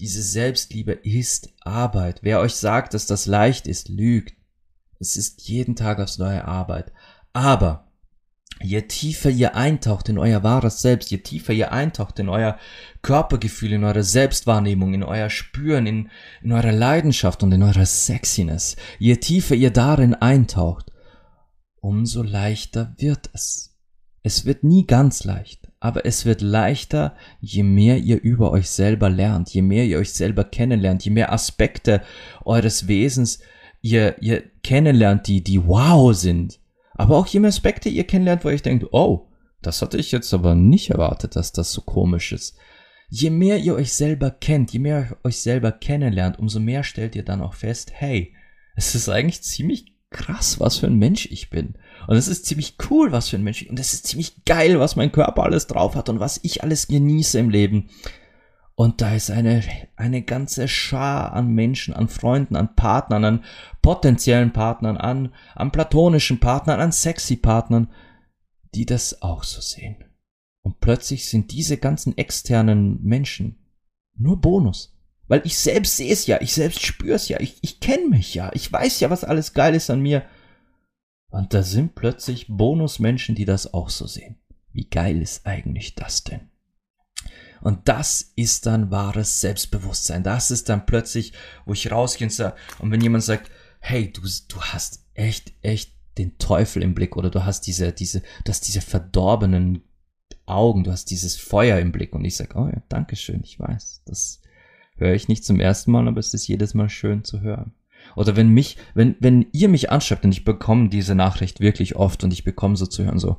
Diese 0.00 0.22
Selbstliebe 0.22 0.92
ist 0.92 1.50
Arbeit. 1.60 2.20
Wer 2.22 2.40
euch 2.40 2.54
sagt, 2.54 2.94
dass 2.94 3.06
das 3.06 3.26
leicht 3.26 3.66
ist, 3.66 3.88
lügt. 3.88 4.34
Es 4.98 5.16
ist 5.16 5.48
jeden 5.48 5.76
Tag 5.76 6.00
aufs 6.00 6.18
neue 6.18 6.44
Arbeit. 6.44 6.92
Aber 7.32 7.88
je 8.60 8.82
tiefer 8.82 9.30
ihr 9.30 9.56
eintaucht 9.56 10.08
in 10.08 10.18
euer 10.18 10.42
wahres 10.42 10.82
Selbst, 10.82 11.10
je 11.10 11.18
tiefer 11.18 11.52
ihr 11.52 11.72
eintaucht 11.72 12.18
in 12.18 12.28
euer 12.28 12.58
Körpergefühl, 13.02 13.72
in 13.72 13.84
eure 13.84 14.04
Selbstwahrnehmung, 14.04 14.94
in 14.94 15.02
euer 15.02 15.30
Spüren, 15.30 15.86
in, 15.86 16.10
in 16.42 16.52
eure 16.52 16.70
Leidenschaft 16.70 17.42
und 17.42 17.52
in 17.52 17.62
eure 17.62 17.86
Sexiness, 17.86 18.76
je 18.98 19.16
tiefer 19.16 19.54
ihr 19.54 19.70
darin 19.70 20.14
eintaucht, 20.14 20.91
umso 21.82 22.22
leichter 22.22 22.94
wird 22.96 23.28
es. 23.34 23.76
Es 24.22 24.46
wird 24.46 24.62
nie 24.62 24.86
ganz 24.86 25.24
leicht, 25.24 25.68
aber 25.80 26.06
es 26.06 26.24
wird 26.24 26.40
leichter, 26.40 27.16
je 27.40 27.64
mehr 27.64 27.98
ihr 27.98 28.22
über 28.22 28.52
euch 28.52 28.70
selber 28.70 29.10
lernt, 29.10 29.50
je 29.50 29.62
mehr 29.62 29.84
ihr 29.84 29.98
euch 29.98 30.12
selber 30.12 30.44
kennenlernt, 30.44 31.04
je 31.04 31.10
mehr 31.10 31.32
Aspekte 31.32 32.02
eures 32.44 32.86
Wesens 32.86 33.40
ihr, 33.80 34.16
ihr 34.22 34.44
kennenlernt, 34.62 35.26
die, 35.26 35.42
die 35.42 35.66
wow 35.66 36.14
sind. 36.14 36.60
Aber 36.94 37.16
auch 37.16 37.26
je 37.26 37.40
mehr 37.40 37.48
Aspekte 37.48 37.88
ihr 37.88 38.04
kennenlernt, 38.04 38.44
wo 38.44 38.50
ihr 38.50 38.58
denkt, 38.58 38.86
oh, 38.92 39.28
das 39.60 39.82
hatte 39.82 39.98
ich 39.98 40.12
jetzt 40.12 40.32
aber 40.32 40.54
nicht 40.54 40.90
erwartet, 40.90 41.34
dass 41.34 41.50
das 41.50 41.72
so 41.72 41.80
komisch 41.80 42.32
ist. 42.32 42.56
Je 43.08 43.30
mehr 43.30 43.58
ihr 43.58 43.74
euch 43.74 43.92
selber 43.92 44.30
kennt, 44.30 44.72
je 44.72 44.78
mehr 44.78 45.08
ihr 45.10 45.16
euch 45.24 45.40
selber 45.40 45.72
kennenlernt, 45.72 46.38
umso 46.38 46.60
mehr 46.60 46.84
stellt 46.84 47.16
ihr 47.16 47.24
dann 47.24 47.42
auch 47.42 47.54
fest, 47.54 47.90
hey, 47.92 48.34
es 48.76 48.94
ist 48.94 49.08
eigentlich 49.08 49.42
ziemlich 49.42 49.92
krass, 50.12 50.60
was 50.60 50.78
für 50.78 50.86
ein 50.86 50.98
Mensch 50.98 51.26
ich 51.26 51.50
bin. 51.50 51.74
Und 52.06 52.16
es 52.16 52.28
ist 52.28 52.46
ziemlich 52.46 52.76
cool, 52.90 53.12
was 53.12 53.28
für 53.28 53.36
ein 53.36 53.42
Mensch 53.42 53.62
ich 53.62 53.68
bin. 53.68 53.76
Und 53.76 53.80
es 53.80 53.94
ist 53.94 54.06
ziemlich 54.06 54.44
geil, 54.44 54.78
was 54.80 54.96
mein 54.96 55.12
Körper 55.12 55.44
alles 55.44 55.66
drauf 55.66 55.94
hat 55.94 56.08
und 56.08 56.20
was 56.20 56.40
ich 56.42 56.62
alles 56.62 56.88
genieße 56.88 57.38
im 57.38 57.50
Leben. 57.50 57.88
Und 58.74 59.00
da 59.00 59.14
ist 59.14 59.30
eine, 59.30 59.62
eine 59.96 60.22
ganze 60.22 60.66
Schar 60.66 61.32
an 61.34 61.48
Menschen, 61.48 61.94
an 61.94 62.08
Freunden, 62.08 62.56
an 62.56 62.74
Partnern, 62.74 63.24
an 63.24 63.44
potenziellen 63.82 64.52
Partnern, 64.52 64.96
an, 64.96 65.34
an 65.54 65.70
platonischen 65.70 66.40
Partnern, 66.40 66.80
an 66.80 66.92
sexy 66.92 67.36
Partnern, 67.36 67.88
die 68.74 68.86
das 68.86 69.22
auch 69.22 69.44
so 69.44 69.60
sehen. 69.60 70.04
Und 70.62 70.80
plötzlich 70.80 71.28
sind 71.28 71.52
diese 71.52 71.76
ganzen 71.76 72.16
externen 72.16 73.02
Menschen 73.02 73.58
nur 74.16 74.40
Bonus. 74.40 74.91
Weil 75.32 75.46
ich 75.46 75.56
selbst 75.56 75.96
sehe 75.96 76.12
es 76.12 76.26
ja, 76.26 76.42
ich 76.42 76.52
selbst 76.52 76.84
spüre 76.84 77.14
es 77.14 77.30
ja, 77.30 77.40
ich, 77.40 77.56
ich 77.62 77.80
kenne 77.80 78.06
mich 78.06 78.34
ja, 78.34 78.50
ich 78.52 78.70
weiß 78.70 79.00
ja, 79.00 79.08
was 79.08 79.24
alles 79.24 79.54
geil 79.54 79.74
ist 79.74 79.88
an 79.88 80.02
mir. 80.02 80.26
Und 81.30 81.54
da 81.54 81.62
sind 81.62 81.94
plötzlich 81.94 82.48
Bonusmenschen, 82.48 83.34
die 83.34 83.46
das 83.46 83.72
auch 83.72 83.88
so 83.88 84.06
sehen. 84.06 84.36
Wie 84.74 84.90
geil 84.90 85.22
ist 85.22 85.46
eigentlich 85.46 85.94
das 85.94 86.22
denn? 86.24 86.50
Und 87.62 87.88
das 87.88 88.34
ist 88.36 88.66
dann 88.66 88.90
wahres 88.90 89.40
Selbstbewusstsein. 89.40 90.22
Das 90.22 90.50
ist 90.50 90.68
dann 90.68 90.84
plötzlich, 90.84 91.32
wo 91.64 91.72
ich 91.72 91.90
rausgehe 91.90 92.26
und 92.26 92.30
sage, 92.30 92.56
und 92.80 92.90
wenn 92.90 93.00
jemand 93.00 93.24
sagt, 93.24 93.50
hey, 93.80 94.12
du, 94.12 94.20
du 94.48 94.60
hast 94.60 95.06
echt, 95.14 95.54
echt 95.62 95.94
den 96.18 96.36
Teufel 96.36 96.82
im 96.82 96.94
Blick 96.94 97.16
oder 97.16 97.30
du 97.30 97.46
hast 97.46 97.66
diese, 97.66 97.90
diese, 97.94 98.20
du 98.44 98.50
hast 98.50 98.68
diese 98.68 98.82
verdorbenen 98.82 99.82
Augen, 100.44 100.84
du 100.84 100.92
hast 100.92 101.06
dieses 101.06 101.36
Feuer 101.36 101.78
im 101.78 101.90
Blick 101.90 102.14
und 102.14 102.22
ich 102.22 102.36
sage, 102.36 102.58
oh 102.58 102.66
ja, 102.66 102.82
danke 102.90 103.16
schön, 103.16 103.40
ich 103.42 103.58
weiß, 103.58 104.02
das, 104.04 104.41
höre 105.02 105.14
ich 105.14 105.28
nicht 105.28 105.44
zum 105.44 105.60
ersten 105.60 105.90
Mal, 105.90 106.08
aber 106.08 106.20
es 106.20 106.32
ist 106.32 106.46
jedes 106.46 106.74
Mal 106.74 106.88
schön 106.88 107.24
zu 107.24 107.40
hören. 107.40 107.72
Oder 108.16 108.36
wenn 108.36 108.48
mich, 108.48 108.76
wenn, 108.94 109.16
wenn 109.20 109.46
ihr 109.52 109.68
mich 109.68 109.90
anschreibt 109.90 110.24
und 110.24 110.32
ich 110.32 110.44
bekomme 110.44 110.88
diese 110.88 111.14
Nachricht 111.14 111.60
wirklich 111.60 111.96
oft 111.96 112.24
und 112.24 112.32
ich 112.32 112.44
bekomme 112.44 112.76
so 112.76 112.86
zu 112.86 113.04
hören, 113.04 113.18
so, 113.18 113.36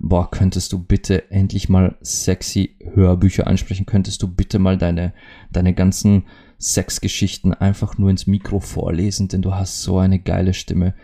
boah, 0.00 0.30
könntest 0.30 0.72
du 0.72 0.78
bitte 0.78 1.30
endlich 1.30 1.68
mal 1.68 1.96
sexy 2.00 2.76
Hörbücher 2.94 3.46
ansprechen? 3.46 3.86
Könntest 3.86 4.22
du 4.22 4.28
bitte 4.28 4.58
mal 4.58 4.78
deine, 4.78 5.12
deine 5.50 5.74
ganzen 5.74 6.24
Sexgeschichten 6.58 7.54
einfach 7.54 7.98
nur 7.98 8.10
ins 8.10 8.26
Mikro 8.26 8.60
vorlesen, 8.60 9.28
denn 9.28 9.42
du 9.42 9.54
hast 9.54 9.82
so 9.82 9.98
eine 9.98 10.18
geile 10.18 10.54
Stimme. 10.54 10.94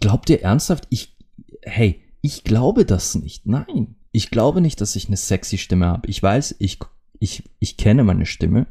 Glaubt 0.00 0.30
ihr 0.30 0.42
ernsthaft, 0.42 0.86
ich, 0.90 1.16
hey, 1.62 2.02
ich 2.20 2.44
glaube 2.44 2.84
das 2.84 3.14
nicht. 3.14 3.46
Nein, 3.46 3.96
ich 4.12 4.30
glaube 4.30 4.60
nicht, 4.60 4.80
dass 4.80 4.96
ich 4.96 5.08
eine 5.08 5.16
sexy 5.16 5.58
Stimme 5.58 5.86
habe. 5.86 6.08
Ich 6.08 6.22
weiß, 6.22 6.56
ich, 6.58 6.78
ich, 7.18 7.50
ich 7.58 7.76
kenne 7.76 8.04
meine 8.04 8.26
Stimme 8.26 8.66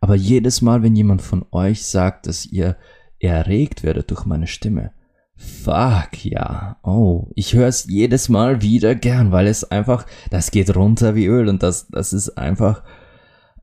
aber 0.00 0.14
jedes 0.14 0.62
Mal, 0.62 0.82
wenn 0.82 0.96
jemand 0.96 1.22
von 1.22 1.44
euch 1.50 1.86
sagt, 1.86 2.26
dass 2.26 2.46
ihr 2.46 2.76
erregt 3.18 3.82
werdet 3.82 4.10
durch 4.10 4.26
meine 4.26 4.46
Stimme, 4.46 4.92
fuck 5.36 6.24
ja, 6.24 6.78
oh, 6.82 7.30
ich 7.34 7.54
höre 7.54 7.68
es 7.68 7.86
jedes 7.88 8.28
Mal 8.28 8.62
wieder 8.62 8.94
gern, 8.94 9.32
weil 9.32 9.46
es 9.46 9.64
einfach, 9.70 10.06
das 10.30 10.50
geht 10.50 10.74
runter 10.74 11.14
wie 11.14 11.26
Öl 11.26 11.48
und 11.48 11.62
das, 11.62 11.88
das 11.88 12.12
ist 12.12 12.38
einfach, 12.38 12.82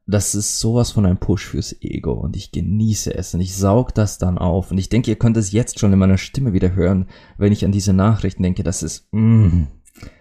das 0.06 0.36
ist 0.36 0.60
sowas 0.60 0.92
von 0.92 1.06
ein 1.06 1.18
Push 1.18 1.48
fürs 1.48 1.76
Ego 1.82 2.14
und 2.14 2.36
ich 2.36 2.52
genieße 2.52 3.16
es 3.16 3.34
und 3.34 3.42
ich 3.42 3.56
saug 3.56 3.94
das 3.96 4.18
dann 4.18 4.38
auf 4.38 4.70
und 4.70 4.78
ich 4.78 4.90
denke, 4.90 5.10
ihr 5.10 5.18
könnt 5.18 5.38
es 5.38 5.52
jetzt 5.52 5.80
schon 5.80 5.94
in 5.94 6.00
meiner 6.00 6.18
Stimme 6.18 6.54
wieder 6.54 6.76
hören, 6.76 7.08
wenn 7.38 7.54
ich 7.54 7.66
an 7.66 7.72
diese 7.72 7.94
Nachrichten 7.94 8.44
denke, 8.44 8.64
das 8.64 8.84
ist, 8.84 9.08
mm, 9.12 9.64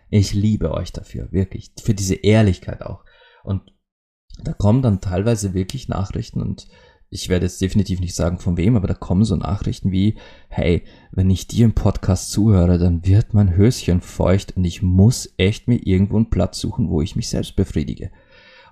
ich 0.08 0.34
liebe 0.34 0.72
euch 0.72 0.92
dafür, 0.92 1.32
wirklich, 1.32 1.72
für 1.82 1.94
diese 1.94 2.14
Ehrlichkeit 2.14 2.82
auch. 2.82 3.04
Und 3.44 3.62
da 4.38 4.52
kommen 4.52 4.82
dann 4.82 5.00
teilweise 5.00 5.54
wirklich 5.54 5.88
Nachrichten 5.88 6.40
und 6.40 6.66
ich 7.14 7.28
werde 7.28 7.44
jetzt 7.44 7.60
definitiv 7.60 8.00
nicht 8.00 8.14
sagen 8.14 8.38
von 8.38 8.56
wem, 8.56 8.74
aber 8.74 8.88
da 8.88 8.94
kommen 8.94 9.26
so 9.26 9.36
Nachrichten 9.36 9.92
wie, 9.92 10.16
hey, 10.48 10.82
wenn 11.10 11.28
ich 11.28 11.46
dir 11.46 11.66
im 11.66 11.74
Podcast 11.74 12.30
zuhöre, 12.30 12.78
dann 12.78 13.04
wird 13.04 13.34
mein 13.34 13.54
Höschen 13.54 14.00
feucht 14.00 14.56
und 14.56 14.64
ich 14.64 14.80
muss 14.80 15.34
echt 15.36 15.68
mir 15.68 15.86
irgendwo 15.86 16.16
einen 16.16 16.30
Platz 16.30 16.58
suchen, 16.58 16.88
wo 16.88 17.02
ich 17.02 17.14
mich 17.14 17.28
selbst 17.28 17.54
befriedige. 17.54 18.10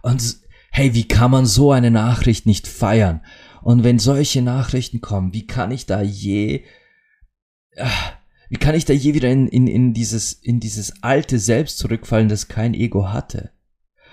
Und 0.03 0.39
hey, 0.71 0.95
wie 0.95 1.07
kann 1.07 1.31
man 1.31 1.45
so 1.45 1.71
eine 1.71 1.91
Nachricht 1.91 2.47
nicht 2.47 2.67
feiern? 2.67 3.21
Und 3.61 3.85
wenn 3.85 3.99
solche 3.99 4.41
Nachrichten 4.41 5.03
kommen, 5.03 5.35
wie 5.35 5.47
kann 5.47 5.71
ich 5.71 5.85
da 5.85 6.01
je, 6.01 6.65
ah, 7.77 7.91
wie 8.49 8.57
kann 8.57 8.75
ich 8.75 8.87
da 8.87 8.95
je 8.95 9.13
wieder 9.13 9.31
in, 9.31 9.49
in, 9.49 9.67
in 9.67 9.93
dieses, 9.93 10.33
in 10.33 10.61
dieses 10.61 11.03
alte 11.03 11.39
Selbst 11.39 11.77
zurückfallen, 11.77 12.31
das 12.31 12.49
kein 12.49 12.73
Ego 12.73 13.13
hatte? 13.13 13.51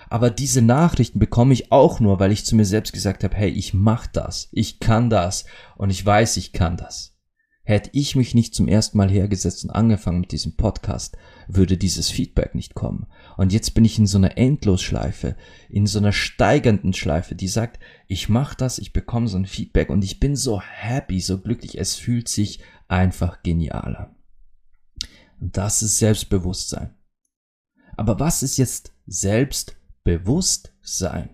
Aber 0.10 0.30
diese 0.30 0.62
Nachrichten 0.62 1.20
bekomme 1.20 1.54
ich 1.54 1.72
auch 1.72 2.00
nur, 2.00 2.20
weil 2.20 2.32
ich 2.32 2.46
zu 2.46 2.56
mir 2.56 2.66
selbst 2.66 2.94
gesagt 2.94 3.24
habe, 3.24 3.36
hey, 3.36 3.50
ich 3.50 3.74
mach 3.74 4.08
das, 4.08 4.50
ich 4.52 4.80
kann 4.80 5.10
das 5.10 5.46
und 5.76 5.90
ich 5.90 6.06
weiß, 6.06 6.38
ich 6.38 6.54
kann 6.54 6.78
das. 6.78 7.18
Hätte 7.64 7.90
ich 7.92 8.16
mich 8.16 8.34
nicht 8.34 8.56
zum 8.56 8.70
ersten 8.70 8.98
Mal 8.98 9.10
hergesetzt 9.10 9.66
und 9.66 9.72
angefangen 9.72 10.22
mit 10.22 10.32
diesem 10.32 10.56
Podcast, 10.56 11.18
würde 11.50 11.76
dieses 11.76 12.10
Feedback 12.10 12.56
nicht 12.56 12.76
kommen. 12.76 13.08
Und 13.36 13.52
jetzt 13.52 13.74
bin 13.74 13.84
ich 13.84 14.00
in 14.00 14.08
so 14.08 14.18
einer 14.18 14.38
Endlosschleife, 14.38 15.36
in 15.68 15.86
so 15.86 16.00
einer 16.00 16.14
steigenden 16.14 16.94
Schleife, 16.94 17.36
die 17.36 17.50
sagt, 17.50 17.82
ich 18.08 18.30
mach 18.30 18.56
das, 18.56 18.80
ich 18.80 18.94
bekomme 18.94 19.28
so 19.28 19.38
ein 19.38 19.46
Feedback 19.46 19.90
und 19.90 20.06
ich 20.06 20.22
bin 20.22 20.38
so 20.38 20.62
happy, 20.62 21.20
so 21.20 21.40
glücklich, 21.42 21.78
es 21.78 21.96
fühlt 21.96 22.30
sich 22.30 22.62
einfach 22.88 23.44
genialer. 23.44 24.16
Und 25.42 25.58
das 25.58 25.84
ist 25.84 26.00
Selbstbewusstsein. 26.00 26.96
Aber 27.98 28.18
was 28.18 28.44
ist 28.44 28.58
jetzt 28.58 28.94
Selbstbewusstsein? 30.08 31.30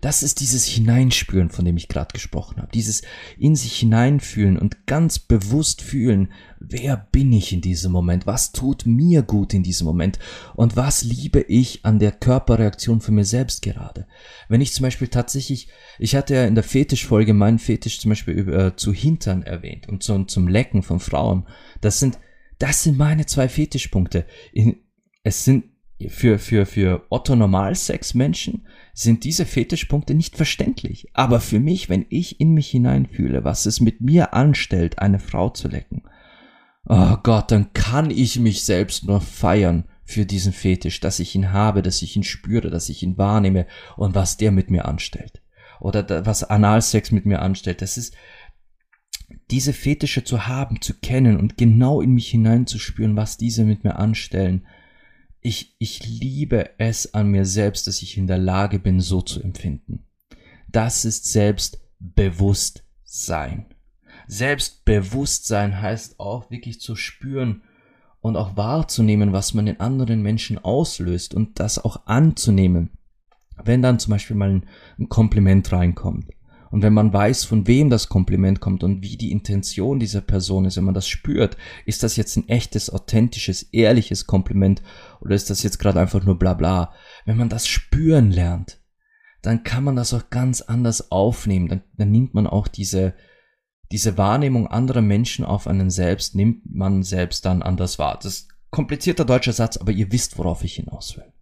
Das 0.00 0.22
ist 0.22 0.38
dieses 0.38 0.64
Hineinspüren, 0.64 1.50
von 1.50 1.64
dem 1.64 1.76
ich 1.76 1.88
gerade 1.88 2.12
gesprochen 2.12 2.58
habe. 2.58 2.70
Dieses 2.72 3.02
in 3.36 3.56
sich 3.56 3.78
hineinfühlen 3.78 4.56
und 4.56 4.86
ganz 4.86 5.18
bewusst 5.18 5.82
fühlen, 5.82 6.30
wer 6.60 6.96
bin 6.96 7.32
ich 7.32 7.52
in 7.52 7.62
diesem 7.62 7.90
Moment? 7.90 8.24
Was 8.24 8.52
tut 8.52 8.86
mir 8.86 9.22
gut 9.22 9.54
in 9.54 9.64
diesem 9.64 9.86
Moment? 9.86 10.20
Und 10.54 10.76
was 10.76 11.02
liebe 11.02 11.40
ich 11.40 11.84
an 11.84 11.98
der 11.98 12.12
Körperreaktion 12.12 13.00
für 13.00 13.10
mir 13.10 13.24
selbst 13.24 13.62
gerade? 13.62 14.06
Wenn 14.48 14.60
ich 14.60 14.72
zum 14.72 14.84
Beispiel 14.84 15.08
tatsächlich, 15.08 15.68
ich 15.98 16.14
hatte 16.14 16.34
ja 16.34 16.44
in 16.44 16.54
der 16.54 16.64
Fetischfolge 16.64 17.34
meinen 17.34 17.58
Fetisch 17.58 17.98
zum 17.98 18.10
Beispiel 18.10 18.34
über, 18.34 18.66
äh, 18.66 18.76
zu 18.76 18.92
Hintern 18.92 19.42
erwähnt 19.42 19.88
und 19.88 20.04
zum, 20.04 20.28
zum 20.28 20.46
Lecken 20.46 20.82
von 20.82 21.00
Frauen. 21.00 21.48
Das 21.80 21.98
sind, 21.98 22.20
das 22.60 22.84
sind 22.84 22.98
meine 22.98 23.26
zwei 23.26 23.48
Fetischpunkte. 23.48 24.26
In, 24.52 24.76
es 25.24 25.44
sind 25.44 25.64
für, 26.06 26.38
für, 26.38 26.64
für 26.64 27.06
Otto 27.10 27.34
Normalsex 27.34 28.14
Menschen 28.14 28.66
sind 28.94 29.24
diese 29.24 29.44
Fetischpunkte 29.44 30.14
nicht 30.14 30.36
verständlich. 30.36 31.08
Aber 31.12 31.40
für 31.40 31.58
mich, 31.58 31.88
wenn 31.88 32.06
ich 32.08 32.40
in 32.40 32.52
mich 32.52 32.70
hineinfühle, 32.70 33.42
was 33.42 33.66
es 33.66 33.80
mit 33.80 34.00
mir 34.00 34.32
anstellt, 34.32 35.00
eine 35.00 35.18
Frau 35.18 35.50
zu 35.50 35.66
lecken, 35.66 36.04
oh 36.86 37.16
Gott, 37.22 37.50
dann 37.50 37.72
kann 37.72 38.10
ich 38.10 38.38
mich 38.38 38.64
selbst 38.64 39.06
nur 39.06 39.20
feiern 39.20 39.84
für 40.04 40.24
diesen 40.24 40.52
Fetisch, 40.52 41.00
dass 41.00 41.18
ich 41.18 41.34
ihn 41.34 41.52
habe, 41.52 41.82
dass 41.82 42.00
ich 42.00 42.16
ihn 42.16 42.22
spüre, 42.22 42.70
dass 42.70 42.88
ich 42.88 43.02
ihn 43.02 43.18
wahrnehme 43.18 43.66
und 43.96 44.14
was 44.14 44.36
der 44.36 44.52
mit 44.52 44.70
mir 44.70 44.86
anstellt. 44.86 45.42
Oder 45.80 46.02
da, 46.02 46.24
was 46.24 46.44
Analsex 46.44 47.10
mit 47.10 47.26
mir 47.26 47.42
anstellt. 47.42 47.82
Das 47.82 47.98
ist, 47.98 48.14
diese 49.50 49.72
Fetische 49.72 50.24
zu 50.24 50.46
haben, 50.46 50.80
zu 50.80 50.94
kennen 50.94 51.38
und 51.38 51.56
genau 51.56 52.00
in 52.00 52.12
mich 52.14 52.28
hineinzuspüren, 52.28 53.16
was 53.16 53.36
diese 53.36 53.64
mit 53.64 53.84
mir 53.84 53.96
anstellen, 53.98 54.66
ich, 55.40 55.76
ich 55.78 56.04
liebe 56.06 56.70
es 56.78 57.14
an 57.14 57.30
mir 57.30 57.44
selbst, 57.44 57.86
dass 57.86 58.02
ich 58.02 58.18
in 58.18 58.26
der 58.26 58.38
Lage 58.38 58.78
bin, 58.78 59.00
so 59.00 59.20
zu 59.22 59.42
empfinden. 59.42 60.04
Das 60.68 61.04
ist 61.04 61.32
Selbstbewusstsein. 61.32 63.66
Selbstbewusstsein 64.26 65.80
heißt 65.80 66.20
auch 66.20 66.50
wirklich 66.50 66.80
zu 66.80 66.96
spüren 66.96 67.62
und 68.20 68.36
auch 68.36 68.56
wahrzunehmen, 68.56 69.32
was 69.32 69.54
man 69.54 69.66
in 69.66 69.80
anderen 69.80 70.22
Menschen 70.22 70.58
auslöst 70.58 71.34
und 71.34 71.58
das 71.60 71.78
auch 71.78 72.06
anzunehmen. 72.06 72.90
Wenn 73.62 73.80
dann 73.80 73.98
zum 73.98 74.10
Beispiel 74.10 74.36
mal 74.36 74.50
ein, 74.50 74.66
ein 74.98 75.08
Kompliment 75.08 75.72
reinkommt 75.72 76.26
und 76.70 76.82
wenn 76.82 76.92
man 76.92 77.12
weiß, 77.12 77.44
von 77.44 77.66
wem 77.66 77.90
das 77.90 78.08
Kompliment 78.08 78.60
kommt 78.60 78.84
und 78.84 79.02
wie 79.02 79.16
die 79.16 79.32
Intention 79.32 79.98
dieser 79.98 80.20
Person 80.20 80.64
ist, 80.64 80.76
wenn 80.76 80.84
man 80.84 80.94
das 80.94 81.08
spürt, 81.08 81.56
ist 81.86 82.02
das 82.02 82.16
jetzt 82.16 82.36
ein 82.36 82.48
echtes, 82.48 82.90
authentisches, 82.90 83.62
ehrliches 83.62 84.26
Kompliment 84.26 84.82
oder 85.20 85.34
ist 85.34 85.50
das 85.50 85.62
jetzt 85.62 85.78
gerade 85.78 86.00
einfach 86.00 86.24
nur 86.24 86.38
bla 86.38 86.54
bla? 86.54 86.92
Wenn 87.24 87.36
man 87.36 87.48
das 87.48 87.66
spüren 87.66 88.30
lernt, 88.30 88.80
dann 89.42 89.62
kann 89.64 89.84
man 89.84 89.96
das 89.96 90.12
auch 90.12 90.30
ganz 90.30 90.60
anders 90.60 91.10
aufnehmen. 91.10 91.68
Dann, 91.68 91.82
dann 91.96 92.10
nimmt 92.10 92.34
man 92.34 92.46
auch 92.46 92.68
diese, 92.68 93.14
diese 93.90 94.18
Wahrnehmung 94.18 94.66
anderer 94.66 95.02
Menschen 95.02 95.44
auf 95.44 95.66
einen 95.66 95.90
selbst, 95.90 96.34
nimmt 96.34 96.62
man 96.70 97.02
selbst 97.02 97.44
dann 97.44 97.62
anders 97.62 97.98
wahr. 97.98 98.18
Das 98.22 98.32
ist 98.32 98.48
komplizierter 98.70 99.24
deutscher 99.24 99.52
Satz, 99.52 99.76
aber 99.76 99.92
ihr 99.92 100.12
wisst, 100.12 100.38
worauf 100.38 100.64
ich 100.64 100.74
hinaus 100.74 101.16
will. 101.16 101.32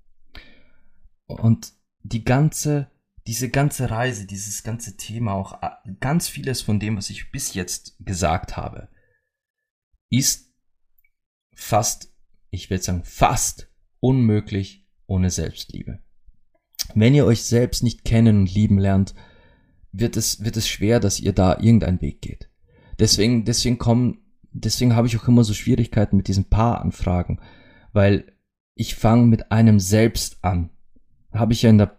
Und 1.26 1.72
die 2.02 2.24
ganze 2.24 2.88
diese 3.26 3.50
ganze 3.50 3.90
Reise, 3.90 4.26
dieses 4.26 4.62
ganze 4.62 4.96
Thema, 4.96 5.32
auch 5.32 5.62
äh, 5.62 5.70
ganz 6.00 6.28
vieles 6.28 6.60
von 6.60 6.78
dem, 6.78 6.96
was 6.96 7.10
ich 7.10 7.32
bis 7.32 7.54
jetzt 7.54 7.96
gesagt 7.98 8.56
habe, 8.56 8.88
ist 10.10 10.52
fast, 11.54 12.12
ich 12.50 12.70
will 12.70 12.80
sagen, 12.80 13.02
fast 13.04 13.68
unmöglich 14.00 14.86
ohne 15.06 15.30
Selbstliebe. 15.30 15.98
Wenn 16.94 17.14
ihr 17.14 17.26
euch 17.26 17.42
selbst 17.42 17.82
nicht 17.82 18.04
kennen 18.04 18.40
und 18.40 18.54
lieben 18.54 18.78
lernt, 18.78 19.14
wird 19.90 20.16
es, 20.16 20.44
wird 20.44 20.56
es 20.56 20.68
schwer, 20.68 21.00
dass 21.00 21.18
ihr 21.18 21.32
da 21.32 21.58
irgendeinen 21.58 22.00
Weg 22.00 22.20
geht. 22.20 22.50
Deswegen, 22.98 23.44
deswegen 23.44 23.78
kommen, 23.78 24.18
deswegen 24.52 24.94
habe 24.94 25.08
ich 25.08 25.18
auch 25.18 25.26
immer 25.26 25.42
so 25.42 25.52
Schwierigkeiten 25.52 26.16
mit 26.16 26.28
diesen 26.28 26.48
Paaranfragen, 26.48 27.40
weil 27.92 28.32
ich 28.74 28.94
fange 28.94 29.26
mit 29.26 29.50
einem 29.50 29.80
selbst 29.80 30.44
an. 30.44 30.70
Habe 31.32 31.54
ich 31.54 31.62
ja 31.62 31.70
in 31.70 31.78
der 31.78 31.95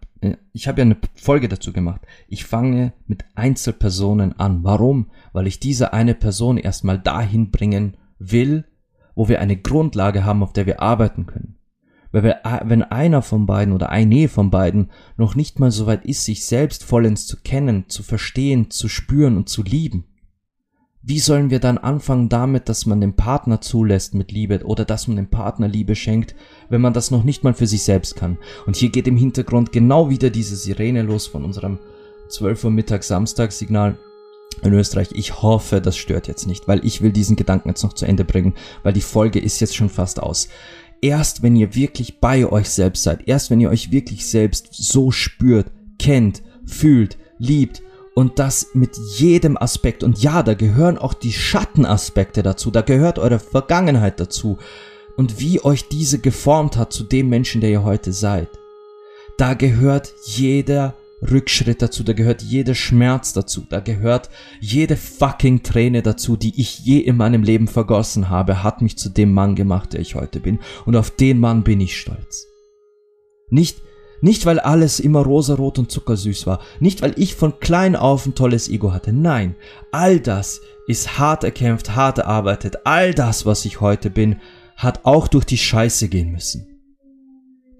ich 0.52 0.68
habe 0.68 0.80
ja 0.80 0.84
eine 0.84 0.96
Folge 1.14 1.48
dazu 1.48 1.72
gemacht. 1.72 2.00
Ich 2.26 2.44
fange 2.44 2.92
mit 3.06 3.24
Einzelpersonen 3.34 4.38
an. 4.38 4.64
Warum? 4.64 5.10
Weil 5.32 5.46
ich 5.46 5.60
diese 5.60 5.92
eine 5.92 6.14
Person 6.14 6.56
erstmal 6.56 6.98
dahin 6.98 7.50
bringen 7.50 7.96
will, 8.18 8.64
wo 9.14 9.28
wir 9.28 9.40
eine 9.40 9.56
Grundlage 9.56 10.24
haben, 10.24 10.42
auf 10.42 10.52
der 10.52 10.66
wir 10.66 10.80
arbeiten 10.80 11.26
können. 11.26 11.56
Weil 12.10 12.22
wir, 12.22 12.40
äh, 12.44 12.60
wenn 12.64 12.82
einer 12.82 13.22
von 13.22 13.46
beiden 13.46 13.74
oder 13.74 13.90
eine 13.90 14.28
von 14.28 14.50
beiden 14.50 14.90
noch 15.16 15.34
nicht 15.34 15.58
mal 15.60 15.70
so 15.70 15.86
weit 15.86 16.04
ist, 16.04 16.24
sich 16.24 16.46
selbst 16.46 16.84
vollends 16.84 17.26
zu 17.26 17.36
kennen, 17.42 17.88
zu 17.88 18.02
verstehen, 18.02 18.70
zu 18.70 18.88
spüren 18.88 19.36
und 19.36 19.48
zu 19.48 19.62
lieben, 19.62 20.04
wie 21.02 21.20
sollen 21.20 21.50
wir 21.50 21.60
dann 21.60 21.78
anfangen 21.78 22.28
damit, 22.28 22.68
dass 22.68 22.84
man 22.84 23.00
den 23.00 23.14
Partner 23.14 23.60
zulässt 23.60 24.14
mit 24.14 24.32
Liebe 24.32 24.64
oder 24.64 24.84
dass 24.84 25.06
man 25.06 25.16
dem 25.16 25.30
Partner 25.30 25.68
Liebe 25.68 25.94
schenkt, 25.94 26.34
wenn 26.68 26.80
man 26.80 26.92
das 26.92 27.10
noch 27.10 27.24
nicht 27.24 27.44
mal 27.44 27.54
für 27.54 27.66
sich 27.66 27.82
selbst 27.82 28.16
kann? 28.16 28.38
Und 28.66 28.76
hier 28.76 28.90
geht 28.90 29.06
im 29.06 29.16
Hintergrund 29.16 29.72
genau 29.72 30.10
wieder 30.10 30.30
diese 30.30 30.56
Sirene 30.56 31.02
los 31.02 31.26
von 31.26 31.44
unserem 31.44 31.78
12 32.28 32.64
Uhr 32.64 32.70
Mittag 32.70 33.04
Samstag 33.04 33.52
Signal 33.52 33.96
in 34.62 34.72
Österreich. 34.72 35.08
Ich 35.12 35.42
hoffe, 35.42 35.80
das 35.80 35.96
stört 35.96 36.28
jetzt 36.28 36.46
nicht, 36.46 36.68
weil 36.68 36.84
ich 36.84 37.02
will 37.02 37.12
diesen 37.12 37.36
Gedanken 37.36 37.68
jetzt 37.68 37.82
noch 37.82 37.92
zu 37.92 38.06
Ende 38.06 38.24
bringen, 38.24 38.54
weil 38.82 38.92
die 38.92 39.00
Folge 39.00 39.38
ist 39.38 39.60
jetzt 39.60 39.76
schon 39.76 39.88
fast 39.88 40.20
aus. 40.20 40.48
Erst 41.00 41.42
wenn 41.42 41.54
ihr 41.54 41.74
wirklich 41.74 42.18
bei 42.18 42.46
euch 42.46 42.68
selbst 42.70 43.04
seid, 43.04 43.28
erst 43.28 43.50
wenn 43.50 43.60
ihr 43.60 43.70
euch 43.70 43.92
wirklich 43.92 44.26
selbst 44.26 44.68
so 44.72 45.10
spürt, 45.10 45.70
kennt, 45.98 46.42
fühlt, 46.64 47.18
liebt, 47.38 47.82
und 48.18 48.40
das 48.40 48.70
mit 48.74 48.96
jedem 49.16 49.56
Aspekt. 49.56 50.02
Und 50.02 50.20
ja, 50.20 50.42
da 50.42 50.54
gehören 50.54 50.98
auch 50.98 51.14
die 51.14 51.32
Schattenaspekte 51.32 52.42
dazu, 52.42 52.72
da 52.72 52.80
gehört 52.80 53.20
eure 53.20 53.38
Vergangenheit 53.38 54.18
dazu 54.18 54.58
und 55.18 55.40
wie 55.40 55.62
euch 55.64 55.88
diese 55.88 56.20
geformt 56.20 56.76
hat 56.76 56.92
zu 56.92 57.02
dem 57.02 57.28
Menschen, 57.28 57.60
der 57.60 57.70
ihr 57.70 57.82
heute 57.82 58.12
seid. 58.12 58.48
Da 59.36 59.54
gehört 59.54 60.14
jeder 60.24 60.94
Rückschritt 61.20 61.82
dazu, 61.82 62.04
da 62.04 62.12
gehört 62.12 62.40
jeder 62.40 62.76
Schmerz 62.76 63.32
dazu, 63.32 63.64
da 63.68 63.80
gehört 63.80 64.30
jede 64.60 64.96
fucking 64.96 65.64
Träne 65.64 66.02
dazu, 66.02 66.36
die 66.36 66.60
ich 66.60 66.78
je 66.78 66.98
in 66.98 67.16
meinem 67.16 67.42
Leben 67.42 67.66
vergossen 67.66 68.30
habe, 68.30 68.62
hat 68.62 68.80
mich 68.80 68.96
zu 68.96 69.08
dem 69.08 69.32
Mann 69.32 69.56
gemacht, 69.56 69.92
der 69.92 70.00
ich 70.00 70.14
heute 70.14 70.38
bin. 70.38 70.60
Und 70.86 70.94
auf 70.94 71.10
den 71.10 71.40
Mann 71.40 71.64
bin 71.64 71.80
ich 71.80 71.98
stolz. 71.98 72.46
Nicht, 73.50 73.82
nicht, 74.20 74.46
weil 74.46 74.60
alles 74.60 75.00
immer 75.00 75.24
rosarot 75.24 75.80
und 75.80 75.90
zuckersüß 75.90 76.46
war. 76.46 76.60
Nicht, 76.78 77.02
weil 77.02 77.14
ich 77.16 77.34
von 77.34 77.58
klein 77.58 77.96
auf 77.96 78.24
ein 78.24 78.36
tolles 78.36 78.68
Ego 78.68 78.92
hatte. 78.92 79.12
Nein, 79.12 79.56
all 79.90 80.20
das 80.20 80.60
ist 80.86 81.18
hart 81.18 81.42
erkämpft, 81.42 81.96
hart 81.96 82.18
erarbeitet. 82.18 82.78
All 82.84 83.12
das, 83.14 83.46
was 83.46 83.64
ich 83.64 83.80
heute 83.80 84.10
bin, 84.10 84.36
hat 84.78 85.04
auch 85.04 85.26
durch 85.26 85.44
die 85.44 85.58
Scheiße 85.58 86.08
gehen 86.08 86.30
müssen. 86.30 86.66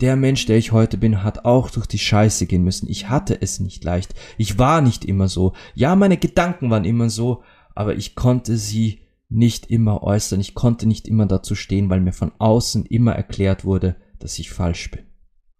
der 0.00 0.14
Mensch, 0.14 0.46
der 0.46 0.58
ich 0.58 0.70
heute 0.70 0.96
bin, 0.96 1.24
hat 1.24 1.44
auch 1.44 1.70
durch 1.70 1.86
die 1.86 1.98
Scheiße 1.98 2.46
gehen 2.46 2.62
müssen. 2.62 2.88
Ich 2.88 3.08
hatte 3.08 3.40
es 3.42 3.58
nicht 3.58 3.82
leicht. 3.82 4.14
Ich 4.36 4.56
war 4.56 4.80
nicht 4.80 5.04
immer 5.04 5.26
so. 5.26 5.54
Ja, 5.74 5.96
meine 5.96 6.16
Gedanken 6.16 6.70
waren 6.70 6.84
immer 6.84 7.10
so, 7.10 7.42
aber 7.74 7.96
ich 7.96 8.14
konnte 8.14 8.56
sie 8.56 9.00
nicht 9.28 9.70
immer 9.70 10.04
äußern. 10.04 10.40
Ich 10.40 10.54
konnte 10.54 10.86
nicht 10.86 11.08
immer 11.08 11.26
dazu 11.26 11.56
stehen, 11.56 11.90
weil 11.90 12.00
mir 12.00 12.12
von 12.12 12.30
außen 12.38 12.86
immer 12.86 13.12
erklärt 13.12 13.64
wurde, 13.64 13.96
dass 14.20 14.38
ich 14.38 14.50
falsch 14.50 14.90
bin. 14.92 15.04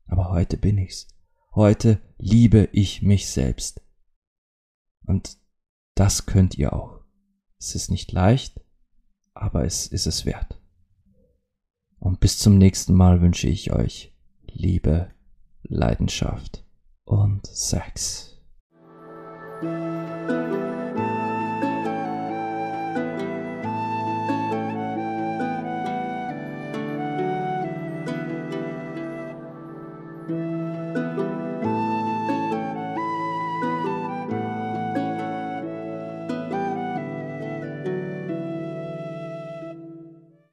Aber 0.07 0.30
heute 0.30 0.57
bin 0.57 0.78
ich's. 0.78 1.09
Heute 1.53 2.01
liebe 2.18 2.68
ich 2.70 3.03
mich 3.03 3.28
selbst. 3.28 3.82
Und 5.05 5.36
das 5.97 6.26
könnt 6.26 6.57
ihr 6.57 6.72
auch. 6.72 7.01
Es 7.59 7.74
ist 7.74 7.91
nicht 7.91 8.12
leicht, 8.12 8.61
aber 9.34 9.64
es 9.64 9.89
ist 9.89 10.07
es 10.07 10.26
wert. 10.26 10.61
Und 12.01 12.20
bis 12.20 12.38
zum 12.38 12.59
nächsten 12.59 12.94
Mal 12.94 13.20
wünsche 13.20 13.49
ich 13.49 13.72
euch 13.72 14.12
Liebe, 14.46 15.11
Leidenschaft 15.62 16.64
und 17.05 17.46
Sex. 17.46 18.40